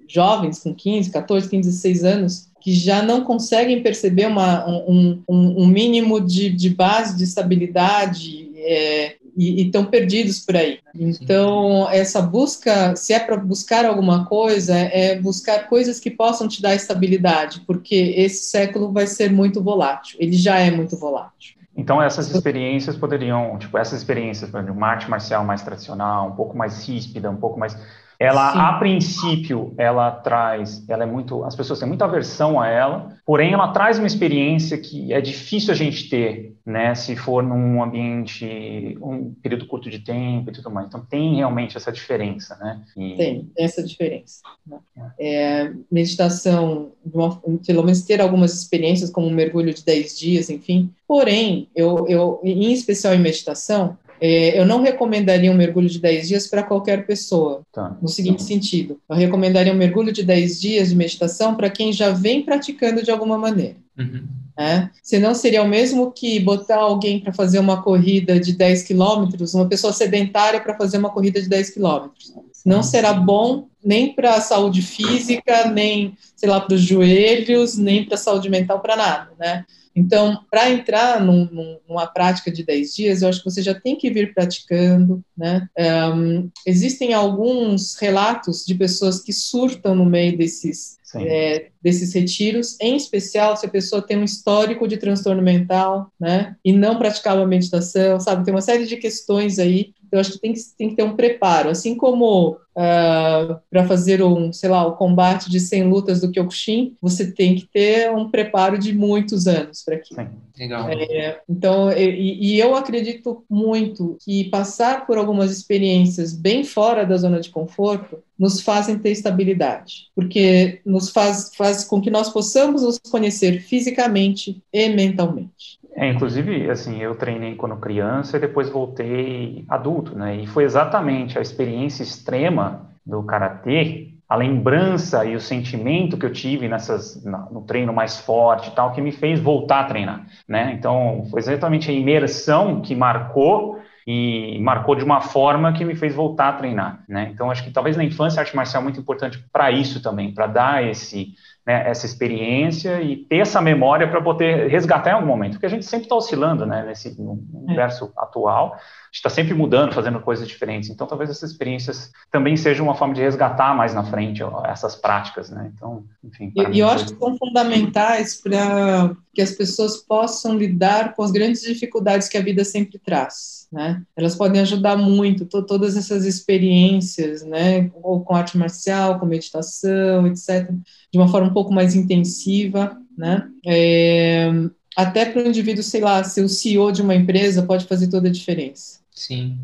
jovens 0.08 0.60
com 0.60 0.74
15, 0.74 1.12
14, 1.12 1.50
15, 1.50 1.70
16 1.70 2.04
anos, 2.04 2.50
que 2.66 2.74
já 2.74 3.04
não 3.04 3.24
conseguem 3.24 3.84
perceber 3.84 4.26
uma, 4.26 4.68
um, 4.68 5.22
um, 5.30 5.62
um 5.62 5.68
mínimo 5.68 6.20
de, 6.20 6.50
de, 6.50 6.72
base 6.72 7.16
de 7.16 7.24
estabilidade 7.24 8.50
é, 8.56 9.18
e 9.38 9.62
estão 9.62 9.86
perdidos 9.86 10.40
por 10.40 10.56
aí. 10.56 10.80
Então, 10.96 11.88
essa 11.92 12.24
busca, 12.24 12.96
se 12.96 13.14
é 13.14 13.20
para 13.20 13.38
buscar 13.38 13.86
alguma 13.86 14.26
coisa, 14.26 14.76
é 14.76 15.16
buscar 15.16 15.70
coisas 15.70 16.00
que 16.00 16.10
possam 16.10 16.48
te 16.48 16.60
dar 16.60 16.74
estabilidade, 16.74 17.62
porque 17.68 18.16
esse 18.18 18.46
século 18.46 18.92
vai 18.92 19.06
ser 19.06 19.32
muito 19.32 19.62
volátil, 19.62 20.18
ele 20.20 20.34
já 20.34 20.58
é 20.58 20.72
muito 20.72 20.98
volátil. 20.98 21.54
Então, 21.78 22.02
essas 22.02 22.34
experiências 22.34 22.98
poderiam, 22.98 23.60
tipo, 23.60 23.78
essas 23.78 24.00
experiências, 24.00 24.50
por 24.50 24.60
exemplo, 24.60 24.76
uma 24.76 24.88
arte 24.88 25.08
marcial 25.08 25.46
mais 25.46 25.62
tradicional, 25.62 26.30
um 26.30 26.36
pouco 26.36 26.58
mais 26.58 26.84
ríspida, 26.84 27.30
um 27.30 27.36
pouco 27.36 27.60
mais 27.60 27.78
ela, 28.20 28.52
Sim. 28.54 28.60
a 28.60 28.74
princípio, 28.74 29.74
ela 29.78 30.12
traz, 30.12 30.88
ela 30.88 31.04
é 31.04 31.06
muito, 31.06 31.44
as 31.44 31.56
pessoas 31.56 31.80
têm 31.80 31.88
muita 31.88 32.06
aversão 32.06 32.60
a 32.60 32.68
ela, 32.68 33.18
porém 33.26 33.54
ela 33.54 33.70
traz 33.70 33.98
uma 33.98 34.08
experiência 34.08 34.78
que 34.78 35.12
é 35.14 35.20
difícil 35.20 35.74
a 35.74 35.76
gente 35.76 36.10
ter, 36.10 36.56
né, 36.66 36.96
se 36.96 37.16
for 37.16 37.44
num 37.44 37.84
ambiente, 37.84 38.98
um 39.02 39.34
período 39.42 39.68
curto 39.68 39.90
de 39.90 40.00
tempo 40.00 40.50
e 40.50 40.54
tudo 40.54 40.72
mais. 40.72 40.88
Então 40.88 41.06
tem 41.06 41.36
realmente 41.36 41.78
essa 41.78 41.92
diferença, 41.92 42.56
né? 42.56 42.82
E... 42.98 43.16
Tem, 43.16 43.46
tem 43.54 43.66
essa 43.66 43.84
diferença. 43.84 44.42
Né? 44.66 44.80
É, 45.20 45.72
meditação, 45.92 46.92
uma, 47.14 47.40
pelo 47.66 47.84
menos 47.84 48.04
ter 48.04 48.22
algumas 48.22 48.54
experiências, 48.54 49.10
como 49.10 49.28
um 49.28 49.34
mergulho 49.34 49.74
de 49.74 49.84
10 49.84 50.18
dias, 50.18 50.50
enfim. 50.50 50.90
Porém, 51.08 51.70
eu, 51.76 52.08
eu 52.08 52.40
em 52.44 52.72
especial 52.72 53.14
em 53.14 53.20
meditação, 53.20 53.98
é, 54.20 54.60
eu 54.60 54.66
não 54.66 54.82
recomendaria 54.82 55.52
um 55.52 55.56
mergulho 55.56 55.90
de 55.90 56.00
10 56.00 56.28
dias 56.28 56.48
para 56.48 56.64
qualquer 56.64 57.06
pessoa, 57.06 57.62
tá. 57.72 57.98
no 58.02 58.08
seguinte 58.08 58.40
tá. 58.40 58.46
sentido. 58.46 59.00
Eu 59.10 59.16
recomendaria 59.16 59.74
um 59.74 59.78
mergulho 59.78 60.12
de 60.12 60.24
10 60.24 60.60
dias 60.60 60.90
de 60.90 60.96
meditação 60.96 61.56
para 61.56 61.70
quem 61.70 61.92
já 61.92 62.12
vem 62.12 62.42
praticando 62.42 63.04
de 63.04 63.12
alguma 63.12 63.38
maneira. 63.38 63.78
Uhum. 63.98 64.24
É? 64.58 64.90
Senão 65.04 65.36
seria 65.36 65.62
o 65.62 65.68
mesmo 65.68 66.12
que 66.12 66.40
botar 66.40 66.78
alguém 66.78 67.20
para 67.20 67.34
fazer 67.34 67.60
uma 67.60 67.82
corrida 67.84 68.40
de 68.40 68.54
10 68.54 68.84
quilômetros, 68.84 69.54
uma 69.54 69.68
pessoa 69.68 69.92
sedentária 69.92 70.62
para 70.62 70.78
fazer 70.78 70.98
uma 70.98 71.10
corrida 71.10 71.42
de 71.42 71.50
10 71.50 71.72
quilômetros. 71.72 72.34
Não 72.66 72.82
será 72.82 73.14
bom 73.14 73.68
nem 73.84 74.14
para 74.14 74.36
a 74.36 74.42
saúde 74.42 74.82
física, 74.82 75.70
nem, 75.70 76.18
sei 76.36 76.50
lá, 76.50 76.60
para 76.60 76.74
os 76.74 76.82
joelhos, 76.82 77.78
nem 77.78 78.04
para 78.04 78.16
a 78.16 78.18
saúde 78.18 78.50
mental, 78.50 78.80
para 78.80 78.96
nada, 78.96 79.32
né? 79.38 79.66
Então, 79.96 80.44
para 80.52 80.70
entrar 80.70 81.24
num, 81.24 81.48
num, 81.50 81.80
numa 81.88 82.06
prática 82.06 82.52
de 82.52 82.64
10 82.64 82.94
dias, 82.94 83.22
eu 83.22 83.30
acho 83.30 83.40
que 83.40 83.50
você 83.50 83.62
já 83.62 83.74
tem 83.74 83.96
que 83.96 84.12
vir 84.12 84.34
praticando, 84.34 85.24
né? 85.38 85.68
Um, 86.14 86.50
existem 86.66 87.14
alguns 87.14 87.96
relatos 87.96 88.66
de 88.66 88.76
pessoas 88.76 89.22
que 89.22 89.32
surtam 89.32 89.96
no 89.96 90.06
meio 90.06 90.38
desses, 90.38 90.98
é, 91.16 91.70
desses 91.82 92.14
retiros, 92.14 92.78
em 92.82 92.98
especial 92.98 93.56
se 93.56 93.66
a 93.66 93.70
pessoa 93.70 94.02
tem 94.02 94.18
um 94.18 94.24
histórico 94.24 94.86
de 94.88 94.98
transtorno 94.98 95.42
mental, 95.42 96.12
né? 96.20 96.58
E 96.64 96.74
não 96.74 96.98
praticava 96.98 97.46
meditação, 97.48 98.20
sabe? 98.20 98.44
Tem 98.44 98.54
uma 98.54 98.62
série 98.62 98.86
de 98.86 98.98
questões 98.98 99.60
aí 99.60 99.94
então, 100.16 100.22
acho 100.22 100.32
que 100.32 100.40
tem 100.40 100.54
que, 100.54 100.60
tem 100.78 100.90
que 100.90 100.96
ter 100.96 101.04
um 101.04 101.16
preparo. 101.16 101.70
Assim 101.70 101.96
como 101.96 102.52
uh, 102.52 102.58
ah, 102.78 103.60
para 103.70 103.86
fazer 103.86 104.24
um, 104.24 104.54
sei 104.54 104.70
lá, 104.70 104.86
o 104.86 104.96
combate 104.96 105.50
de 105.50 105.60
100 105.60 105.84
lutas 105.84 106.22
do 106.22 106.32
Kyokushin, 106.32 106.96
você 107.02 107.32
tem 107.32 107.56
que 107.56 107.68
ter 107.68 108.10
um 108.12 108.30
preparo 108.30 108.78
de 108.78 108.94
muitos 108.94 109.46
anos 109.46 109.84
para 109.84 109.96
aquilo. 109.96 110.22
Sim, 110.22 110.30
legal. 110.58 110.90
É, 110.90 111.42
então, 111.50 111.92
e, 111.92 112.54
e, 112.54 112.60
eu 112.60 112.76
acredito 112.76 113.44
muito 113.50 114.18
que 114.24 114.46
passar 114.46 115.06
por 115.06 115.18
algumas 115.18 115.52
experiências 115.52 116.34
bem 116.34 116.64
fora 116.64 117.06
da 117.06 117.18
zona 117.18 117.42
de 117.42 117.50
conforto 117.50 118.20
nos 118.40 118.62
fazem 118.62 118.98
ter 118.98 119.12
estabilidade, 119.12 120.10
porque 120.16 120.82
nos 120.86 121.10
faz, 121.10 121.52
faz 121.56 121.84
com 121.84 122.02
que 122.02 122.10
nós 122.10 122.30
possamos 122.30 122.84
nos 122.84 123.00
conhecer 123.00 123.62
fisicamente 123.62 124.62
e 124.72 124.90
mentalmente. 124.90 125.80
É, 125.98 126.10
inclusive, 126.10 126.70
assim, 126.70 127.02
eu 127.02 127.16
treinei 127.16 127.56
quando 127.56 127.78
criança 127.78 128.36
e 128.36 128.40
depois 128.40 128.70
voltei 128.70 129.64
adulto, 129.70 130.14
né? 130.18 130.36
E 130.36 130.46
foi 130.48 130.66
exatamente 130.66 131.40
a 131.40 131.42
experiência 131.42 132.04
extrema 132.04 132.90
do 133.06 133.24
karatê, 133.24 134.10
a 134.28 134.36
lembrança 134.36 135.24
e 135.24 135.36
o 135.36 135.40
sentimento 135.40 136.18
que 136.18 136.26
eu 136.26 136.34
tive 136.34 136.68
nessas 136.68 137.24
no 137.24 137.62
treino 137.62 137.94
mais 137.94 138.20
forte 138.20 138.70
e 138.70 138.72
tal 138.76 138.92
que 138.92 139.00
me 139.02 139.12
fez 139.12 139.40
voltar 139.40 139.82
a 139.82 139.84
treinar, 139.86 140.26
né? 140.50 140.74
Então, 140.78 141.26
foi 141.32 141.40
exatamente 141.40 141.90
a 141.90 141.94
imersão 141.94 142.82
que 142.82 142.94
marcou 142.94 143.80
e 144.06 144.60
marcou 144.60 144.96
de 144.96 145.04
uma 145.04 145.22
forma 145.22 145.72
que 145.74 145.86
me 145.86 145.96
fez 145.96 146.14
voltar 146.14 146.50
a 146.50 146.54
treinar, 146.54 147.04
né? 147.08 147.30
Então, 147.34 147.50
acho 147.50 147.64
que 147.64 147.72
talvez 147.72 147.96
na 147.96 148.04
infância 148.04 148.40
a 148.40 148.44
arte 148.44 148.56
marcial 148.56 148.82
é 148.82 148.84
muito 148.84 149.00
importante 149.00 149.44
para 149.52 149.72
isso 149.72 150.02
também, 150.02 150.34
para 150.34 150.48
dar 150.48 150.84
esse 150.84 151.34
né, 151.66 151.90
essa 151.90 152.06
experiência 152.06 153.02
e 153.02 153.16
ter 153.16 153.38
essa 153.38 153.60
memória 153.60 154.08
para 154.08 154.22
poder 154.22 154.70
resgatar 154.70 155.10
em 155.10 155.14
algum 155.14 155.26
momento, 155.28 155.54
porque 155.54 155.66
a 155.66 155.70
gente 155.70 155.86
sempre 155.86 156.06
está 156.06 156.16
oscilando, 156.16 156.66
né, 156.66 156.84
nesse 156.86 157.16
universo 157.20 158.06
é. 158.06 158.22
atual, 158.22 158.74
a 158.74 158.78
gente 159.08 159.16
está 159.16 159.30
sempre 159.30 159.54
mudando, 159.54 159.94
fazendo 159.94 160.20
coisas 160.20 160.48
diferentes, 160.48 160.90
então 160.90 161.08
talvez 161.08 161.30
essas 161.30 161.52
experiências 161.52 162.12
também 162.32 162.56
sejam 162.56 162.86
uma 162.86 162.96
forma 162.96 163.14
de 163.14 163.22
resgatar 163.22 163.76
mais 163.76 163.94
na 163.96 164.04
frente 164.04 164.44
ó, 164.44 164.64
essas 164.66 164.96
práticas, 164.96 165.50
né, 165.50 165.72
então, 165.76 166.04
enfim. 166.24 166.54
E 166.72 166.80
eu 166.80 166.88
acho 166.88 167.06
que 167.06 167.20
são 167.20 167.36
fundamentais 167.38 168.40
para 168.42 169.16
que 169.36 169.42
as 169.42 169.52
pessoas 169.52 169.98
possam 169.98 170.58
lidar 170.58 171.14
com 171.14 171.22
as 171.22 171.32
grandes 171.32 171.62
dificuldades 171.62 172.30
que 172.30 172.38
a 172.38 172.42
vida 172.42 172.64
sempre 172.64 172.98
traz, 172.98 173.68
né, 173.72 174.02
elas 174.16 174.36
podem 174.36 174.62
ajudar 174.62 174.96
muito, 174.96 175.46
todas 175.46 175.98
essas 175.98 176.26
experiências, 176.26 177.44
né, 177.44 177.92
ou 178.02 178.22
com 178.22 178.34
arte 178.34 178.58
marcial, 178.58 179.20
com 179.20 179.26
meditação, 179.26 180.26
etc., 180.28 180.72
de 181.12 181.20
uma 181.20 181.28
forma 181.28 181.50
um 181.50 181.54
pouco 181.54 181.74
mais 181.74 181.94
intensiva, 181.96 182.98
né? 183.18 183.48
É, 183.66 184.52
até 184.96 185.26
para 185.26 185.44
o 185.44 185.48
indivíduo, 185.48 185.84
sei 185.84 186.02
lá, 186.02 186.24
ser 186.24 186.42
o 186.42 186.50
CEO 186.50 186.92
de 186.92 187.02
uma 187.02 187.16
empresa 187.16 187.64
pode 187.64 187.86
fazer 187.86 188.08
toda 188.08 188.30
a 188.30 188.32
diferença. 188.32 189.00
Sim. 189.12 189.58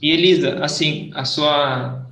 E 0.00 0.10
Elisa, 0.10 0.64
assim, 0.64 1.10
a 1.14 1.24
sua 1.24 2.06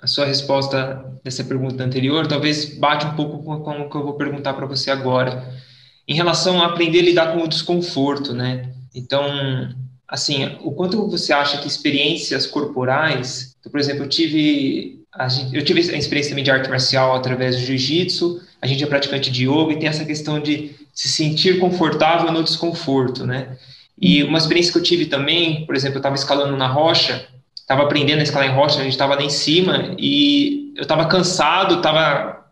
a 0.00 0.06
sua 0.06 0.24
resposta 0.24 1.04
dessa 1.22 1.44
pergunta 1.44 1.84
anterior 1.84 2.26
talvez 2.26 2.78
bate 2.78 3.04
um 3.04 3.14
pouco 3.14 3.42
com, 3.42 3.60
com 3.60 3.80
o 3.82 3.90
que 3.90 3.96
eu 3.96 4.02
vou 4.02 4.14
perguntar 4.14 4.54
para 4.54 4.64
você 4.64 4.90
agora, 4.90 5.54
em 6.10 6.14
relação 6.14 6.60
a 6.60 6.66
aprender 6.66 6.98
a 6.98 7.02
lidar 7.02 7.32
com 7.32 7.44
o 7.44 7.48
desconforto, 7.48 8.34
né? 8.34 8.68
Então, 8.92 9.24
assim, 10.08 10.56
o 10.60 10.72
quanto 10.72 11.08
você 11.08 11.32
acha 11.32 11.58
que 11.58 11.68
experiências 11.68 12.48
corporais, 12.48 13.54
então, 13.60 13.70
por 13.70 13.78
exemplo, 13.78 14.02
eu 14.02 14.08
tive 14.08 14.98
Gente, 15.28 15.56
eu 15.56 15.64
tive 15.64 15.80
a 15.80 15.96
experiência 15.96 16.30
também 16.30 16.44
de 16.44 16.50
arte 16.50 16.70
marcial 16.70 17.16
através 17.16 17.56
do 17.56 17.62
jiu-jitsu, 17.62 18.40
a 18.62 18.66
gente 18.66 18.82
é 18.82 18.86
praticante 18.86 19.30
de 19.30 19.44
yoga 19.44 19.72
e 19.72 19.78
tem 19.78 19.88
essa 19.88 20.04
questão 20.04 20.40
de 20.40 20.76
se 20.94 21.08
sentir 21.08 21.58
confortável 21.58 22.30
no 22.32 22.44
desconforto, 22.44 23.26
né? 23.26 23.56
E 24.00 24.22
uma 24.22 24.38
experiência 24.38 24.72
que 24.72 24.78
eu 24.78 24.82
tive 24.82 25.06
também, 25.06 25.66
por 25.66 25.74
exemplo, 25.74 25.96
eu 25.96 26.00
estava 26.00 26.14
escalando 26.14 26.56
na 26.56 26.68
rocha, 26.68 27.26
estava 27.54 27.82
aprendendo 27.82 28.20
a 28.20 28.22
escalar 28.22 28.48
em 28.48 28.54
rocha, 28.54 28.78
a 28.78 28.84
gente 28.84 28.92
estava 28.92 29.16
lá 29.16 29.22
em 29.22 29.30
cima 29.30 29.94
e 29.98 30.72
eu 30.76 30.82
estava 30.82 31.04
cansado, 31.06 31.78
estava 31.78 32.46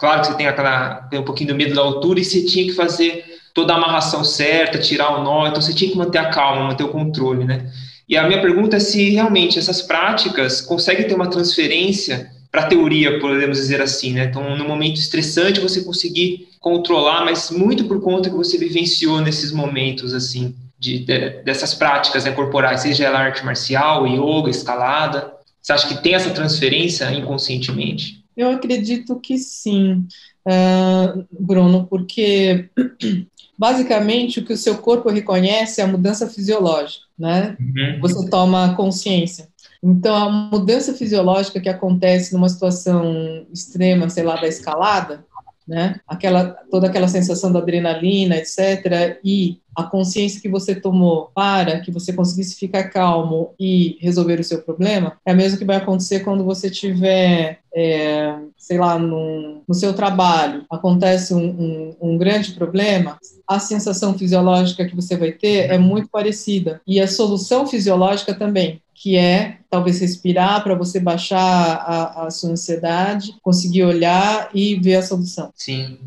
claro 0.00 0.22
que 0.22 0.28
você 0.28 0.34
tem 0.34 0.48
aquela 0.48 0.94
tem 1.10 1.20
um 1.20 1.24
pouquinho 1.24 1.50
do 1.50 1.54
medo 1.54 1.74
da 1.74 1.82
altura 1.82 2.18
e 2.18 2.24
você 2.24 2.42
tinha 2.44 2.64
que 2.64 2.72
fazer 2.72 3.24
toda 3.54 3.74
a 3.74 3.76
amarração 3.76 4.24
certa, 4.24 4.78
tirar 4.78 5.20
o 5.20 5.22
nó, 5.22 5.46
então 5.46 5.60
você 5.60 5.74
tinha 5.74 5.90
que 5.90 5.96
manter 5.96 6.18
a 6.18 6.30
calma, 6.30 6.64
manter 6.64 6.84
o 6.84 6.88
controle, 6.88 7.44
né? 7.44 7.70
E 8.08 8.16
a 8.16 8.26
minha 8.26 8.40
pergunta 8.40 8.76
é 8.76 8.80
se 8.80 9.10
realmente 9.10 9.58
essas 9.58 9.82
práticas 9.82 10.60
conseguem 10.60 11.06
ter 11.06 11.14
uma 11.14 11.28
transferência 11.28 12.30
para 12.50 12.62
a 12.62 12.66
teoria, 12.66 13.20
podemos 13.20 13.56
dizer 13.56 13.80
assim, 13.80 14.12
né? 14.12 14.24
Então, 14.24 14.56
no 14.56 14.64
momento 14.64 14.96
estressante, 14.96 15.60
você 15.60 15.84
conseguir 15.84 16.48
controlar, 16.58 17.24
mas 17.24 17.50
muito 17.50 17.84
por 17.84 18.00
conta 18.00 18.28
que 18.28 18.36
você 18.36 18.58
vivenciou 18.58 19.20
nesses 19.20 19.52
momentos, 19.52 20.12
assim, 20.12 20.54
de, 20.78 21.00
de 21.00 21.30
dessas 21.44 21.74
práticas 21.74 22.24
né, 22.24 22.32
corporais, 22.32 22.80
seja 22.80 23.04
ela 23.04 23.20
arte 23.20 23.44
marcial, 23.44 24.06
yoga, 24.06 24.50
escalada? 24.50 25.32
Você 25.62 25.72
acha 25.72 25.86
que 25.86 26.02
tem 26.02 26.14
essa 26.14 26.30
transferência 26.30 27.12
inconscientemente? 27.12 28.19
Eu 28.40 28.52
acredito 28.52 29.18
que 29.20 29.38
sim, 29.38 30.06
uh, 30.46 31.26
Bruno, 31.30 31.86
porque 31.86 32.68
basicamente 33.58 34.40
o 34.40 34.44
que 34.44 34.52
o 34.52 34.58
seu 34.58 34.78
corpo 34.78 35.10
reconhece 35.10 35.80
é 35.80 35.84
a 35.84 35.88
mudança 35.88 36.28
fisiológica, 36.28 37.04
né? 37.18 37.56
Uhum. 37.60 38.00
Você 38.00 38.28
toma 38.28 38.74
consciência. 38.74 39.48
Então, 39.82 40.14
a 40.14 40.30
mudança 40.30 40.92
fisiológica 40.92 41.60
que 41.60 41.68
acontece 41.68 42.34
numa 42.34 42.48
situação 42.48 43.46
extrema, 43.52 44.10
sei 44.10 44.22
lá, 44.22 44.36
da 44.36 44.46
escalada, 44.46 45.24
né? 45.70 46.00
Aquela, 46.08 46.56
toda 46.68 46.88
aquela 46.88 47.06
sensação 47.06 47.52
da 47.52 47.60
adrenalina, 47.60 48.36
etc., 48.36 49.20
e 49.22 49.60
a 49.74 49.84
consciência 49.84 50.40
que 50.40 50.48
você 50.48 50.74
tomou 50.74 51.30
para 51.32 51.78
que 51.78 51.92
você 51.92 52.12
conseguisse 52.12 52.56
ficar 52.56 52.88
calmo 52.88 53.54
e 53.58 53.96
resolver 54.00 54.40
o 54.40 54.44
seu 54.44 54.60
problema, 54.62 55.16
é 55.24 55.30
a 55.30 55.34
mesma 55.34 55.56
que 55.56 55.64
vai 55.64 55.76
acontecer 55.76 56.20
quando 56.20 56.42
você 56.42 56.68
tiver, 56.68 57.60
é, 57.72 58.34
sei 58.58 58.78
lá, 58.78 58.98
no, 58.98 59.62
no 59.66 59.74
seu 59.74 59.94
trabalho, 59.94 60.64
acontece 60.68 61.32
um, 61.32 61.38
um, 61.38 61.96
um 62.00 62.18
grande 62.18 62.50
problema, 62.50 63.16
a 63.46 63.60
sensação 63.60 64.18
fisiológica 64.18 64.84
que 64.84 64.96
você 64.96 65.16
vai 65.16 65.30
ter 65.30 65.70
é 65.70 65.78
muito 65.78 66.08
parecida. 66.08 66.80
E 66.84 67.00
a 67.00 67.06
solução 67.06 67.64
fisiológica 67.64 68.34
também 68.34 68.82
que 69.00 69.16
é 69.16 69.56
talvez 69.70 69.98
respirar 69.98 70.62
para 70.62 70.74
você 70.74 71.00
baixar 71.00 71.38
a, 71.38 72.26
a, 72.26 72.30
sua 72.30 72.50
ansiedade, 72.50 73.34
conseguir 73.40 73.84
olhar 73.84 74.50
e 74.52 74.74
ver 74.74 74.96
a 74.96 75.02
solução. 75.02 75.50
Sim. 75.56 75.98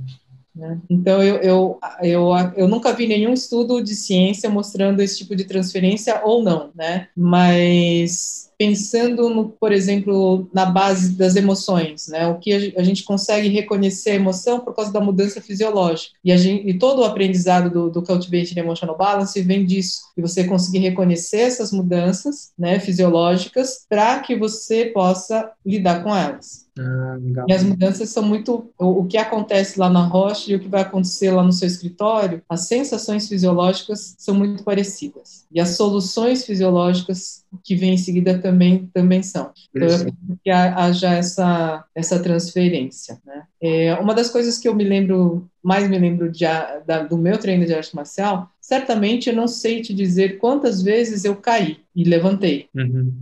Né? 0.55 0.79
Então, 0.89 1.23
eu, 1.23 1.37
eu, 1.37 1.79
eu, 2.01 2.29
eu 2.55 2.67
nunca 2.67 2.93
vi 2.93 3.07
nenhum 3.07 3.33
estudo 3.33 3.81
de 3.81 3.95
ciência 3.95 4.49
mostrando 4.49 5.01
esse 5.01 5.17
tipo 5.17 5.35
de 5.35 5.45
transferência 5.45 6.21
ou 6.23 6.43
não, 6.43 6.69
né? 6.75 7.07
Mas 7.17 8.51
pensando, 8.55 9.29
no, 9.29 9.49
por 9.49 9.71
exemplo, 9.71 10.47
na 10.53 10.65
base 10.65 11.17
das 11.17 11.35
emoções, 11.35 12.07
né? 12.07 12.27
O 12.27 12.37
que 12.37 12.73
a 12.77 12.83
gente 12.83 13.03
consegue 13.03 13.49
reconhecer 13.49 14.11
a 14.11 14.15
emoção 14.15 14.59
por 14.59 14.75
causa 14.75 14.91
da 14.91 15.01
mudança 15.01 15.41
fisiológica. 15.41 16.15
E, 16.23 16.37
gente, 16.37 16.69
e 16.69 16.77
todo 16.77 16.99
o 16.99 17.03
aprendizado 17.03 17.69
do, 17.69 17.89
do 17.89 18.03
Cultivating 18.03 18.59
Emotional 18.59 18.97
Balance 18.97 19.41
vem 19.41 19.65
disso. 19.65 20.03
E 20.15 20.21
você 20.21 20.43
conseguir 20.43 20.79
reconhecer 20.79 21.41
essas 21.41 21.71
mudanças 21.71 22.51
né, 22.57 22.79
fisiológicas 22.79 23.85
para 23.89 24.19
que 24.19 24.35
você 24.35 24.85
possa 24.85 25.51
lidar 25.65 26.03
com 26.03 26.15
elas. 26.15 26.62
Ah, 26.77 27.17
e 27.47 27.53
as 27.53 27.63
mudanças 27.63 28.09
são 28.09 28.23
muito. 28.23 28.71
O, 28.79 29.01
o, 29.01 29.05
que 29.05 29.17
acontece 29.17 29.79
lá 29.79 29.89
na 29.89 30.05
rocha 30.05 30.51
e 30.51 30.55
o 30.55 30.59
que 30.59 30.67
vai 30.67 30.81
acontecer 30.81 31.31
lá 31.31 31.43
no 31.43 31.51
seu 31.51 31.67
escritório, 31.67 32.41
as 32.49 32.67
sensações 32.67 33.27
fisiológicas 33.27 34.15
são 34.17 34.33
muito 34.33 34.63
parecidas. 34.63 35.45
E 35.51 35.59
as 35.59 35.69
soluções 35.69 36.45
fisiológicas 36.45 37.43
que 37.63 37.75
vêm 37.75 37.93
em 37.93 37.97
seguida 37.97 38.39
também, 38.39 38.89
também 38.93 39.21
são. 39.21 39.51
Então, 39.69 39.87
eu 39.87 39.95
acredito 39.95 40.39
que 40.43 40.49
haja 40.49 41.13
essa, 41.13 41.85
essa 41.93 42.19
transferência. 42.19 43.21
Né? 43.25 43.43
É, 43.61 43.93
uma 43.95 44.15
das 44.15 44.29
coisas 44.29 44.57
que 44.57 44.67
eu 44.67 44.73
me 44.73 44.83
lembro, 44.83 45.47
mais 45.61 45.87
me 45.87 45.99
lembro 45.99 46.31
de, 46.31 46.45
da, 46.87 47.03
do 47.03 47.17
meu 47.17 47.37
treino 47.37 47.65
de 47.65 47.73
arte 47.73 47.95
marcial, 47.95 48.49
certamente 48.59 49.29
eu 49.29 49.35
não 49.35 49.47
sei 49.47 49.81
te 49.81 49.93
dizer 49.93 50.39
quantas 50.39 50.81
vezes 50.81 51.23
eu 51.23 51.35
caí 51.35 51.77
e 51.95 52.03
levantei. 52.03 52.67
Uhum. 52.75 53.13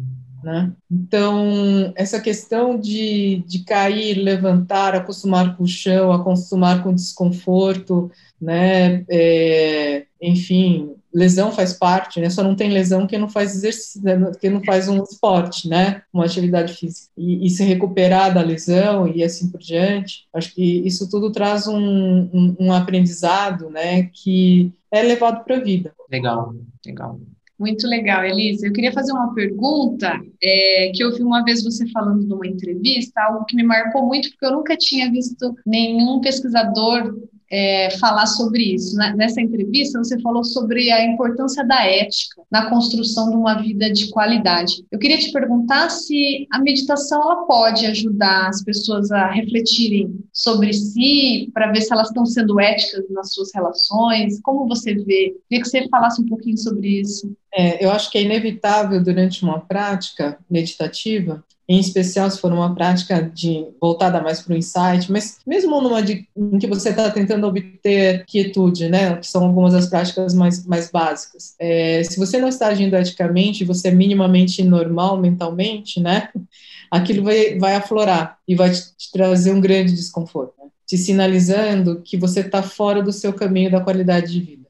Né? 0.43 0.71
Então, 0.89 1.93
essa 1.95 2.19
questão 2.19 2.77
de, 2.77 3.43
de 3.47 3.59
cair, 3.63 4.15
levantar, 4.15 4.95
acostumar 4.95 5.55
com 5.55 5.63
o 5.63 5.67
chão, 5.67 6.11
acostumar 6.11 6.81
com 6.81 6.93
desconforto, 6.93 8.09
né? 8.41 9.05
É, 9.07 10.05
enfim, 10.19 10.95
lesão 11.13 11.51
faz 11.51 11.73
parte, 11.73 12.19
né? 12.19 12.29
Só 12.29 12.43
não 12.43 12.55
tem 12.55 12.71
lesão 12.71 13.05
que 13.05 13.17
não 13.17 13.29
faz 13.29 13.55
exercício, 13.55 14.01
né? 14.01 14.31
que 14.39 14.49
não 14.49 14.63
faz 14.63 14.87
um 14.87 15.03
esporte, 15.03 15.67
né? 15.67 16.01
Uma 16.11 16.25
atividade 16.25 16.73
física. 16.73 17.11
E, 17.17 17.45
e, 17.45 17.49
se 17.49 17.63
recuperar 17.63 18.33
da 18.33 18.41
lesão 18.41 19.07
e 19.07 19.23
assim 19.23 19.49
por 19.49 19.59
diante, 19.59 20.27
acho 20.33 20.53
que 20.53 20.85
isso 20.85 21.09
tudo 21.09 21.31
traz 21.31 21.67
um, 21.67 21.77
um, 21.77 22.55
um 22.59 22.73
aprendizado, 22.73 23.69
né? 23.69 24.09
Que 24.13 24.73
é 24.91 25.01
levado 25.03 25.43
para 25.43 25.57
a 25.57 25.59
vida. 25.59 25.93
Legal, 26.09 26.55
legal. 26.85 27.19
Muito 27.61 27.87
legal, 27.87 28.25
Elisa. 28.25 28.65
Eu 28.65 28.73
queria 28.73 28.91
fazer 28.91 29.11
uma 29.11 29.35
pergunta 29.35 30.19
é, 30.41 30.91
que 30.95 31.03
eu 31.03 31.15
vi 31.15 31.21
uma 31.21 31.43
vez 31.43 31.63
você 31.63 31.87
falando 31.91 32.23
numa 32.23 32.47
entrevista, 32.47 33.21
algo 33.21 33.45
que 33.45 33.55
me 33.55 33.61
marcou 33.61 34.03
muito, 34.03 34.31
porque 34.31 34.47
eu 34.47 34.53
nunca 34.53 34.75
tinha 34.75 35.11
visto 35.11 35.55
nenhum 35.63 36.19
pesquisador 36.21 37.15
é, 37.51 37.89
falar 37.99 38.25
sobre 38.27 38.73
isso. 38.73 38.95
Nessa 38.95 39.41
entrevista, 39.41 39.99
você 39.99 40.19
falou 40.21 40.43
sobre 40.43 40.89
a 40.89 41.05
importância 41.05 41.65
da 41.65 41.85
ética 41.85 42.41
na 42.49 42.69
construção 42.69 43.29
de 43.29 43.35
uma 43.35 43.61
vida 43.61 43.91
de 43.91 44.09
qualidade. 44.09 44.85
Eu 44.89 44.97
queria 44.97 45.17
te 45.17 45.31
perguntar 45.31 45.89
se 45.89 46.47
a 46.51 46.59
meditação 46.59 47.21
ela 47.21 47.45
pode 47.45 47.85
ajudar 47.85 48.47
as 48.47 48.63
pessoas 48.63 49.11
a 49.11 49.27
refletirem 49.27 50.15
sobre 50.31 50.73
si, 50.73 51.49
para 51.53 51.71
ver 51.71 51.81
se 51.81 51.91
elas 51.91 52.07
estão 52.07 52.25
sendo 52.25 52.59
éticas 52.59 53.03
nas 53.09 53.33
suas 53.33 53.49
relações. 53.53 54.39
Como 54.41 54.67
você 54.67 54.93
vê? 54.93 55.35
Queria 55.49 55.61
que 55.61 55.65
você 55.65 55.87
falasse 55.89 56.21
um 56.21 56.25
pouquinho 56.25 56.57
sobre 56.57 57.01
isso. 57.01 57.35
É, 57.53 57.83
eu 57.83 57.91
acho 57.91 58.09
que 58.09 58.17
é 58.17 58.21
inevitável 58.21 59.03
durante 59.03 59.43
uma 59.43 59.59
prática 59.59 60.39
meditativa 60.49 61.43
em 61.71 61.79
especial 61.79 62.29
se 62.29 62.37
for 62.37 62.51
uma 62.51 62.75
prática 62.75 63.21
de 63.21 63.65
voltada 63.79 64.21
mais 64.21 64.41
para 64.41 64.53
o 64.53 64.57
insight, 64.57 65.09
mas 65.09 65.39
mesmo 65.47 65.79
numa 65.79 66.03
de, 66.03 66.27
em 66.35 66.59
que 66.59 66.67
você 66.67 66.89
está 66.89 67.09
tentando 67.09 67.47
obter 67.47 68.25
quietude, 68.25 68.89
né, 68.89 69.15
que 69.15 69.25
são 69.25 69.45
algumas 69.45 69.71
das 69.71 69.87
práticas 69.87 70.33
mais, 70.33 70.65
mais 70.65 70.91
básicas. 70.91 71.55
É, 71.57 72.03
se 72.03 72.19
você 72.19 72.39
não 72.39 72.49
está 72.49 72.67
agindo 72.67 72.93
eticamente, 72.97 73.63
você 73.63 73.87
é 73.87 73.91
minimamente 73.91 74.61
normal 74.63 75.17
mentalmente, 75.17 76.01
né, 76.01 76.27
aquilo 76.91 77.23
vai, 77.23 77.57
vai 77.57 77.75
aflorar 77.75 78.37
e 78.45 78.53
vai 78.53 78.69
te, 78.69 78.81
te 78.97 79.09
trazer 79.09 79.53
um 79.53 79.61
grande 79.61 79.93
desconforto, 79.93 80.53
né, 80.61 80.69
te 80.85 80.97
sinalizando 80.97 82.01
que 82.03 82.17
você 82.17 82.41
está 82.41 82.61
fora 82.61 83.01
do 83.01 83.13
seu 83.13 83.31
caminho 83.31 83.71
da 83.71 83.79
qualidade 83.79 84.33
de 84.33 84.41
vida. 84.41 84.60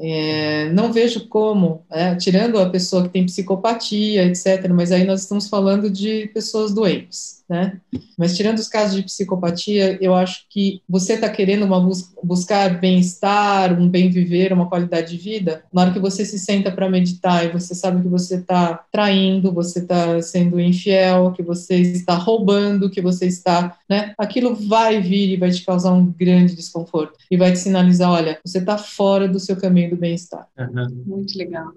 É, 0.00 0.70
não 0.70 0.92
vejo 0.92 1.28
como, 1.28 1.84
é, 1.90 2.14
tirando 2.14 2.58
a 2.58 2.70
pessoa 2.70 3.02
que 3.02 3.10
tem 3.10 3.26
psicopatia, 3.26 4.24
etc., 4.24 4.68
mas 4.72 4.90
aí 4.92 5.04
nós 5.04 5.20
estamos 5.22 5.48
falando 5.48 5.90
de 5.90 6.28
pessoas 6.28 6.72
doentes 6.72 7.39
né? 7.50 7.80
Mas 8.16 8.36
tirando 8.36 8.58
os 8.58 8.68
casos 8.68 8.94
de 8.94 9.02
psicopatia, 9.02 9.98
eu 10.00 10.14
acho 10.14 10.44
que 10.48 10.80
você 10.88 11.14
está 11.14 11.28
querendo 11.28 11.64
uma 11.64 11.80
bus 11.80 12.14
buscar 12.22 12.80
bem-estar, 12.80 13.76
um 13.76 13.88
bem 13.88 14.08
viver, 14.08 14.52
uma 14.52 14.68
qualidade 14.68 15.10
de 15.10 15.16
vida. 15.16 15.64
Na 15.72 15.82
hora 15.82 15.92
que 15.92 15.98
você 15.98 16.24
se 16.24 16.38
senta 16.38 16.70
para 16.70 16.88
meditar 16.88 17.44
e 17.44 17.48
você 17.48 17.74
sabe 17.74 18.02
que 18.02 18.08
você 18.08 18.36
está 18.36 18.84
traindo, 18.92 19.52
você 19.52 19.80
está 19.80 20.22
sendo 20.22 20.60
infiel, 20.60 21.32
que 21.32 21.42
você 21.42 21.74
está 21.80 22.14
roubando, 22.14 22.88
que 22.88 23.00
você 23.00 23.26
está, 23.26 23.76
né? 23.88 24.14
Aquilo 24.16 24.54
vai 24.54 25.00
vir 25.00 25.30
e 25.30 25.36
vai 25.36 25.50
te 25.50 25.64
causar 25.64 25.92
um 25.92 26.06
grande 26.06 26.54
desconforto 26.54 27.14
e 27.28 27.36
vai 27.36 27.50
te 27.50 27.58
sinalizar, 27.58 28.12
olha, 28.12 28.38
você 28.44 28.58
está 28.58 28.78
fora 28.78 29.26
do 29.26 29.40
seu 29.40 29.56
caminho 29.56 29.90
do 29.90 29.96
bem-estar. 29.96 30.46
Uhum. 30.56 31.02
Muito 31.04 31.36
legal. 31.36 31.72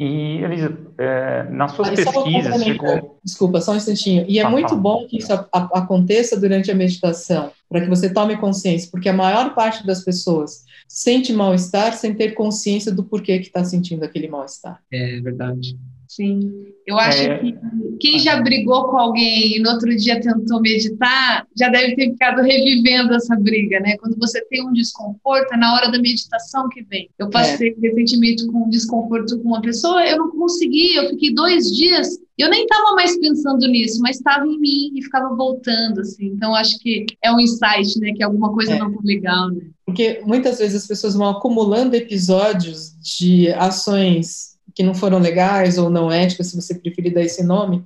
E, 0.00 0.38
Elisa, 0.42 0.76
é, 0.96 1.44
nas 1.50 1.72
suas 1.72 1.88
ah, 1.88 1.92
pesquisas... 1.92 2.62
Chegou... 2.62 3.18
Desculpa, 3.24 3.60
só 3.60 3.72
um 3.72 3.76
instantinho. 3.76 4.24
E 4.28 4.38
é 4.38 4.42
ah, 4.42 4.50
muito 4.50 4.67
bom 4.76 5.06
que 5.06 5.18
isso 5.18 5.32
a, 5.32 5.48
a, 5.52 5.78
aconteça 5.78 6.38
durante 6.38 6.70
a 6.70 6.74
meditação, 6.74 7.50
para 7.68 7.80
que 7.80 7.88
você 7.88 8.12
tome 8.12 8.36
consciência, 8.36 8.88
porque 8.90 9.08
a 9.08 9.12
maior 9.12 9.54
parte 9.54 9.86
das 9.86 10.04
pessoas 10.04 10.64
sente 10.86 11.32
mal-estar 11.32 11.94
sem 11.94 12.14
ter 12.14 12.32
consciência 12.32 12.92
do 12.92 13.04
porquê 13.04 13.38
que 13.38 13.46
está 13.46 13.64
sentindo 13.64 14.04
aquele 14.04 14.28
mal-estar. 14.28 14.80
É 14.92 15.20
verdade. 15.20 15.76
Sim, 16.08 16.50
eu 16.86 16.98
acho 16.98 17.20
é... 17.20 17.38
que 17.38 17.54
quem 18.00 18.18
já 18.18 18.40
brigou 18.40 18.88
com 18.88 18.96
alguém 18.96 19.56
e 19.56 19.60
no 19.60 19.70
outro 19.70 19.94
dia 19.94 20.18
tentou 20.18 20.58
meditar, 20.60 21.46
já 21.56 21.68
deve 21.68 21.94
ter 21.96 22.10
ficado 22.12 22.40
revivendo 22.40 23.12
essa 23.12 23.36
briga, 23.36 23.78
né? 23.80 23.94
Quando 23.98 24.16
você 24.16 24.42
tem 24.46 24.66
um 24.66 24.72
desconforto, 24.72 25.52
é 25.52 25.56
na 25.58 25.74
hora 25.74 25.90
da 25.90 25.98
meditação 25.98 26.66
que 26.70 26.82
vem. 26.82 27.10
Eu 27.18 27.28
passei 27.28 27.70
é. 27.70 27.88
recentemente 27.88 28.46
com 28.46 28.64
um 28.64 28.70
desconforto 28.70 29.38
com 29.38 29.48
uma 29.48 29.60
pessoa, 29.60 30.02
eu 30.06 30.16
não 30.16 30.30
consegui, 30.30 30.94
eu 30.94 31.10
fiquei 31.10 31.34
dois 31.34 31.76
dias, 31.76 32.18
eu 32.38 32.48
nem 32.48 32.62
estava 32.62 32.94
mais 32.94 33.18
pensando 33.18 33.66
nisso, 33.66 34.00
mas 34.00 34.16
estava 34.16 34.46
em 34.46 34.58
mim 34.58 34.92
e 34.94 35.02
ficava 35.02 35.34
voltando, 35.34 36.00
assim. 36.00 36.26
Então, 36.26 36.54
acho 36.54 36.78
que 36.78 37.04
é 37.22 37.32
um 37.32 37.40
insight, 37.40 37.98
né? 37.98 38.12
Que 38.14 38.22
é 38.22 38.26
alguma 38.26 38.52
coisa 38.52 38.74
é. 38.74 38.78
não 38.78 38.92
tão 38.92 39.02
legal, 39.02 39.50
né? 39.50 39.62
Porque 39.84 40.22
muitas 40.24 40.58
vezes 40.58 40.82
as 40.82 40.86
pessoas 40.86 41.14
vão 41.14 41.28
acumulando 41.28 41.96
episódios 41.96 42.94
de 43.00 43.48
ações 43.52 44.56
que 44.74 44.82
não 44.84 44.94
foram 44.94 45.18
legais 45.18 45.76
ou 45.76 45.90
não 45.90 46.12
éticas, 46.12 46.48
se 46.48 46.56
você 46.56 46.74
preferir 46.74 47.12
dar 47.12 47.22
esse 47.22 47.42
nome, 47.42 47.82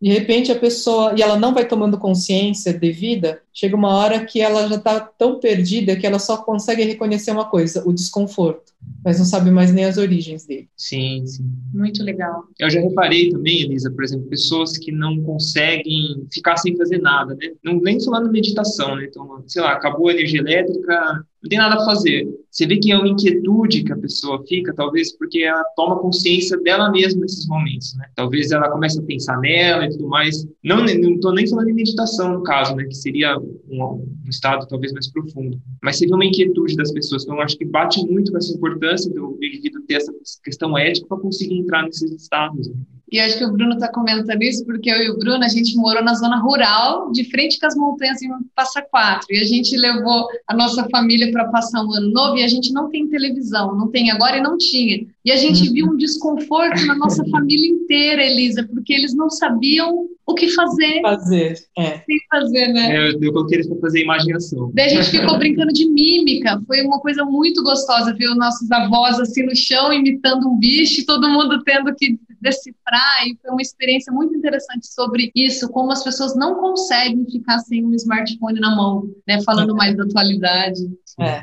de 0.00 0.10
repente 0.10 0.50
a 0.50 0.58
pessoa, 0.58 1.14
e 1.16 1.22
ela 1.22 1.38
não 1.38 1.52
vai 1.52 1.68
tomando 1.68 1.98
consciência 1.98 2.72
devida, 2.72 3.42
chega 3.52 3.76
uma 3.76 3.94
hora 3.94 4.24
que 4.24 4.40
ela 4.40 4.66
já 4.66 4.76
está 4.76 4.98
tão 5.00 5.38
perdida 5.38 5.94
que 5.94 6.06
ela 6.06 6.18
só 6.18 6.38
consegue 6.38 6.82
reconhecer 6.84 7.30
uma 7.32 7.44
coisa, 7.44 7.86
o 7.86 7.92
desconforto, 7.92 8.72
mas 9.04 9.18
não 9.18 9.26
sabe 9.26 9.50
mais 9.50 9.72
nem 9.72 9.84
as 9.84 9.98
origens 9.98 10.46
dele. 10.46 10.68
Sim, 10.74 11.26
sim. 11.26 11.44
Muito 11.74 12.02
legal. 12.02 12.44
Eu 12.58 12.70
já 12.70 12.80
reparei 12.80 13.28
também, 13.28 13.62
Elisa, 13.62 13.90
por 13.90 14.02
exemplo, 14.02 14.26
pessoas 14.28 14.78
que 14.78 14.90
não 14.90 15.20
conseguem 15.22 16.26
ficar 16.32 16.56
sem 16.56 16.74
fazer 16.76 16.98
nada, 16.98 17.34
né? 17.34 17.52
Não, 17.62 17.78
nem 17.78 18.02
falando 18.02 18.32
meditação, 18.32 18.96
né? 18.96 19.04
Então, 19.04 19.44
sei 19.46 19.60
lá, 19.60 19.72
acabou 19.72 20.08
a 20.08 20.12
energia 20.12 20.40
elétrica, 20.40 21.26
não 21.42 21.48
tem 21.48 21.58
nada 21.58 21.76
a 21.76 21.84
fazer. 21.84 22.28
Você 22.50 22.66
vê 22.66 22.76
que 22.78 22.92
é 22.92 22.98
uma 22.98 23.08
inquietude 23.08 23.84
que 23.84 23.92
a 23.92 23.96
pessoa 23.96 24.44
fica, 24.46 24.74
talvez 24.74 25.16
porque 25.16 25.40
ela 25.40 25.64
toma 25.76 25.98
consciência 25.98 26.58
dela 26.58 26.90
mesma 26.90 27.22
nesses 27.22 27.46
momentos, 27.46 27.94
né? 27.96 28.06
Talvez 28.14 28.50
ela 28.50 28.68
comece 28.70 28.98
a 28.98 29.02
pensar 29.02 29.38
nela 29.38 29.86
e 29.86 29.90
tudo 29.90 30.08
mais. 30.08 30.46
Não 30.62 30.84
estou 30.84 31.32
nem 31.32 31.48
falando 31.48 31.66
de 31.66 31.72
meditação, 31.72 32.34
no 32.34 32.42
caso, 32.42 32.74
né? 32.74 32.84
Que 32.84 32.94
seria 32.94 33.38
um, 33.38 33.54
um, 33.70 34.28
estado 34.28 34.66
talvez 34.68 34.92
mais 34.92 35.10
profundo. 35.10 35.58
Mas 35.82 35.96
você 35.96 36.06
vê 36.06 36.14
uma 36.14 36.24
inquietude 36.24 36.76
das 36.76 36.92
pessoas. 36.92 37.22
Então, 37.22 37.40
acho 37.40 37.56
que 37.56 37.64
bate 37.64 38.04
muito 38.06 38.32
com 38.32 38.38
essa 38.38 38.52
importância 38.52 39.10
do 39.10 39.38
indivíduo 39.40 39.82
ter 39.86 39.94
essa 39.94 40.12
questão 40.44 40.76
ética 40.76 41.06
para 41.06 41.18
conseguir 41.18 41.56
entrar 41.56 41.84
nesses 41.84 42.10
estados. 42.10 42.68
Né? 42.68 42.74
E 43.10 43.18
acho 43.18 43.38
que 43.38 43.44
o 43.44 43.52
Bruno 43.52 43.74
está 43.74 43.88
comentando 43.88 44.42
isso 44.42 44.64
porque 44.64 44.90
eu 44.90 45.02
e 45.02 45.10
o 45.10 45.18
Bruno, 45.18 45.44
a 45.44 45.48
gente 45.48 45.76
morou 45.76 46.02
na 46.02 46.14
zona 46.14 46.38
rural, 46.38 47.10
de 47.10 47.24
frente 47.24 47.58
com 47.58 47.66
as 47.66 47.74
montanhas 47.74 48.22
em 48.22 48.28
Passa 48.54 48.82
Quatro. 48.82 49.26
E 49.30 49.40
a 49.40 49.44
gente 49.44 49.76
levou 49.76 50.28
a 50.46 50.54
nossa 50.54 50.88
família 50.90 51.30
para 51.32 51.48
passar 51.48 51.82
um 51.82 51.92
ano 51.92 52.10
novo 52.10 52.38
e 52.38 52.44
a 52.44 52.48
gente 52.48 52.72
não 52.72 52.88
tem 52.88 53.08
televisão, 53.08 53.76
não 53.76 53.88
tem 53.88 54.10
agora 54.10 54.38
e 54.38 54.42
não 54.42 54.56
tinha. 54.56 55.06
E 55.24 55.32
a 55.32 55.36
gente 55.36 55.70
viu 55.72 55.86
um 55.86 55.96
desconforto 55.96 56.86
na 56.86 56.94
nossa 56.94 57.24
família 57.28 57.68
inteira, 57.68 58.24
Elisa, 58.24 58.66
porque 58.72 58.92
eles 58.92 59.14
não 59.14 59.28
sabiam 59.28 60.08
o 60.26 60.34
que 60.34 60.48
fazer. 60.48 61.00
Fazer, 61.02 61.54
é. 61.76 61.98
Sem 61.98 62.18
fazer, 62.30 62.68
né? 62.68 62.96
É, 62.96 63.10
eu 63.10 63.32
coloquei 63.32 63.58
eles 63.58 63.68
para 63.68 63.80
fazer 63.80 64.02
imaginação. 64.02 64.70
Daí 64.72 64.86
a 64.86 64.88
gente 65.02 65.10
ficou 65.10 65.36
brincando 65.36 65.72
de 65.72 65.86
mímica. 65.90 66.60
Foi 66.66 66.80
uma 66.82 67.00
coisa 67.00 67.24
muito 67.24 67.62
gostosa 67.62 68.14
ver 68.14 68.28
os 68.28 68.36
nossos 68.36 68.70
avós 68.70 69.18
assim 69.18 69.44
no 69.44 69.54
chão, 69.54 69.92
imitando 69.92 70.48
um 70.48 70.58
bicho, 70.58 71.00
e 71.00 71.04
todo 71.04 71.28
mundo 71.28 71.62
tendo 71.64 71.94
que 71.94 72.18
decifrar. 72.40 73.26
E 73.26 73.36
foi 73.40 73.50
uma 73.50 73.62
experiência 73.62 74.12
muito 74.12 74.34
interessante 74.34 74.86
sobre 74.86 75.30
isso, 75.34 75.70
como 75.70 75.92
as 75.92 76.02
pessoas 76.02 76.34
não 76.36 76.56
conseguem 76.56 77.24
ficar 77.30 77.58
sem 77.60 77.84
um 77.84 77.94
smartphone 77.94 78.60
na 78.60 78.74
mão, 78.74 79.04
né? 79.26 79.40
Falando 79.42 79.74
mais 79.74 79.96
da 79.96 80.04
atualidade. 80.04 80.80
É. 81.18 81.42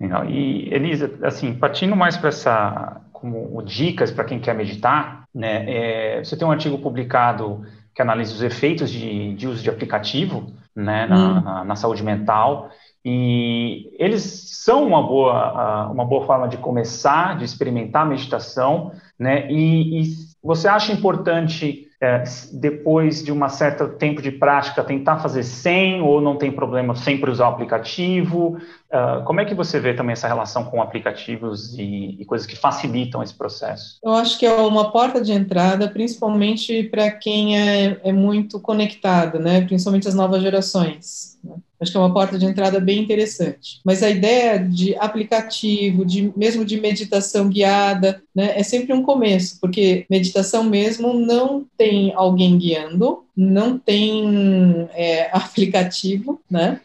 Legal. 0.00 0.28
E, 0.28 0.72
Elisa, 0.72 1.18
assim, 1.22 1.54
partindo 1.54 1.94
mais 1.94 2.16
para 2.16 2.28
essa, 2.28 3.00
como 3.12 3.62
dicas 3.62 4.10
para 4.10 4.24
quem 4.24 4.40
quer 4.40 4.54
meditar, 4.54 5.24
né, 5.34 5.64
é, 5.66 6.24
você 6.24 6.36
tem 6.36 6.46
um 6.46 6.50
artigo 6.50 6.78
publicado 6.78 7.64
que 7.94 8.02
analisa 8.02 8.34
os 8.34 8.42
efeitos 8.42 8.90
de, 8.90 9.34
de 9.34 9.46
uso 9.46 9.62
de 9.62 9.70
aplicativo, 9.70 10.52
né, 10.74 11.06
na, 11.06 11.16
hum. 11.16 11.40
na, 11.40 11.64
na, 11.64 11.76
saúde 11.76 12.02
mental, 12.02 12.70
e 13.04 13.94
eles 13.98 14.22
são 14.64 14.86
uma 14.86 15.02
boa, 15.02 15.90
uma 15.90 16.04
boa 16.04 16.26
forma 16.26 16.48
de 16.48 16.56
começar, 16.56 17.36
de 17.36 17.44
experimentar 17.44 18.02
a 18.02 18.08
meditação, 18.08 18.92
né, 19.18 19.46
e, 19.50 20.00
e 20.02 20.14
você 20.42 20.66
acha 20.68 20.92
importante 20.92 21.84
é, 22.04 22.22
depois 22.52 23.24
de 23.24 23.32
um 23.32 23.48
certo 23.48 23.88
tempo 23.88 24.20
de 24.20 24.30
prática, 24.30 24.84
tentar 24.84 25.18
fazer 25.20 25.42
sem 25.42 26.02
ou 26.02 26.20
não 26.20 26.36
tem 26.36 26.52
problema 26.52 26.94
sempre 26.94 27.30
usar 27.30 27.46
o 27.46 27.52
aplicativo? 27.52 28.58
Uh, 28.90 29.24
como 29.24 29.40
é 29.40 29.44
que 29.46 29.54
você 29.54 29.80
vê 29.80 29.94
também 29.94 30.12
essa 30.12 30.28
relação 30.28 30.64
com 30.64 30.82
aplicativos 30.82 31.72
e, 31.78 32.20
e, 32.20 32.24
coisas 32.26 32.46
que 32.46 32.56
facilitam 32.56 33.22
esse 33.22 33.32
processo? 33.32 33.98
Eu 34.04 34.12
acho 34.12 34.38
que 34.38 34.44
é 34.44 34.52
uma 34.52 34.92
porta 34.92 35.20
de 35.20 35.32
entrada, 35.32 35.88
principalmente 35.88 36.84
para 36.84 37.10
quem 37.10 37.58
é, 37.58 38.00
é, 38.04 38.12
muito 38.12 38.60
conectado, 38.60 39.38
né? 39.38 39.62
principalmente 39.62 40.06
as 40.06 40.14
novas 40.14 40.42
gerações. 40.42 41.38
Né? 41.42 41.54
Acho 41.80 41.92
que 41.92 41.96
é 41.96 42.00
uma 42.00 42.14
porta 42.14 42.38
de 42.38 42.46
entrada 42.46 42.80
bem 42.80 43.02
interessante. 43.02 43.80
Mas 43.84 44.02
a 44.02 44.10
ideia 44.10 44.58
de 44.58 44.96
aplicativo, 44.96 46.04
de 46.04 46.32
mesmo 46.36 46.64
de 46.64 46.80
meditação 46.80 47.48
guiada, 47.48 48.22
né, 48.34 48.52
é 48.56 48.62
sempre 48.62 48.92
um 48.92 49.02
começo, 49.02 49.58
porque 49.60 50.06
meditação 50.10 50.64
mesmo 50.64 51.12
não 51.12 51.66
tem 51.76 52.12
alguém 52.14 52.56
guiando, 52.58 53.24
não 53.36 53.78
tem 53.78 54.88
é, 54.94 55.28
aplicativo, 55.36 56.40
né? 56.50 56.80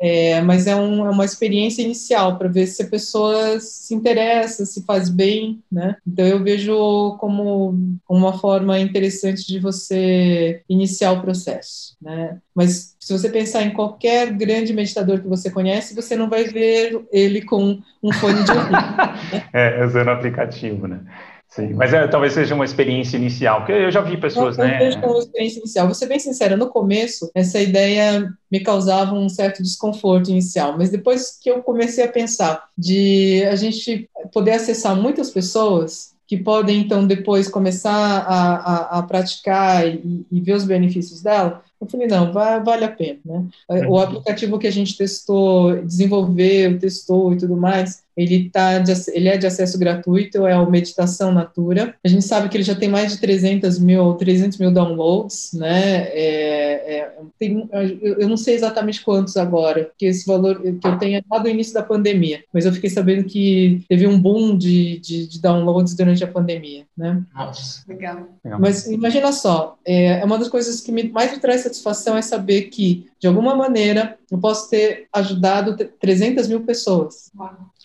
É, 0.00 0.40
mas 0.42 0.66
é, 0.66 0.76
um, 0.76 1.06
é, 1.06 1.10
uma 1.10 1.24
experiência 1.24 1.82
inicial 1.82 2.36
para 2.36 2.48
ver 2.48 2.66
se 2.66 2.82
a 2.82 2.86
pessoa 2.86 3.58
se 3.58 3.94
interessa, 3.94 4.66
se 4.66 4.82
faz 4.82 5.08
bem, 5.08 5.62
né? 5.70 5.96
Então 6.06 6.26
eu 6.26 6.42
vejo 6.42 7.16
como 7.18 7.78
uma 8.08 8.38
forma 8.38 8.78
interessante 8.78 9.46
de 9.46 9.58
você 9.58 10.62
iniciar 10.68 11.12
o 11.12 11.22
processo, 11.22 11.96
né? 12.00 12.38
Mas 12.54 12.93
se 13.04 13.12
você 13.12 13.28
pensar 13.28 13.62
em 13.62 13.70
qualquer 13.70 14.32
grande 14.32 14.72
meditador 14.72 15.20
que 15.20 15.28
você 15.28 15.50
conhece, 15.50 15.94
você 15.94 16.16
não 16.16 16.26
vai 16.26 16.44
ver 16.44 17.04
ele 17.12 17.42
com 17.42 17.78
um 18.02 18.12
fone 18.14 18.42
de 18.42 18.50
ouvido. 18.50 18.72
Né? 18.72 19.44
é, 19.52 19.84
usando 19.84 20.08
aplicativo, 20.08 20.86
né? 20.88 21.00
Sim, 21.46 21.74
mas 21.74 21.92
é, 21.92 22.08
talvez 22.08 22.32
seja 22.32 22.54
uma 22.54 22.64
experiência 22.64 23.18
inicial, 23.18 23.58
porque 23.58 23.72
eu 23.72 23.90
já 23.90 24.00
vi 24.00 24.16
pessoas, 24.16 24.56
eu, 24.56 24.64
né? 24.64 24.90
Eu 24.90 25.10
uma 25.10 25.18
experiência 25.18 25.58
inicial. 25.58 25.84
Vou 25.84 25.94
ser 25.94 26.06
bem 26.06 26.18
sincera, 26.18 26.56
no 26.56 26.70
começo, 26.70 27.30
essa 27.34 27.60
ideia 27.60 28.26
me 28.50 28.60
causava 28.60 29.12
um 29.12 29.28
certo 29.28 29.62
desconforto 29.62 30.30
inicial, 30.30 30.74
mas 30.78 30.88
depois 30.88 31.38
que 31.38 31.50
eu 31.50 31.62
comecei 31.62 32.04
a 32.04 32.10
pensar 32.10 32.64
de 32.76 33.44
a 33.50 33.54
gente 33.54 34.08
poder 34.32 34.52
acessar 34.52 34.96
muitas 34.96 35.30
pessoas, 35.30 36.14
que 36.26 36.38
podem, 36.38 36.80
então, 36.80 37.06
depois 37.06 37.48
começar 37.48 37.92
a, 37.92 38.54
a, 38.56 38.98
a 38.98 39.02
praticar 39.02 39.86
e, 39.86 40.26
e, 40.30 40.40
ver 40.40 40.54
os 40.54 40.64
benefícios 40.64 41.22
dela, 41.22 41.62
eu 41.84 41.90
falei, 41.90 42.06
não, 42.06 42.32
vai, 42.32 42.62
vale 42.62 42.84
a 42.84 42.90
pena, 42.90 43.18
né? 43.24 43.44
O 43.68 43.92
uhum. 43.92 43.98
aplicativo 43.98 44.58
que 44.58 44.66
a 44.66 44.72
gente 44.72 44.96
testou, 44.96 45.82
desenvolveu, 45.82 46.78
testou 46.78 47.32
e 47.32 47.38
tudo 47.38 47.56
mais, 47.56 48.04
ele, 48.16 48.48
tá 48.48 48.78
de, 48.78 48.92
ele 49.12 49.28
é 49.28 49.36
de 49.36 49.46
acesso 49.46 49.78
gratuito, 49.78 50.46
é 50.46 50.56
o 50.56 50.70
Meditação 50.70 51.32
Natura. 51.32 51.94
A 52.04 52.08
gente 52.08 52.24
sabe 52.24 52.48
que 52.48 52.56
ele 52.56 52.64
já 52.64 52.74
tem 52.74 52.88
mais 52.88 53.12
de 53.12 53.18
300 53.18 53.78
mil, 53.80 54.14
300 54.14 54.58
mil 54.58 54.70
downloads, 54.70 55.52
né? 55.52 56.08
É, 56.12 56.98
é, 56.98 57.12
tem, 57.38 57.68
eu 58.02 58.28
não 58.28 58.36
sei 58.36 58.54
exatamente 58.54 59.02
quantos 59.02 59.36
agora, 59.36 59.84
porque 59.84 60.06
esse 60.06 60.26
valor 60.26 60.60
que 60.60 60.86
eu 60.86 60.98
tenho 60.98 61.18
é 61.18 61.22
lá 61.28 61.38
do 61.38 61.48
início 61.48 61.74
da 61.74 61.82
pandemia, 61.82 62.44
mas 62.52 62.64
eu 62.64 62.72
fiquei 62.72 62.88
sabendo 62.88 63.24
que 63.24 63.84
teve 63.88 64.06
um 64.06 64.20
boom 64.20 64.56
de, 64.56 64.98
de, 65.00 65.26
de 65.26 65.40
downloads 65.40 65.94
durante 65.94 66.22
a 66.22 66.28
pandemia, 66.28 66.84
né? 66.96 67.20
Nossa, 67.34 67.82
legal. 67.88 68.28
Mas 68.60 68.86
imagina 68.86 69.32
só, 69.32 69.76
é, 69.84 70.20
é 70.20 70.24
uma 70.24 70.38
das 70.38 70.48
coisas 70.48 70.80
que 70.80 70.92
me, 70.92 71.08
mais 71.08 71.32
me 71.32 71.40
traz 71.40 71.62
satisfação 71.74 72.16
é 72.16 72.22
saber 72.22 72.62
que, 72.62 73.06
de 73.18 73.26
alguma 73.26 73.54
maneira, 73.54 74.16
eu 74.30 74.38
posso 74.38 74.70
ter 74.70 75.08
ajudado 75.12 75.76
300 75.76 76.48
mil 76.48 76.60
pessoas. 76.60 77.30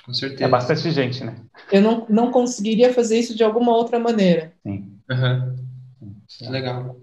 Com 0.05 0.13
certeza. 0.13 0.45
É 0.45 0.47
bastante 0.47 0.91
gente, 0.91 1.23
né? 1.23 1.35
Eu 1.71 1.81
não, 1.81 2.05
não 2.07 2.31
conseguiria 2.31 2.93
fazer 2.93 3.19
isso 3.19 3.35
de 3.35 3.43
alguma 3.43 3.75
outra 3.75 3.99
maneira. 3.99 4.53
Sim. 4.63 4.91
Uhum. 5.09 5.55
Legal. 6.49 6.95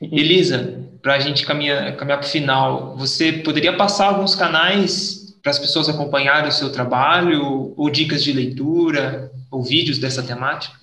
Elisa, 0.00 0.80
para 1.02 1.14
a 1.14 1.18
gente 1.18 1.44
caminhar, 1.44 1.96
caminhar 1.96 2.18
para 2.18 2.26
o 2.26 2.30
final, 2.30 2.96
você 2.96 3.32
poderia 3.32 3.76
passar 3.76 4.06
alguns 4.06 4.34
canais 4.34 5.36
para 5.42 5.50
as 5.50 5.58
pessoas 5.58 5.88
acompanharem 5.88 6.48
o 6.48 6.52
seu 6.52 6.70
trabalho, 6.70 7.74
ou 7.76 7.90
dicas 7.90 8.22
de 8.22 8.32
leitura, 8.32 9.30
ou 9.50 9.62
vídeos 9.62 9.98
dessa 9.98 10.22
temática? 10.22 10.76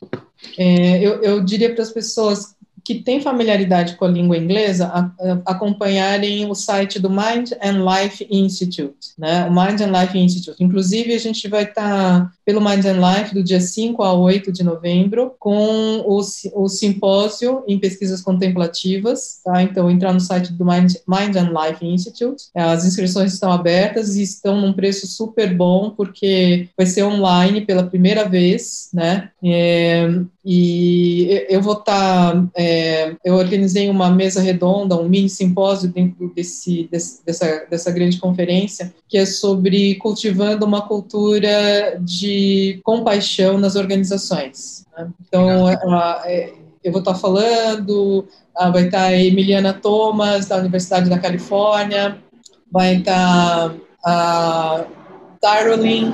É, 0.57 0.99
eu, 0.99 1.21
eu 1.21 1.43
diria 1.43 1.73
para 1.73 1.83
as 1.83 1.91
pessoas 1.91 2.55
que 2.87 2.95
têm 2.95 3.19
familiaridade 3.19 3.95
com 3.97 4.05
a 4.05 4.07
língua 4.07 4.37
inglesa 4.37 4.85
a, 4.87 4.99
a, 4.99 5.41
acompanharem 5.51 6.49
o 6.49 6.55
site 6.55 6.99
do 6.99 7.09
Mind 7.09 7.51
and 7.61 7.83
Life 7.83 8.25
Institute, 8.31 9.09
né? 9.17 9.43
O 9.43 9.49
Mind 9.51 9.81
and 9.81 9.91
Life 9.91 10.17
Institute. 10.17 10.63
Inclusive, 10.63 11.13
a 11.13 11.19
gente 11.19 11.49
vai 11.49 11.63
estar 11.63 12.21
tá 12.21 12.31
pelo 12.45 12.61
Mind 12.61 12.85
and 12.85 13.01
Life 13.01 13.33
do 13.33 13.43
dia 13.43 13.59
5 13.59 14.01
a 14.01 14.13
8 14.13 14.53
de 14.53 14.63
novembro 14.63 15.35
com 15.37 15.97
o, 16.05 16.21
o 16.55 16.69
simpósio 16.69 17.61
em 17.67 17.77
pesquisas 17.77 18.21
contemplativas, 18.21 19.41
tá? 19.43 19.61
Então, 19.61 19.91
entrar 19.91 20.13
no 20.13 20.21
site 20.21 20.53
do 20.53 20.63
Mind, 20.63 20.93
Mind 21.05 21.35
and 21.35 21.51
Life 21.51 21.85
Institute. 21.85 22.45
As 22.55 22.85
inscrições 22.85 23.33
estão 23.33 23.51
abertas 23.51 24.15
e 24.15 24.23
estão 24.23 24.61
num 24.61 24.71
preço 24.71 25.07
super 25.07 25.53
bom, 25.53 25.89
porque 25.89 26.69
vai 26.77 26.85
ser 26.85 27.03
online 27.03 27.65
pela 27.65 27.83
primeira 27.83 28.29
vez, 28.29 28.87
né? 28.93 29.29
É, 29.43 30.07
e 30.49 31.45
eu 31.49 31.61
vou 31.61 31.73
estar, 31.73 32.33
tá, 32.33 32.47
é, 32.55 32.76
eu 33.23 33.35
organizei 33.35 33.89
uma 33.89 34.09
mesa 34.09 34.41
redonda, 34.41 34.99
um 34.99 35.07
mini 35.07 35.29
simpósio 35.29 35.89
dentro 35.89 36.31
desse, 36.33 36.87
desse, 36.91 37.23
dessa, 37.25 37.65
dessa 37.69 37.91
grande 37.91 38.17
conferência, 38.17 38.93
que 39.07 39.17
é 39.17 39.25
sobre 39.25 39.95
cultivando 39.95 40.65
uma 40.65 40.87
cultura 40.87 41.97
de 41.99 42.79
compaixão 42.83 43.57
nas 43.57 43.75
organizações. 43.75 44.85
Né? 44.97 45.09
Então, 45.27 45.69
é, 46.25 46.53
eu 46.83 46.91
vou 46.91 46.99
estar 46.99 47.15
falando, 47.15 48.27
vai 48.71 48.85
estar 48.85 49.03
a 49.03 49.17
Emiliana 49.17 49.73
Thomas, 49.73 50.47
da 50.47 50.57
Universidade 50.57 51.09
da 51.09 51.19
Califórnia, 51.19 52.17
vai 52.71 52.97
estar 52.97 53.75
a 54.03 54.85
Darolin, 55.41 56.13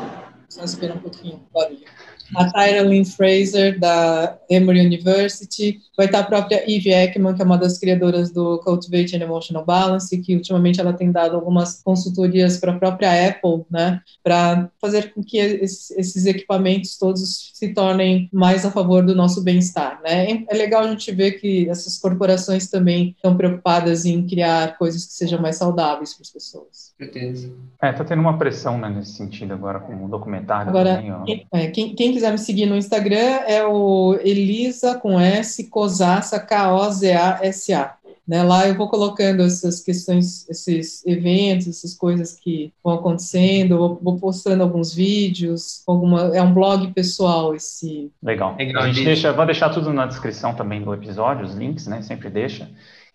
só 0.50 0.64
esperar 0.64 0.96
um 0.96 1.00
pouquinho, 1.00 1.42
barulho. 1.54 1.93
A 2.36 2.52
Tyra 2.52 2.82
Lynn 2.84 3.04
Fraser, 3.04 3.80
da 3.80 4.38
Emory 4.50 4.86
University, 4.86 5.80
vai 5.98 6.06
estar 6.06 6.20
a 6.20 6.24
própria 6.24 6.64
Eve 6.68 6.92
Ekman, 6.92 7.34
que 7.34 7.42
é 7.42 7.46
uma 7.46 7.58
das 7.58 7.78
criadoras 7.78 8.32
do 8.32 8.60
Cultivate 8.60 9.16
and 9.16 9.24
Emotional 9.24 9.66
Balance, 9.66 10.18
que 10.22 10.36
ultimamente 10.36 10.80
ela 10.80 10.94
tem 10.94 11.12
dado 11.12 11.36
algumas 11.36 11.82
consultorias 11.82 12.58
para 12.58 12.74
a 12.74 12.80
própria 12.80 13.30
Apple, 13.30 13.64
né, 13.70 14.02
para 14.24 14.70
fazer 14.82 15.14
com 15.14 15.24
que 15.24 15.38
esses 15.38 16.26
equipamentos 16.26 16.98
todos 16.98 17.52
se 17.54 17.74
tornem 17.74 18.30
mais 18.32 18.66
a 18.66 18.72
favor 18.72 19.06
do 19.06 19.16
nosso 19.16 19.44
bem-estar, 19.44 20.02
né. 20.04 20.44
É 20.50 20.56
legal 20.56 20.84
a 20.84 20.88
gente 20.88 21.12
ver 21.12 21.34
que 21.34 21.70
essas 21.70 21.98
corporações 21.98 22.68
também 22.68 23.14
estão 23.16 23.36
preocupadas 23.36 24.06
em 24.06 24.26
criar 24.26 24.78
coisas 24.78 25.06
que 25.06 25.14
sejam 25.14 25.42
mais 25.42 25.58
saudáveis 25.58 26.14
para 26.14 26.22
as 26.22 26.30
pessoas. 26.30 26.94
Certeza. 26.98 27.52
É, 27.82 27.92
tá 27.92 28.04
tendo 28.04 28.22
uma 28.22 28.38
pressão 28.38 28.78
né, 28.78 28.90
nesse 28.90 29.14
sentido 29.14 29.54
agora 29.54 29.80
com 29.80 30.06
o 30.06 30.08
documentário 30.08 30.70
agora, 30.70 30.96
também. 30.96 31.12
Ó. 31.12 31.24
Quem, 31.24 31.48
é, 31.54 31.68
quem, 31.68 31.96
quem, 31.96 32.14
quiser 32.14 32.23
me 32.32 32.38
seguir 32.38 32.66
no 32.66 32.76
Instagram 32.76 33.42
é 33.48 33.66
o 33.66 34.18
Elisa 34.22 34.96
com 34.96 35.20
S, 35.20 35.64
Cosassa, 35.70 36.40
K-O-Z-A-S-A. 36.40 37.98
Né, 38.26 38.42
lá 38.42 38.66
eu 38.66 38.76
vou 38.76 38.88
colocando 38.88 39.44
essas 39.44 39.82
questões, 39.82 40.50
esses 40.50 41.06
eventos, 41.06 41.68
essas 41.68 41.94
coisas 41.94 42.40
que 42.40 42.72
vão 42.82 42.94
acontecendo, 42.94 43.78
vou, 43.78 44.00
vou 44.02 44.18
postando 44.18 44.64
alguns 44.64 44.94
vídeos, 44.94 45.84
alguma, 45.86 46.34
é 46.34 46.42
um 46.42 46.54
blog 46.54 46.90
pessoal 46.94 47.54
esse. 47.54 48.10
Legal. 48.24 48.56
Legal. 48.58 48.84
A 48.84 48.88
gente 48.88 49.04
deixa, 49.04 49.34
vou 49.34 49.46
deixar 49.46 49.72
tudo 49.72 49.92
na 49.92 50.06
descrição 50.06 50.56
também 50.56 50.82
do 50.82 50.94
episódio, 50.94 51.46
os 51.46 51.54
links, 51.54 51.86
né? 51.86 52.02
Sempre 52.02 52.30
deixa. 52.30 52.70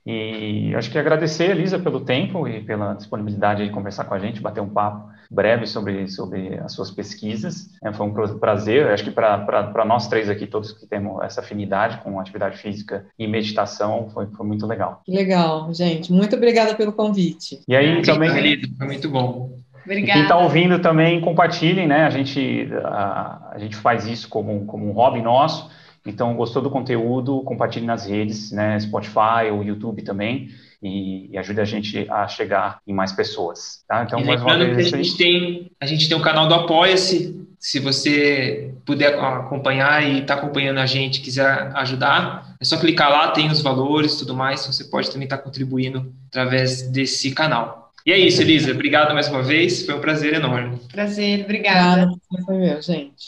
E 0.04 0.74
acho 0.74 0.90
que 0.90 0.98
agradecer, 0.98 1.50
Elisa, 1.50 1.78
pelo 1.78 2.00
tempo 2.00 2.46
e 2.46 2.62
pela 2.62 2.92
disponibilidade 2.92 3.64
de 3.64 3.70
conversar 3.70 4.04
com 4.04 4.14
a 4.14 4.18
gente, 4.18 4.42
bater 4.42 4.61
um 4.61 4.68
papo 4.68 5.09
breve 5.31 5.66
sobre, 5.66 6.09
sobre 6.09 6.59
as 6.59 6.72
suas 6.72 6.91
pesquisas. 6.91 7.68
É, 7.83 7.93
foi 7.93 8.07
um 8.07 8.39
prazer, 8.39 8.87
acho 8.89 9.05
que 9.05 9.11
para 9.11 9.85
nós 9.87 10.09
três 10.09 10.29
aqui, 10.29 10.47
todos 10.47 10.72
que 10.72 10.87
temos 10.87 11.22
essa 11.22 11.41
afinidade 11.41 11.99
com 12.03 12.18
atividade 12.18 12.59
física 12.59 13.07
e 13.18 13.26
meditação, 13.26 14.09
foi, 14.11 14.26
foi 14.26 14.47
muito 14.47 14.66
legal. 14.66 15.03
Legal, 15.07 15.72
gente. 15.72 16.12
Muito 16.12 16.37
obrigada 16.37 16.74
pelo 16.74 16.93
convite. 16.93 17.61
E 17.68 17.76
aí 17.76 18.03
também... 18.03 18.31
Foi 18.76 18.87
muito 18.87 19.09
bom. 19.09 19.59
Obrigada. 19.85 20.11
E 20.11 20.12
quem 20.12 20.22
está 20.22 20.37
ouvindo 20.37 20.79
também, 20.81 21.20
compartilhem, 21.20 21.87
né? 21.87 22.05
A 22.05 22.11
gente, 22.11 22.68
a, 22.85 23.53
a 23.53 23.59
gente 23.59 23.76
faz 23.76 24.07
isso 24.07 24.29
como, 24.29 24.66
como 24.66 24.87
um 24.87 24.93
hobby 24.93 25.22
nosso, 25.22 25.70
então, 26.07 26.35
gostou 26.35 26.62
do 26.62 26.70
conteúdo, 26.70 27.43
compartilhe 27.43 27.85
nas 27.85 28.07
redes, 28.07 28.51
né, 28.51 28.81
Spotify 28.81 29.51
ou 29.53 29.62
YouTube 29.62 30.03
também, 30.03 30.49
e, 30.83 31.31
e 31.31 31.39
ajude 31.39 31.61
a 31.61 31.64
gente 31.64 32.07
a 32.09 32.26
chegar 32.29 32.81
em 32.87 32.93
mais 32.93 33.12
pessoas. 33.12 33.83
Tá? 33.87 34.05
Então, 34.05 34.20
e 34.20 34.24
mais 34.24 34.41
uma 34.41 34.57
vez, 34.57 34.89
que 34.89 34.95
a 34.95 35.03
gente 35.03 35.16
tem 35.16 35.70
a 35.81 35.87
gente 35.87 36.09
tem 36.09 36.16
o 36.16 36.22
canal 36.22 36.47
do 36.47 36.55
Apoia-se. 36.55 37.37
Se 37.59 37.81
você 37.81 38.72
puder 38.87 39.18
acompanhar 39.18 40.03
e 40.03 40.20
está 40.20 40.35
acompanhando 40.35 40.79
a 40.79 40.87
gente, 40.87 41.20
quiser 41.20 41.72
ajudar, 41.74 42.55
é 42.61 42.64
só 42.64 42.79
clicar 42.79 43.11
lá, 43.11 43.33
tem 43.33 43.51
os 43.51 43.61
valores, 43.61 44.16
tudo 44.16 44.35
mais. 44.35 44.64
Você 44.64 44.85
pode 44.85 45.11
também 45.11 45.24
estar 45.24 45.39
tá 45.39 45.43
contribuindo 45.43 46.12
através 46.29 46.83
desse 46.91 47.33
canal. 47.33 47.93
E 48.07 48.12
é 48.12 48.18
isso, 48.18 48.41
Elisa. 48.41 48.70
Obrigado 48.70 49.12
mais 49.12 49.29
uma 49.29 49.43
vez. 49.43 49.85
Foi 49.85 49.95
um 49.95 50.01
prazer 50.01 50.35
enorme. 50.35 50.79
Prazer, 50.91 51.45
obrigada. 51.45 52.09
Foi 52.47 52.57
meu, 52.57 52.81
gente. 52.81 53.26